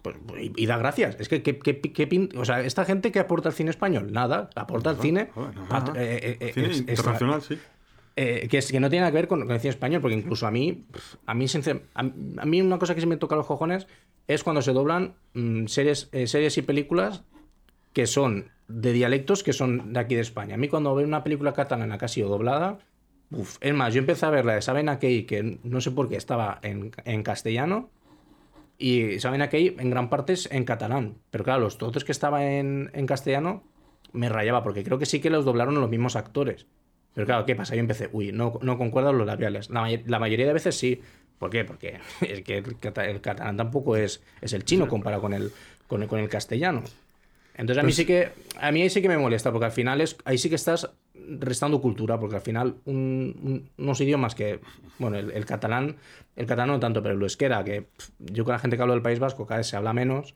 [0.02, 1.16] Pues, y, y da gracias.
[1.18, 4.12] Es que, ¿qué, qué- qué pin- o sea, esta gente que aporta al cine español,
[4.12, 5.30] nada, aporta al cine.
[5.70, 7.58] Pat- eh, eh, Cine es- extra- internacional, sí.
[8.16, 10.16] eh, que, es, que no tiene nada que ver con, con el cine español, porque
[10.16, 10.84] incluso a mí,
[11.24, 11.46] a mí,
[11.94, 13.86] a, a mí una cosa que se me toca los cojones
[14.28, 17.22] es cuando se doblan mm, series, eh, series y películas
[17.94, 20.54] que son de dialectos que son de aquí de España.
[20.56, 22.78] A mí cuando veo una película catalana que ha sido doblada,
[23.30, 26.08] uf, es más, yo empecé a ver la de Saben Aquell, que no sé por
[26.08, 27.90] qué estaba en, en castellano,
[28.78, 31.14] y Saben Aquell en gran parte es en catalán.
[31.30, 33.62] Pero claro, los otros que estaba en, en castellano
[34.12, 36.66] me rayaba, porque creo que sí que los doblaron los mismos actores.
[37.14, 37.74] Pero claro, ¿qué pasa?
[37.76, 39.70] Yo empecé, uy, no, no concuerdan los labiales.
[39.70, 41.00] La, may- la mayoría de veces sí.
[41.38, 41.64] ¿Por qué?
[41.64, 45.52] Porque es que el, cata- el catalán tampoco es, es el chino comparado con el,
[45.86, 46.82] con el, con el castellano.
[47.56, 48.30] Entonces a mí Pues- sí que
[48.60, 50.90] a mí ahí sí que me molesta porque al final es ahí sí que estás
[51.40, 54.60] restando cultura porque al final un- un- unos idiomas que
[54.98, 55.96] bueno el, el catalán
[56.36, 57.88] el catalán no tanto pero el euskera que
[58.18, 60.34] yo con la gente que hablo del País Vasco cada vez se habla menos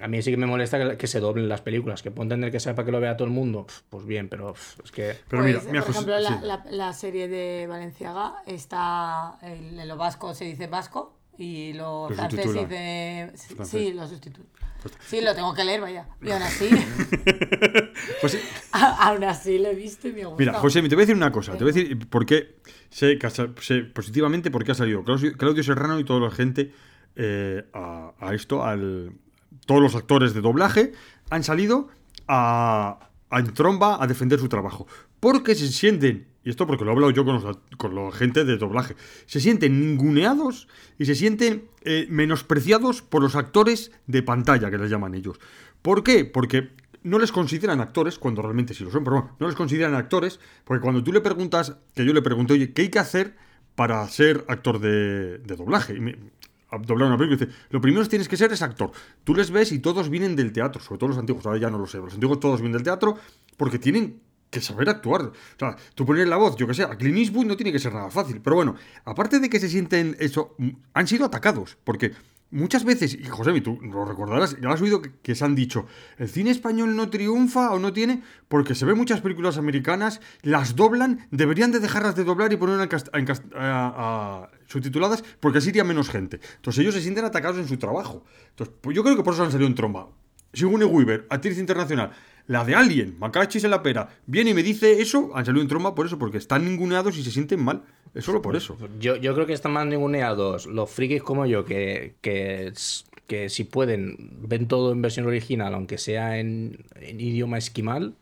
[0.00, 2.50] a mí sí que me molesta que, que se doblen las películas que puedo entender
[2.50, 5.14] que sea para que lo vea todo el mundo pues bien pero pf, es que
[5.28, 6.24] Pero Pues, mira, mira, por José- ejemplo, sí.
[6.24, 11.72] la, la- la serie de Valenciaga está en, en lo vasco se dice vasco y
[11.72, 12.68] lo subtitulan.
[12.68, 13.80] dice sí, Francés.
[13.80, 14.48] sí, lo sustituye.
[15.06, 16.06] Sí, lo tengo que leer, vaya.
[16.22, 16.68] Y aún así,
[18.20, 18.38] Pues sí,
[18.72, 20.24] aún así lo he visto y me.
[20.38, 21.52] Mira, José, te voy a decir una cosa.
[21.52, 22.56] Te voy a decir por qué
[22.90, 23.18] sé,
[23.94, 26.72] positivamente por qué ha salido Claudio, Claudio Serrano y toda la gente
[27.16, 29.12] eh, a, a esto, al,
[29.66, 30.92] todos los actores de doblaje
[31.30, 31.88] han salido
[32.28, 34.86] a, a en tromba a defender su trabajo.
[35.20, 38.44] Porque se sienten, y esto porque lo he hablado yo con, los, con la gente
[38.44, 38.96] de doblaje,
[39.26, 40.68] se sienten ninguneados
[40.98, 45.38] y se sienten eh, menospreciados por los actores de pantalla, que les llaman ellos.
[45.82, 46.24] ¿Por qué?
[46.24, 46.70] Porque
[47.02, 50.40] no les consideran actores, cuando realmente sí lo son, pero bueno, no les consideran actores,
[50.64, 53.36] porque cuando tú le preguntas, que yo le pregunté, oye, ¿qué hay que hacer
[53.74, 55.94] para ser actor de, doblaje?
[55.96, 56.18] Y me-
[56.86, 58.92] doblar una película, dice, lo primero que tienes que ser es actor.
[59.24, 61.78] Tú les ves y todos vienen del teatro, sobre todo los antiguos, ahora ya no
[61.78, 63.16] lo sé, los antiguos todos vienen del teatro
[63.56, 64.20] porque tienen
[64.50, 65.22] que saber actuar.
[65.22, 67.78] O sea, tú pones la voz, yo que sé, a Clint Eastwood no tiene que
[67.78, 68.40] ser nada fácil.
[68.42, 68.74] Pero bueno,
[69.04, 72.12] aparte de que se sienten eso, mm, han sido atacados, porque
[72.50, 75.86] muchas veces, y José, tú lo recordarás, ya has oído que, se han dicho,
[76.18, 80.74] el cine español no triunfa o no tiene, porque se ven muchas películas americanas, las
[80.74, 82.58] doblan, deberían de dejarlas de doblar y
[83.54, 86.40] a- subtituladas, porque así iría menos gente.
[86.56, 88.24] Entonces ellos se sienten atacados en su trabajo.
[88.50, 90.08] Entonces, pues yo creo que por eso han salido en tromba.
[90.52, 92.10] Sigourney Weaver, actriz internacional,
[92.46, 95.68] la de Alien, Macachis en la pera, viene y me dice eso, han salido en
[95.68, 97.82] tromba por eso, porque están ninguneados y se sienten mal.
[98.14, 98.76] Es solo por eso.
[98.98, 102.72] Yo, yo creo que están más ninguneados los frikis como yo, que, que,
[103.26, 108.16] que si pueden ven todo en versión original, aunque sea en idioma esquimal,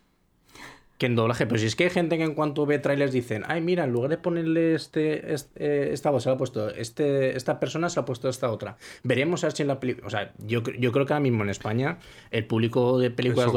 [0.99, 1.47] que en doblaje.
[1.47, 3.93] Pero si es que hay gente que en cuanto ve trailers dicen, ay, mira, en
[3.93, 7.89] lugar de ponerle este, este, eh, esta voz, se la ha puesto este, esta persona,
[7.89, 8.77] se la ha puesto esta otra.
[9.05, 10.07] Veremos a ver si en la película.
[10.07, 11.99] O sea, yo, yo creo que ahora mismo en España
[12.31, 13.51] el público de películas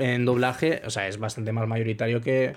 [0.00, 2.54] en doblaje, o sea, es bastante más mayoritario que,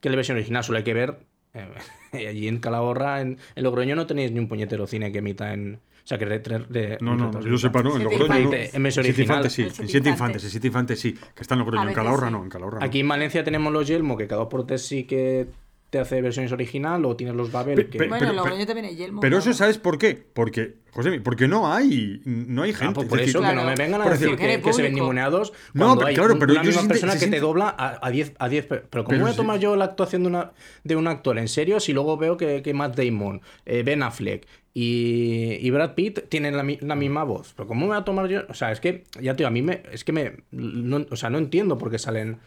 [0.00, 0.62] que la versión original.
[0.62, 1.16] Solo hay que ver.
[1.54, 1.66] eh,
[2.28, 5.80] allí en Calahorra, en, en Logroño, no tenéis ni un puñetero cine que emita en.
[6.06, 7.96] O sea, que re- re- No, no, yo sepa, no.
[7.96, 8.52] En Logroño no.
[8.54, 9.62] En Siete infantes, sí.
[9.62, 10.44] En siete infantes.
[10.44, 11.12] en siete infantes, sí.
[11.34, 11.88] Que está en Logroño.
[11.88, 12.32] En Calahorra sí.
[12.32, 12.84] no, en Calahorra no.
[12.86, 15.48] Aquí en Valencia tenemos los Yelmo, que cada por tres sí que
[15.96, 17.98] te hace versiones original, o tienes los Babel, Pe- que...
[17.98, 19.20] pe- Bueno, pero- luego pero- también Yelmo.
[19.20, 19.52] Pero eso.
[19.54, 20.22] ¿sabes por qué?
[20.32, 22.94] Porque, José, porque no hay, no hay Ah, gente.
[22.94, 24.94] pues Es por decir, eso, que no me vengan a Por decir que, se ven
[24.94, 27.74] ninguneados No, pero hay claro, un- pero una yo misma te- persona que te dobla
[27.76, 29.86] a a 10 a 10 pe- pero ¿cómo Pero voy a sí- tomar yo la
[29.86, 30.52] actuación de, una,
[30.84, 34.46] de un actor en serio si luego veo que, que Matt Damon, eh, Ben Affleck
[34.74, 37.54] y, y Brad Pitt tienen la, la misma voz?
[37.56, 38.42] Pero ¿cómo voy a tomar yo?
[38.48, 41.30] O sea, es que, ya tío, a mí me, es que me, no, o sea,
[41.30, 42.38] no entiendo por qué salen,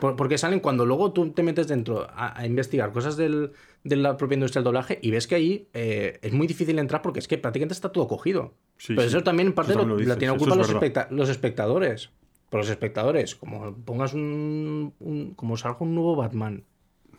[0.00, 3.52] por, por qué salen cuando luego tú te metes dentro a, a investigar cosas del,
[3.82, 7.02] de la propia industria del doblaje y ves que ahí eh, es muy difícil entrar
[7.02, 8.54] porque es que prácticamente está todo cogido.
[8.78, 9.08] Sí, Pero sí.
[9.08, 12.10] eso también en parte lo, lo la eso culpa los, especta- los espectadores.
[12.50, 16.64] Por los espectadores, como pongas un, un- como salga un nuevo Batman,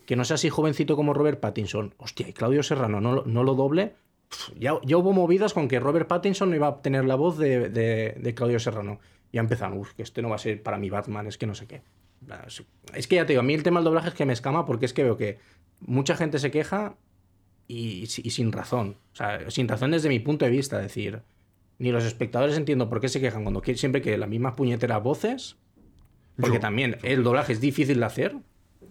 [0.06, 3.44] que no sea así jovencito como Robert Pattinson, hostia, y Claudio Serrano no, lo- no
[3.46, 3.94] lo doble,
[4.60, 7.70] ya, ya hubo movidas con que Robert Pattinson no iba a tener la voz de,
[7.70, 9.00] de- de Claudio Serrano.
[9.32, 11.56] Ya empezaron, uff, que este no va a ser para mi Batman, es que no
[11.56, 11.82] sé qué.
[12.94, 14.66] Es- que ya te digo, a mí el tema del doblaje es que me escama
[14.66, 15.40] porque es que veo que
[15.80, 16.96] mucha gente se queja
[17.68, 18.98] y, y sin razón.
[19.14, 20.78] O sea, sin razón desde mi punto de vista.
[20.78, 21.22] Es decir,
[21.80, 25.58] ni los espectadores entiendo por qué se quejan cuando siempre que las mismas puñeteras voces.
[26.38, 28.36] Porque Yo- también el doblaje es difícil de hacer,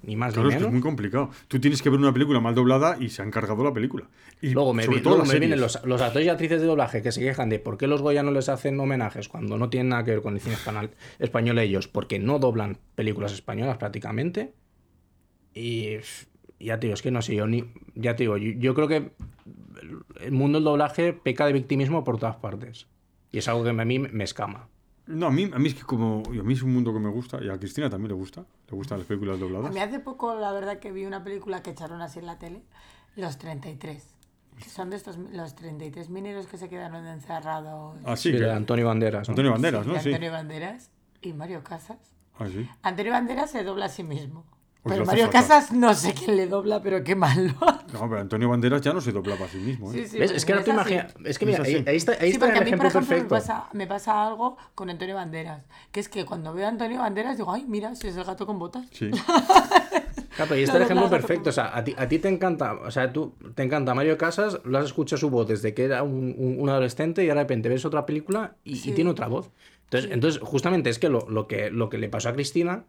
[0.03, 1.31] ni más Claro, ni es muy complicado.
[1.49, 4.09] Tú tienes que ver una película mal doblada y se han cargado la película.
[4.41, 6.61] Y Luego me, sobre vi- todo luego las me vienen los, los actores y actrices
[6.61, 9.59] de doblaje que se quejan de por qué los Goya no les hacen homenajes cuando
[9.59, 13.33] no tienen nada que ver con el cine español, español ellos, porque no doblan películas
[13.33, 14.55] españolas prácticamente.
[15.55, 15.97] Y
[16.59, 17.65] ya te digo, es que no sé, yo ni.
[17.95, 19.11] Ya te digo, yo, yo creo que
[20.21, 22.87] el mundo del doblaje peca de victimismo por todas partes.
[23.33, 24.69] Y es algo que a mí me escama.
[25.11, 26.23] No, a mí, a mí es que como...
[26.29, 28.45] A mí es un mundo que me gusta y a Cristina también le gusta.
[28.69, 29.73] Le gustan las películas A dobladas.
[29.73, 32.63] mí hace poco, la verdad, que vi una película que echaron así en la tele,
[33.17, 34.17] Los 33.
[34.59, 37.99] Que son de estos, los 33 mineros que se quedaron encerrados.
[38.05, 38.31] Ah, sí.
[38.31, 39.27] Sí, que- de Antonio Banderas.
[39.29, 39.33] ¿no?
[39.33, 40.01] Antonio Banderas, Sí, ¿no?
[40.01, 40.09] Sí.
[40.11, 40.91] Antonio Banderas
[41.23, 41.99] y Mario Casas.
[42.39, 42.69] Ah, sí.
[42.83, 44.45] Antonio Banderas se dobla a sí mismo.
[44.83, 45.43] Pero Mario fatal.
[45.43, 47.53] Casas no sé quién le dobla, pero qué malo.
[47.93, 49.97] No, pero Antonio Banderas ya no se doblaba a sí mismo, ¿eh?
[50.05, 50.31] Sí, sí, ¿Ves?
[50.31, 51.13] Es que ahora tú imaginas.
[51.25, 53.01] Es que mira, Es ahí, está, ahí Sí, está porque el a mí, por ejemplo
[53.01, 53.29] me perfecto.
[53.35, 55.65] pasa, me pasa algo con Antonio Banderas.
[55.91, 58.47] Que es que cuando veo a Antonio Banderas digo, ay, mira, si es el gato
[58.47, 58.87] con botas.
[58.93, 59.11] Sí.
[60.37, 61.51] Claro, ahí está el ejemplo perfecto.
[61.51, 64.61] O sea, a ti, a ti te encanta, o sea, tú te encanta Mario Casas,
[64.65, 67.45] lo has escuchado su voz desde que era un, un- un adolescente y ahora de
[67.45, 69.51] repente ves otra película y, y tiene otra voz.
[69.85, 72.85] Entonces, entonces justamente es que lo, lo que lo que le pasó a Cristina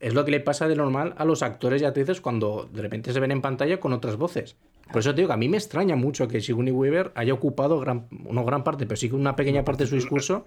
[0.00, 3.12] es lo que le pasa de normal a los actores y actrices cuando de repente
[3.12, 4.56] se ven en pantalla con otras voces.
[4.90, 7.78] Por eso te digo que a mí me extraña mucho que Sigourney Weaver haya ocupado
[7.78, 10.46] gran, no gran parte, pero sí una pequeña parte de su discurso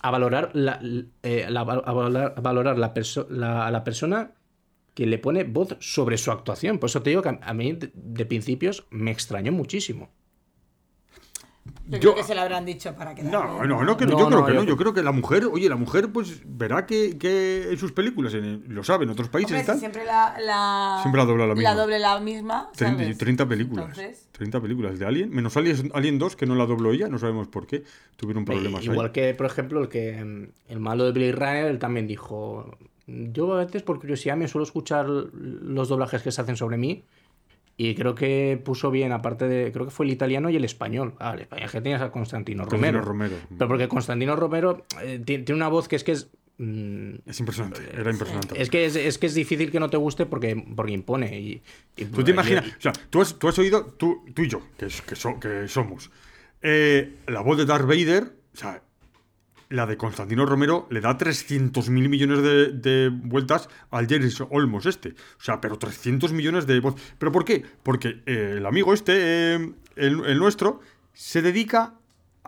[0.00, 0.80] a valorar la,
[1.22, 4.32] eh, a valorar, valorar la, perso- la- a la persona
[4.94, 6.78] que le pone voz sobre su actuación.
[6.78, 10.10] Por eso te digo que a, a mí de, de principios me extrañó muchísimo.
[11.90, 14.12] Yo, Yo- creo que se lo habrán dicho para que No, no, no, que no,
[14.12, 14.64] No, yo creo no, que yo- no.
[14.64, 18.32] Yo creo que la mujer, oye, la mujer pues verá que, que en sus películas,
[18.34, 21.24] en- lo sabe, en otros países Hombre, y tal, si siempre la, la, Siempre la
[21.26, 21.74] dobla la misma.
[21.74, 22.70] doble la misma.
[22.76, 23.18] 30, ¿sabes?
[23.18, 23.86] 30 películas.
[23.88, 27.18] Entonces, 30 películas de Alien, menos Alien, Alien 2, que no la dobló ella, no
[27.18, 27.82] sabemos por qué.
[28.16, 29.12] Tuvieron problemas Igual ahí.
[29.12, 32.76] que, por ejemplo, el que mm, el malo de Blade Runner, él también dijo,
[33.06, 37.02] yo a veces por curiosidad me suelo escuchar los doblajes que se hacen sobre mí
[37.82, 41.14] y creo que puso bien, aparte de, creo que fue el italiano y el español.
[41.18, 43.36] Ah, el español que tenías a Constantino Constantino Romero.
[43.36, 43.56] Romero.
[43.58, 46.30] Pero porque Constantino Romero eh, tiene, una voz que es que es...
[46.58, 48.60] mm, Es impresionante, era impresionante.
[48.60, 51.38] Es que es, es que es difícil que no te guste porque, porque impone.
[51.40, 51.62] Y,
[51.96, 54.60] y- Tú te imaginas, o sea, tú has, tú has oído, tú, tú y yo,
[54.76, 56.10] que, es- que, so- que somos,
[56.62, 58.82] eh, la voz de Darth Vader, o sea,
[59.70, 65.10] la de Constantino Romero le da 300 mil millones de, vueltas al Jerry Olmos este.
[65.10, 66.96] O sea, pero 300 millones de voz.
[67.18, 67.64] ¿Pero por qué?
[67.82, 70.80] Porque eh, el amigo este, eh, el, el nuestro,
[71.14, 71.94] se dedica,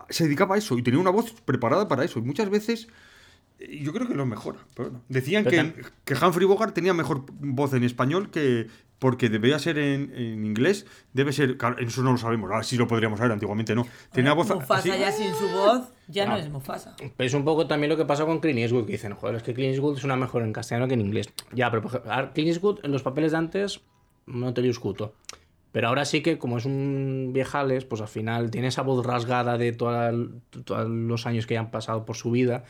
[0.09, 2.19] se dedicaba a eso y tenía una voz preparada para eso.
[2.19, 2.87] Y muchas veces...
[3.59, 4.59] Yo creo que lo mejora.
[4.75, 5.03] Pero bueno.
[5.09, 5.83] Decían Pero que,
[6.15, 8.67] que Humphrey Bogart tenía mejor voz en español que.
[8.99, 10.85] Porque debía ser en, en inglés.
[11.11, 11.57] Debe ser.
[11.57, 12.49] claro, Eso no lo sabemos.
[12.49, 13.33] Ahora sí lo podríamos saber.
[13.33, 13.85] Antiguamente no.
[14.13, 14.49] Tenía voz.
[14.49, 14.89] Mufasa así.
[14.99, 16.39] ya sin su voz, ya no Ah.
[16.39, 16.95] es Mufasa.
[16.97, 19.43] Pero es un poco también lo que pasa con Clint Eastwood, que dicen, joder, es
[19.43, 21.27] que Clint Eastwood suena mejor en castellano que en inglés.
[21.51, 23.81] Ya, pero por ejemplo, ahora, Clint Eastwood en los papeles de antes
[24.25, 25.15] no te lo discuto.
[25.73, 29.57] Pero ahora sí que, como es un viejales, pues al final tiene esa voz rasgada
[29.57, 30.13] de todos
[30.87, 32.63] los años que ya han pasado por su vida.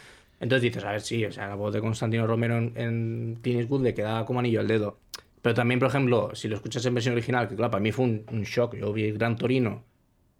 [0.43, 3.61] Entonces dices, a ver, sí, o sea, la voz de Constantino Romero en, en Clint
[3.61, 4.99] Eastwood le queda como anillo al dedo.
[5.41, 8.05] Pero también, por ejemplo, si lo escuchas en versión original, que claro, para mí fue
[8.05, 8.75] un, un shock.
[8.75, 9.83] Yo vi Gran Torino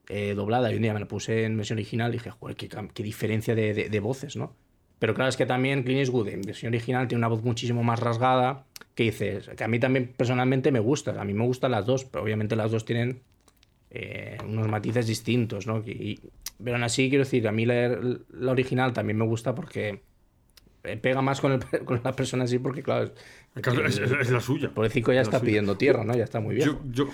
[0.09, 2.69] eh, doblada y un día me la puse en versión original y dije, joder, qué,
[2.93, 4.55] qué diferencia de, de- de voces, ¿no?
[4.99, 7.99] Pero claro, es que también Clint Eastwood en versión original tiene una voz muchísimo más
[7.99, 8.65] rasgada,
[8.95, 12.05] que dices, que a mí también personalmente me gusta, a mí me gustan las dos,
[12.05, 13.21] pero obviamente las dos tienen
[13.94, 15.78] eh, unos matices distintos, ¿no?
[15.86, 16.20] Y-
[16.64, 17.99] pero aún así, quiero decir, a mí la,
[18.32, 20.02] la original también me gusta porque
[21.02, 23.11] pega más con, el- con la persona así, porque claro,
[23.56, 24.68] Es, la suya.
[24.68, 25.45] el pobrecito ya está suya.
[25.48, 26.15] pidiendo tierra, ¿no?
[26.15, 26.68] Ya está muy bien.
[26.68, 27.10] Yo, yo.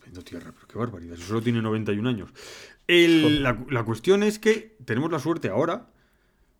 [0.00, 1.14] Pidiendo tierra, pero qué barbaridad.
[1.14, 2.30] Eso solo tiene 91 años.
[2.86, 5.86] El- la, la cuestión es que tenemos la suerte ahora,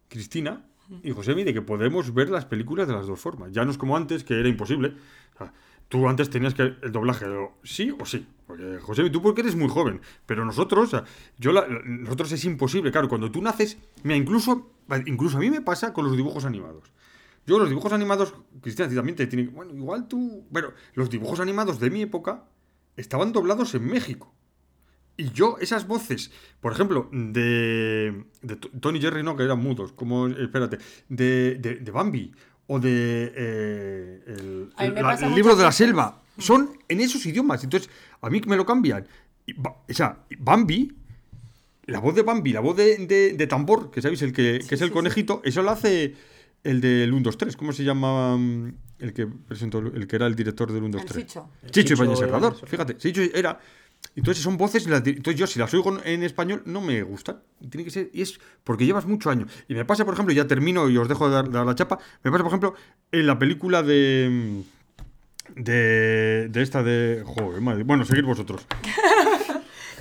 [0.08, 0.64] Cristina
[1.02, 3.52] y Josemi, de que podemos ver las películas de las dos formas.
[3.52, 4.94] Ya no es como antes, que era imposible.
[5.34, 5.52] O sea,
[5.88, 7.26] tú antes tenías que el doblaje
[7.62, 8.26] sí o sí.
[8.46, 10.00] Porque, Josemi, tú porque eres muy joven.
[10.26, 11.04] Pero nosotros, o sea,
[11.38, 12.90] yo la- nosotros es imposible.
[12.92, 14.70] Claro, cuando tú naces, mira, incluso,
[15.06, 16.92] incluso a mí me pasa con los dibujos animados.
[17.46, 19.54] Yo los dibujos animados, Cristian, también te tienen...
[19.54, 20.46] Bueno, igual tú...
[20.52, 22.44] Pero los dibujos animados de mi época
[22.96, 24.32] estaban doblados en México.
[25.16, 28.24] Y yo, esas voces, por ejemplo, de,
[28.80, 32.32] Tony Jerry, no, que eran mudos, como, espérate, de, de, de Bambi
[32.66, 37.62] o de eh, el, la- libro de la selva, son en esos idiomas.
[37.64, 37.90] Entonces,
[38.20, 39.06] a mí me lo cambian.
[39.62, 40.92] O sea, Bambi,
[41.86, 44.74] la voz de Bambi, la voz de, de- de tambor, que sabéis, el que, que
[44.74, 46.14] es el sí, conejito, eso lo hace
[46.62, 47.56] el del 1, 2, 3.
[47.56, 51.02] ¿Cómo se llama mm, el que presentó, el que era el director del 1, 2,
[51.02, 51.26] El 3?
[51.26, 51.50] Chicho.
[51.70, 52.96] Chicho Serrador, fíjate.
[52.96, 53.58] Chicho era.
[54.16, 57.40] Entonces son voces, entonces yo si las oigo en español no me gustan.
[57.70, 59.50] Tiene que ser, y es porque llevas mucho años.
[59.66, 61.74] Y me pasa, por ejemplo, ya termino y os dejo de dar, de dar la
[61.74, 62.74] chapa, me pasa, por ejemplo,
[63.12, 64.62] en la película de...
[65.54, 67.22] De, de esta de...
[67.24, 67.82] Joder, madre.
[67.84, 68.66] Bueno, seguid vosotros.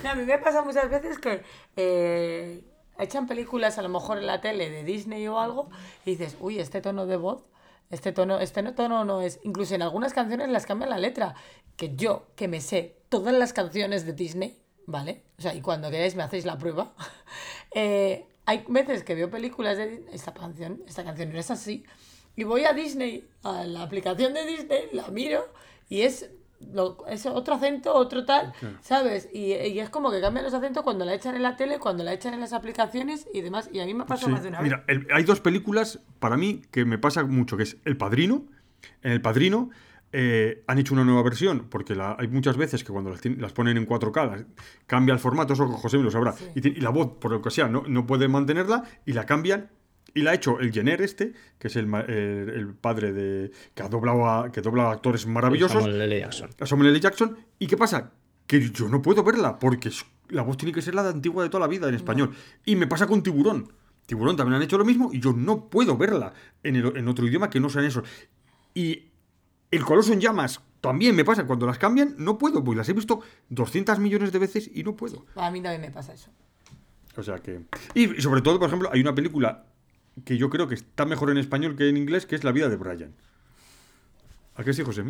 [0.03, 1.44] No, a mí me pasa muchas veces que
[1.78, 2.61] eh,
[2.99, 5.70] echan películas a lo mejor en la tele de Disney o algo
[6.06, 7.45] y dices, uy, este tono de voz,
[7.90, 9.40] este tono, este no- tono no es.
[9.44, 11.36] Incluso en algunas canciones las cambian la letra.
[11.78, 15.24] Que yo, que me sé todas las canciones de Disney, ¿vale?
[15.40, 16.94] O sea, y cuando queráis me hacéis la prueba.
[17.74, 21.86] eh, hay veces que veo películas de Disney, esta canción, esta canción no es así.
[22.35, 25.45] Y voy a Disney, a la aplicación de Disney, la miro
[25.89, 26.31] y es,
[26.73, 29.30] lo- es otro acento, otro tal, ¿sabes?
[29.34, 32.03] Y, y es como que cambian los acentos cuando la echan en la tele, cuando
[32.03, 33.69] la echan en las aplicaciones y demás.
[33.72, 34.31] Y a mí me pasa Sí.
[34.31, 34.97] más de una Mira, vez.
[34.97, 38.45] el- hay dos películas para mí que me pasa mucho, que es El Padrino.
[39.01, 39.69] En El Padrino
[40.15, 43.51] eh, han hecho una nueva versión, porque la- hay muchas veces que cuando las, las
[43.51, 44.45] ponen en 4K las-
[44.85, 46.34] cambia el formato, eso José me lo sabrá.
[46.55, 49.26] Y, ti- y la voz, por lo que sea, no, no puede mantenerla y la
[49.26, 49.69] cambian.
[50.15, 53.52] Y la ha hecho el Jenner este, que es el, el- el padre de...
[53.73, 56.19] que ha doblado a, que dobla a actores maravillosos Samuel L.
[56.19, 56.49] Jackson.
[56.60, 56.99] a Samuel L.
[56.99, 57.38] Jackson.
[57.57, 58.11] ¿Y qué pasa?
[58.45, 59.90] Que yo no puedo verla porque
[60.30, 62.35] la voz tiene que ser la de antigua de toda la vida en español.
[62.65, 63.72] Y me pasa con Tiburón.
[64.06, 67.26] Tiburón también han hecho lo mismo y yo no puedo verla en, el- en otro
[67.26, 68.07] idioma que no sean esos.
[68.76, 69.06] Y
[69.72, 71.48] el Coloso en llamas también me pasa.
[71.48, 74.95] Cuando las cambian, no puedo, porque las he visto 200 millones de veces y no
[74.95, 75.26] puedo.
[75.35, 76.30] A mí también me pasa eso.
[77.15, 77.61] O sea que.
[77.95, 79.65] Y sobre todo, por ejemplo, hay una película
[80.26, 82.69] que yo creo que está mejor en español que en inglés, que es La vida
[82.69, 83.14] de Brian.
[84.56, 85.03] ¿A qué sí, José?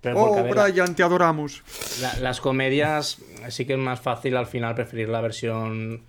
[0.00, 1.62] Pero Oh, ver, Brian, te adoramos.
[2.00, 6.02] la- las comedias sí que es más fácil al final preferir la versión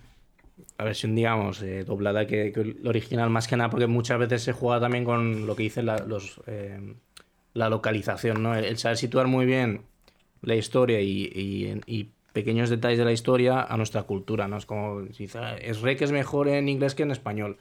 [0.78, 4.42] la versión digamos eh, doblada que, que el original más que nada porque muchas veces
[4.42, 6.94] se juega también con lo que dicen la, los eh,
[7.54, 9.82] la localización no el, el saber situar muy bien
[10.42, 14.64] la historia y, y- y pequeños detalles de la historia a nuestra cultura no es
[14.66, 17.58] como si dice, "Ah, es re que es mejor en inglés que en español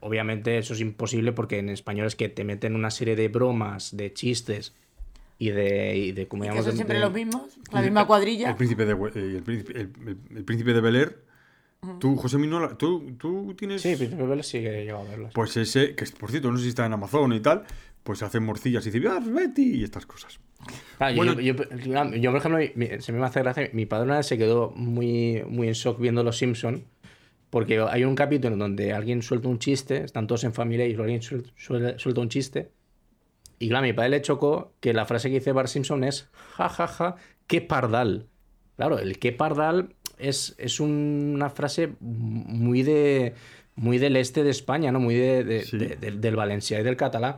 [0.00, 3.96] obviamente eso es imposible porque en español es que te meten una serie de bromas
[3.96, 4.74] de chistes
[5.38, 8.06] y de, y de como Y que llamamos son siempre de- los mismos, la misma
[8.06, 8.50] cuadrilla.
[8.50, 11.30] El príncipe de, eh, el príncipe, el, el- el príncipe de Bel Air.
[11.98, 13.80] Tú, José Minola, tú, tú tienes.
[13.80, 15.32] Sí, Príncipe Vélez sí que he llegado a verlas.
[15.32, 17.64] Pues ese, que por cierto, no sé si está en Amazon y tal,
[18.02, 19.76] pues hacen morcillas y dice, ¡Ah, Betty!
[19.76, 20.40] y estas cosas.
[20.98, 23.70] Claro, bueno- yo, yo- yo- yo, por ejemplo, mi- se me hace gracia.
[23.72, 26.84] Mi padre una vez se quedó muy, muy en shock viendo Los Simpson
[27.50, 30.94] porque hay un capítulo en donde alguien suelta un chiste, están todos en familia y
[30.94, 32.70] alguien suel- suel- suelta un chiste.
[33.58, 36.28] Y claro, a mi padre le chocó que la frase que dice Bart Simpson es
[36.56, 37.16] ja, ja, ja,
[37.46, 38.26] qué pardal.
[38.76, 43.34] Claro, el qué pardal es, es una frase muy de
[43.76, 45.00] muy del este de España, ¿no?
[45.00, 45.78] Muy de, de- Sí.
[45.78, 47.36] de- del- del valencià y del catalán.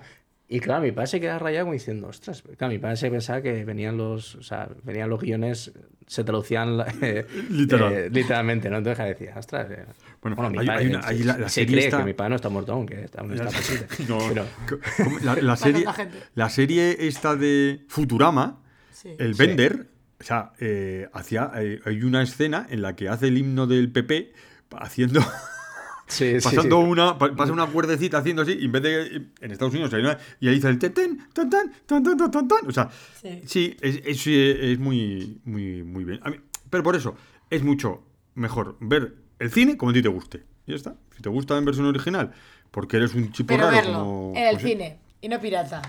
[0.54, 3.40] Y claro, mi padre se queda rayado como diciendo, ostras, claro, mi padre se pensaba
[3.40, 5.72] que venían los, o sea, venían los guiones,
[6.06, 7.92] se traducían eh, Literal.
[7.92, 8.76] eh, literalmente, ¿no?
[8.78, 9.70] Entonces decía, ostras.
[9.70, 9.86] eh,
[10.20, 12.30] Bueno, mi hay- padre hay una- hay la- la se serie cree que mi padre
[12.30, 13.86] no está muerto aún, que está- aún está presente.
[14.08, 14.46] No, Pero-
[15.24, 15.84] la, la serie,
[16.34, 18.60] la serie esta de Futurama,
[18.92, 19.08] Sí.
[19.18, 19.46] el Sí.
[19.46, 19.86] Bender,
[20.20, 23.90] o sea, eh, hacía, eh, hay una escena en la que hace el himno del
[23.90, 24.32] PP
[24.76, 25.20] haciendo
[26.12, 26.88] Sí, pasando sí.
[26.90, 29.06] una pa- pasa una cuerdecita haciendo así y en vez de
[29.40, 32.16] en Estados Unidos hay una- y ahí dice el ten ten tan tan tan tan
[32.18, 32.90] tan tan tan o sea
[33.20, 33.40] Sí.
[33.46, 36.36] sí es, es, es muy muy muy bien A mí-
[36.70, 37.16] pero por eso
[37.50, 38.02] es mucho
[38.34, 41.56] mejor ver el cine como a ti te guste y ya está si te gusta
[41.56, 42.32] en versión original
[42.70, 45.82] porque eres un chipo Pero raro verlo como en el pues cine y no pirata.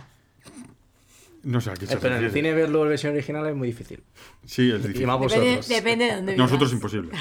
[1.43, 3.67] No sé a qué se Pero en el cine verlo en versión original es muy
[3.67, 4.03] difícil.
[4.45, 5.19] sí es Y difícil más
[5.67, 7.11] Depende, de dónde nosotros imposible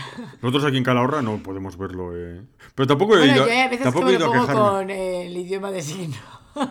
[0.40, 2.40] nosotros aquí en Calahorra no podemos verlo eh.
[2.74, 4.32] pero tampoco he Bueno, ido, yo hay veces que tampoco me he lo ido a
[4.32, 6.16] pongo quejarme con eh, el idioma de signo.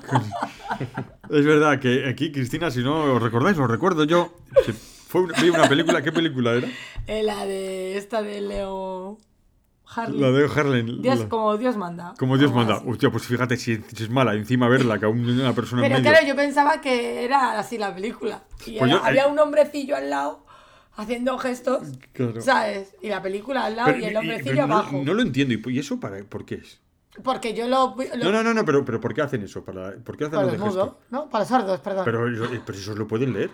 [1.30, 4.34] Es verdad que aquí, Cristina, si no os recordáis, os recuerdo yo.
[4.66, 6.68] que Fue una, vi una película, ¿qué película era?
[7.08, 9.18] Eh, la de esta de Leo
[9.94, 10.20] Harley.
[10.20, 10.84] La de.
[11.02, 12.14] Dios, la- como Dios manda.
[12.18, 12.76] como Dios manda.
[12.76, 12.86] así.
[12.88, 15.96] Hostia, pues fíjate si, si es mala, encima verla que a un- una persona Pero
[15.98, 16.12] en medio.
[16.14, 18.44] claro, yo pensaba que era así la película.
[18.66, 20.46] Y Pues era- yo- había eh, un hombrecillo al lado
[20.96, 22.42] haciendo gestos, Claro.
[22.42, 22.96] ¿sabes?
[23.02, 25.02] Y la película al lado Pero- y el y- hombrecillo no- abajo.
[25.04, 25.70] No, lo entiendo.
[25.70, 26.80] ¿Y eso para, por qué es?
[27.24, 27.96] Porque yo lo...
[28.16, 29.66] lo No, no, no, no pero, pero ¿por qué hacen eso?
[29.66, 31.30] ¿Para, ¿Por qué hacen para lo los mudos, ¿no?
[31.30, 32.06] Para los sordos, perdón.
[32.06, 33.50] Pero, eso- eh, pero eso lo pueden leer.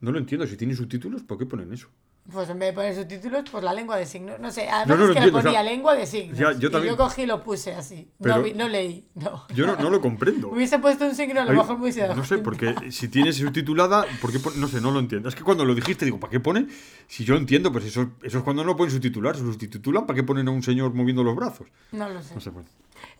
[0.00, 0.46] No lo entiendo.
[0.46, 1.88] Si tienen subtítulos, ¿por qué ponen eso?
[2.32, 4.40] Pues en vez de poner subtítulos, pues la lengua de signos.
[4.40, 6.36] No sé, a No, no lo que le o ponía sea, lengua de signos.
[6.36, 8.10] ya, yo y cogí y lo puse así.
[8.18, 9.46] No, vi- no leí, no.
[9.54, 10.48] Yo no, lo comprendo.
[10.48, 13.06] Hubiese puesto un signo, a lo Ay, mejor me hubiese dado No sé, porque si
[13.08, 15.28] tienes subtitulada, ¿por qué pon- No sé, no lo entiendo.
[15.28, 16.68] Es que cuando lo dijiste, digo, ¿para qué ponen?
[17.06, 19.36] Si yo entiendo, pues eso, eso es cuando no pueden subtitular.
[19.36, 21.68] Se subtitulan, ¿para qué ponen a un señor moviendo los brazos?
[21.92, 22.34] No lo sé.
[22.34, 22.68] No sé, bueno.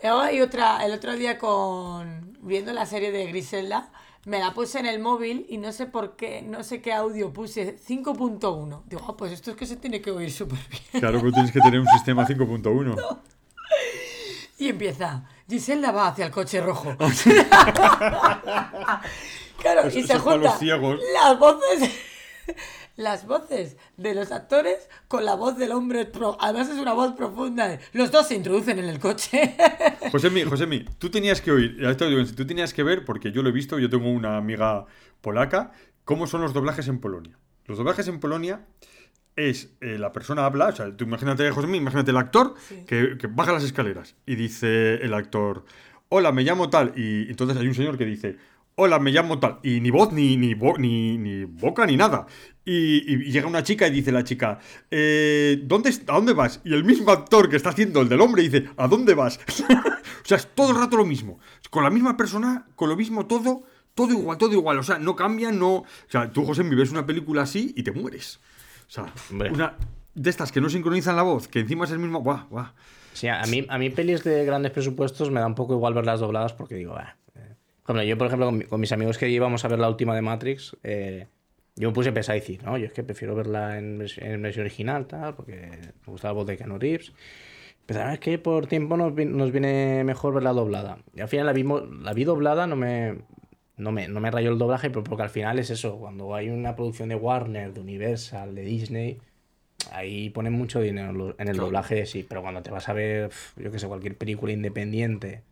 [0.03, 3.91] Luego hay otra, el otro día con viendo la serie de Griselda,
[4.27, 7.33] me la puse en el móvil y no sé por qué, no sé qué audio
[7.33, 8.83] puse, 5.1.
[8.87, 11.01] Digo, ah, pues esto es que se tiene que oír súper bien.
[11.01, 13.19] Claro que tienes que tener un sistema 5.1.
[14.59, 16.97] Y empieza, Giselda va hacia el coche rojo.
[19.59, 20.45] claro, y se juntan
[21.13, 21.91] las voces,
[22.97, 26.05] las voces de los actores con la voz del hombre.
[26.07, 27.79] pro- Además es una voz profunda.
[27.93, 29.57] Los dos se introducen en el coche.
[30.13, 31.79] Josemi, Josemi, tú tenías que oír,
[32.37, 34.87] tú tenías que ver, porque yo lo he visto, yo tengo una amiga
[35.21, 35.73] polaca,
[36.05, 37.39] cómo son los doblajes en Polonia.
[37.67, 38.65] Los doblajes en Polonia
[39.35, 42.85] es eh, la persona habla, o sea, tú imagínate, Josemi, imagínate el actor Sí.
[42.87, 45.65] que, que baja las escaleras y dice el actor,
[46.09, 48.37] hola, me llamo tal, y entonces hay un señor que dice,
[48.77, 52.27] hola, me llamo tal, y ni voz, ni, ni, bo- ni, ni boca, ni nada.
[52.65, 54.59] Y, y llega una chica y dice la chica,
[54.91, 56.61] eh, ¿dónde, ¿a dónde vas?
[56.65, 59.39] Y el mismo actor que está haciendo el del hombre dice, ¿a dónde vas?
[59.49, 61.39] o sea, es todo el rato lo mismo.
[61.71, 63.63] Con la misma persona, con lo mismo todo,
[63.95, 64.79] todo igual, todo igual.
[64.79, 65.75] O sea, no cambia, no...
[65.77, 68.41] O sea, tú, José, ves una película así y te mueres.
[68.89, 69.51] O sea, Hombre.
[69.53, 69.75] una
[70.15, 72.21] de estas que no sincronizan la voz, que encima es el mismo...
[72.21, 72.73] Buah, buah.
[73.15, 76.21] Sí, a mí, a mí pelis de grandes presupuestos me da un poco igual verlas
[76.21, 77.17] dobladas porque digo, "Bah,
[77.87, 77.93] eh".
[77.97, 79.89] Por ejemplo, yo, por ejemplo, con, mi- con mis amigos que íbamos a ver la
[79.89, 81.27] última de Matrix, eh,
[81.77, 84.65] yo me puse a y decir, no, yo es que prefiero verla en, en versión
[84.65, 87.13] original, tal, porque me gusta la voz de Keanu Reeves.
[87.87, 90.99] Pero "Ah, es que por tiempo nos, vi- nos viene mejor verla doblada.
[91.15, 93.19] Y al final la, vimos, la vi doblada, no me,
[93.77, 96.49] no, me, no me rayó el doblaje, pero porque al final es eso, cuando hay
[96.49, 99.19] una producción de Warner, de Universal, de Disney,
[99.93, 103.71] ahí ponen mucho dinero en el doblaje, sí, pero cuando te vas a ver, yo
[103.71, 105.43] que sé, cualquier película independiente,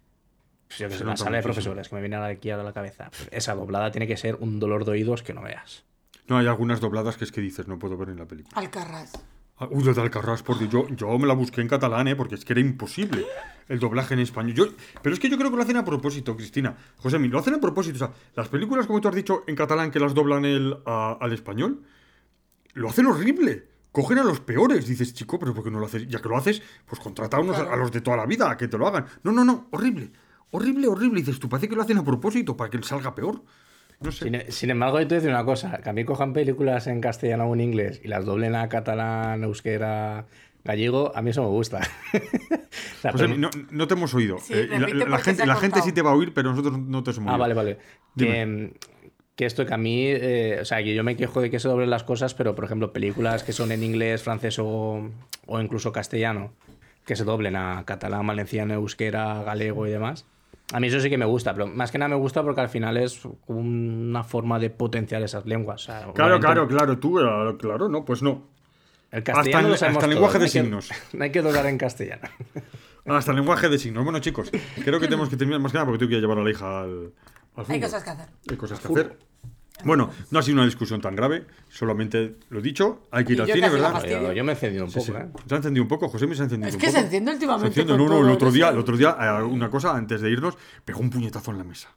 [0.77, 2.73] pues yo que sé, una nota sala de profesores que me viene aquí a la
[2.73, 5.85] cabeza, pues esa doblada tiene que ser un dolor de oídos que no veas.
[6.27, 8.59] No, hay algunas dobladas que es que dices, no puedo ver en la película.
[8.59, 9.13] Alcarrás.
[9.59, 12.17] Ah, Uy, de Alcarrás, por Dios, yo, yo me la busqué en catalán, ¿eh?
[12.17, 13.25] porque es que era imposible
[13.69, 14.53] el doblaje en español.
[14.55, 14.67] Yo,
[15.01, 16.77] pero es que yo creo que lo hacen a propósito, Cristina.
[16.97, 17.95] José, lo hacen a propósito.
[17.95, 21.19] O sea, las películas, como tú has dicho, en catalán que las doblan el, a-
[21.21, 21.83] al español,
[22.75, 23.69] lo hacen horrible.
[23.93, 24.89] Cogen a los peores.
[24.89, 26.09] Dices, chico, pero ¿por qué no lo haces?
[26.09, 28.57] Ya que lo haces, pues contrata a, unos, a los de toda la vida a
[28.57, 29.07] que te lo hagan.
[29.23, 30.11] No, no, no, horrible.
[30.57, 31.21] Horrible, horrible.
[31.21, 33.43] Dices, tú parece que lo hacen a propósito para que salga peor.
[34.01, 34.25] No sé.
[34.25, 37.45] Sin, sin embargo, yo te decir una cosa, que a mí cojan películas en castellano
[37.47, 40.27] o en inglés y las doblen a catalán, euskera,
[40.65, 41.81] gallego, a mí eso me gusta.
[42.99, 44.39] O sea, José, pero- no, no te hemos oído.
[44.39, 47.03] Sí, Eh, la, la gente, la gente sí te va a oír, pero nosotros no
[47.03, 47.39] te hemos Ah, oído.
[47.39, 47.79] vale, vale.
[48.15, 48.33] Dime.
[48.33, 48.71] Que, mm,
[49.37, 51.69] que esto que a mí, eh, o sea, que yo me quejo de que se
[51.69, 55.11] doblen las cosas, pero por ejemplo, películas que son en inglés, francés o,
[55.47, 56.53] o incluso castellano,
[57.05, 60.25] que se doblen a catalán, valenciano, euskera, galego y demás.
[60.73, 62.69] A mí eso sí que me gusta, pero más que nada me gusta porque al
[62.69, 65.83] final es una forma de potenciar esas lenguas.
[65.83, 68.49] o sea, Claro, obviamente claro, claro, tú, claro, no, pues no.
[69.11, 70.91] El castellano Hasta en- lo sabemos hasta el lenguaje no de hay que- signos.
[71.13, 72.23] No hay que doblar en castellano.
[73.07, 74.03] Hasta el lenguaje de signos.
[74.03, 74.51] Bueno, chicos,
[74.83, 76.43] creo que tenemos que terminar más que nada porque tengo que ir a llevar a
[76.43, 77.13] la hija al,
[77.55, 78.27] al Hay cosas que hacer.
[78.51, 79.19] Hay cosas que hacer.
[79.83, 83.49] Bueno, no ha sido una discusión tan grave, solamente lo dicho, hay que ir al
[83.51, 84.05] cine, ¿verdad?
[84.05, 85.13] Yo, yo me he encendido un poco, sí.
[85.13, 85.27] ¿eh?
[85.49, 86.99] Se ha encendido un poco, José me se ha encendido Es un que poco.
[86.99, 88.05] se enciende últimamente Se enciende.
[88.05, 91.01] No, no, el otro día, el otro día, eh, una cosa, antes de irnos, pegó
[91.01, 91.89] un puñetazo en la mesa.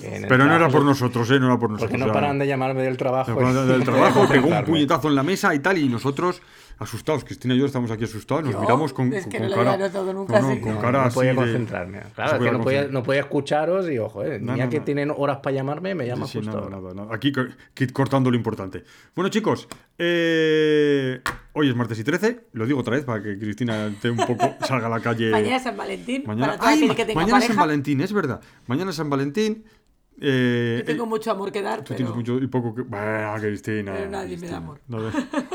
[0.00, 1.38] Que Pero no era por nosotros, ¿eh?
[1.38, 1.90] No era por nosotros.
[1.90, 3.32] Porque no paran de llamarme del trabajo.
[3.40, 6.42] Y del trabajo, pegó un puñetazo en la mesa y tal, y nosotros
[6.78, 7.24] asustados.
[7.24, 9.54] Cristina y yo estamos aquí asustados, nos Yo, miramos con, es que con no lo
[9.56, 9.72] cara.
[9.74, 10.60] había notado nunca no, no, así.
[10.60, 12.02] con No, cara no así podía de- concentrarme.
[12.02, 14.64] se Claro, es que podía no podía, no podía escucharos y ojo, eh, No, ya
[14.64, 14.84] no, que no.
[14.84, 17.14] tienen horas para llamarme, me llaman Sí, justo nada, nada, nada.
[17.14, 17.32] Aquí
[17.74, 18.84] Kit cortando lo importante.
[19.14, 19.68] Bueno, chicos,
[19.98, 21.20] eh,
[21.52, 22.46] hoy es martes y 13.
[22.52, 25.30] Lo digo otra vez para que Cristina esté un poco salga a la calle.
[25.30, 26.24] Mañana es San Valentín.
[26.26, 26.88] Mañana, para ¡Ay!
[26.88, 27.56] que tenga mañana es San.
[27.56, 28.40] Valentín, es verdad.
[28.66, 29.64] Mañana es San Valentín.
[30.26, 31.96] Eh, Yo tengo eh, mucho amor que dar, Tú pero...
[31.96, 32.82] tienes mucho y poco que.
[32.82, 33.92] Bah, Cristina.
[33.92, 34.52] Pero nadie me Cristina.
[34.52, 34.80] da amor.
[34.88, 35.08] No de-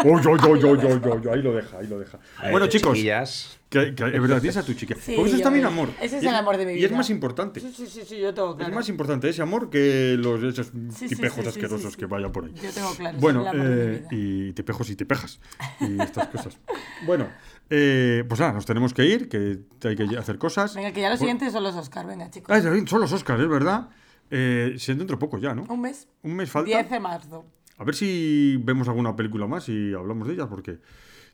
[0.05, 2.17] Uy, uy, uy, uy, uy, uy, uy, ahí lo deja, ahí lo deja.
[2.43, 4.95] Eh, bueno, chicos, chiquillas, que, que- es verdad, tienes a tu chica.
[4.95, 5.89] Sí, Porque eso es yo- también amor.
[6.01, 6.97] ese es Y el amor de mi Y es vida.
[6.97, 7.59] más importante.
[7.59, 8.69] Sí, sí, sí, sí, yo tengo claro.
[8.71, 11.97] Es más importante ese amor que los esos Sí, tipejos sí, sí, asquerosos sí, sí.
[11.97, 12.53] que vayan por ahí.
[12.61, 13.17] Yo tengo claro.
[13.19, 14.07] Bueno, eh, vida.
[14.11, 15.39] y tipejos y tipejas.
[15.81, 16.57] Y estas cosas.
[17.05, 17.27] Bueno,
[17.69, 20.75] eh, pues nada, nos tenemos que ir, que hay que hacer cosas.
[20.75, 22.05] Venga, que ya los siguientes son los Oscar.
[22.07, 22.55] Venga, chicos.
[22.55, 23.89] Ah, son los Oscars, es verdad.
[24.31, 25.63] Eh, dentro de poco ya, ¿no?
[25.69, 26.07] Un mes.
[26.23, 26.67] Un mes falta.
[26.67, 27.45] 10 de marzo.
[27.77, 30.79] A ver si vemos alguna película más y hablamos de ellas, porque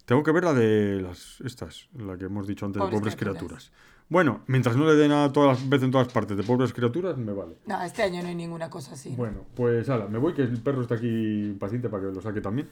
[0.06, 3.16] tengo que ver la de las estas, la que hemos dicho antes de Pobres pobres
[3.16, 3.70] criaturas.
[3.70, 3.96] criaturas.
[4.08, 7.18] Bueno, mientras no le den a todas las veces en todas partes de pobres criaturas,
[7.18, 7.58] me vale.
[7.66, 9.10] No, este año no hay ninguna cosa así.
[9.18, 12.40] Bueno, pues ala, me voy, que el perro está aquí impaciente para que lo saque
[12.40, 12.70] también.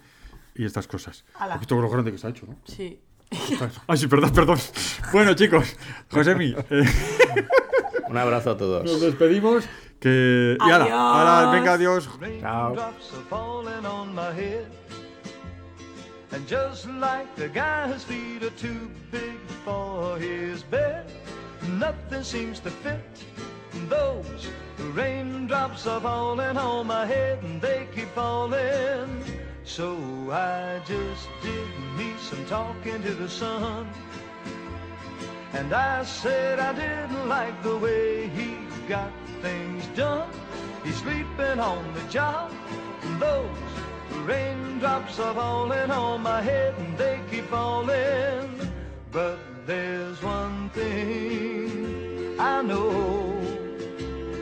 [0.53, 1.25] Y estas cosas.
[1.39, 1.55] Ala.
[1.55, 2.57] ¿Has visto lo grande que se ha hecho, no?
[2.65, 2.99] Sí.
[3.87, 4.59] Ay, sí, perdón, perdón.
[5.11, 5.75] Bueno, chicos,
[6.11, 6.83] Josemi, eh,
[8.13, 9.01] un abrazo a nos todos.
[9.01, 9.65] despedimos.
[9.99, 10.57] Que...
[10.59, 12.07] Y ala, venga, adiós.
[12.41, 12.75] Chao.
[12.75, 14.67] Raindrops are falling on my head.
[16.31, 21.05] And just like the guy whose feet are too big for his bed,
[21.79, 22.99] nothing seems to fit,
[23.89, 24.47] Those
[24.93, 29.23] raindrops are falling on my head and they keep falling.
[29.63, 29.97] So
[30.31, 31.67] I just did
[31.97, 33.87] me some talking to the sun.
[35.53, 38.57] And I said I didn't like the way he
[38.87, 39.11] got
[39.41, 40.27] things done.
[40.83, 42.51] He's sleeping on the job.
[43.03, 43.47] And those
[44.25, 48.49] raindrops are falling on my head and they keep falling.
[49.11, 53.39] But there's one thing I know.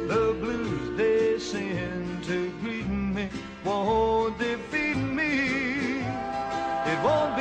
[0.07, 3.27] The blues they send to greet me
[3.65, 5.99] won't defeat me.
[6.91, 7.40] It won't be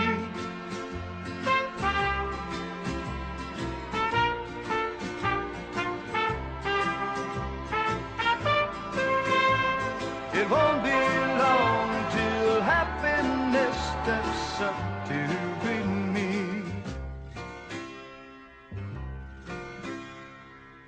[10.51, 11.01] Won't be
[11.43, 15.19] long till happiness steps up to
[15.61, 16.29] greet me.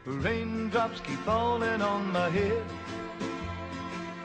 [0.05, 2.65] Raindrops keep falling on my head,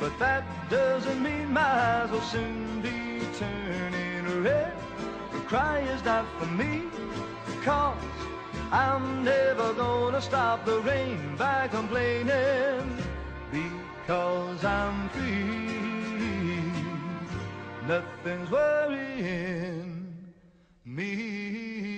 [0.01, 4.75] but that doesn't mean my eyes will soon be turning red.
[5.33, 6.83] The cry is not for me,
[7.63, 7.97] cause
[8.73, 12.99] I'm never gonna stop the rain by complaining
[14.09, 16.73] Cause I'm free,
[17.87, 20.17] nothing's worrying
[20.87, 21.98] me.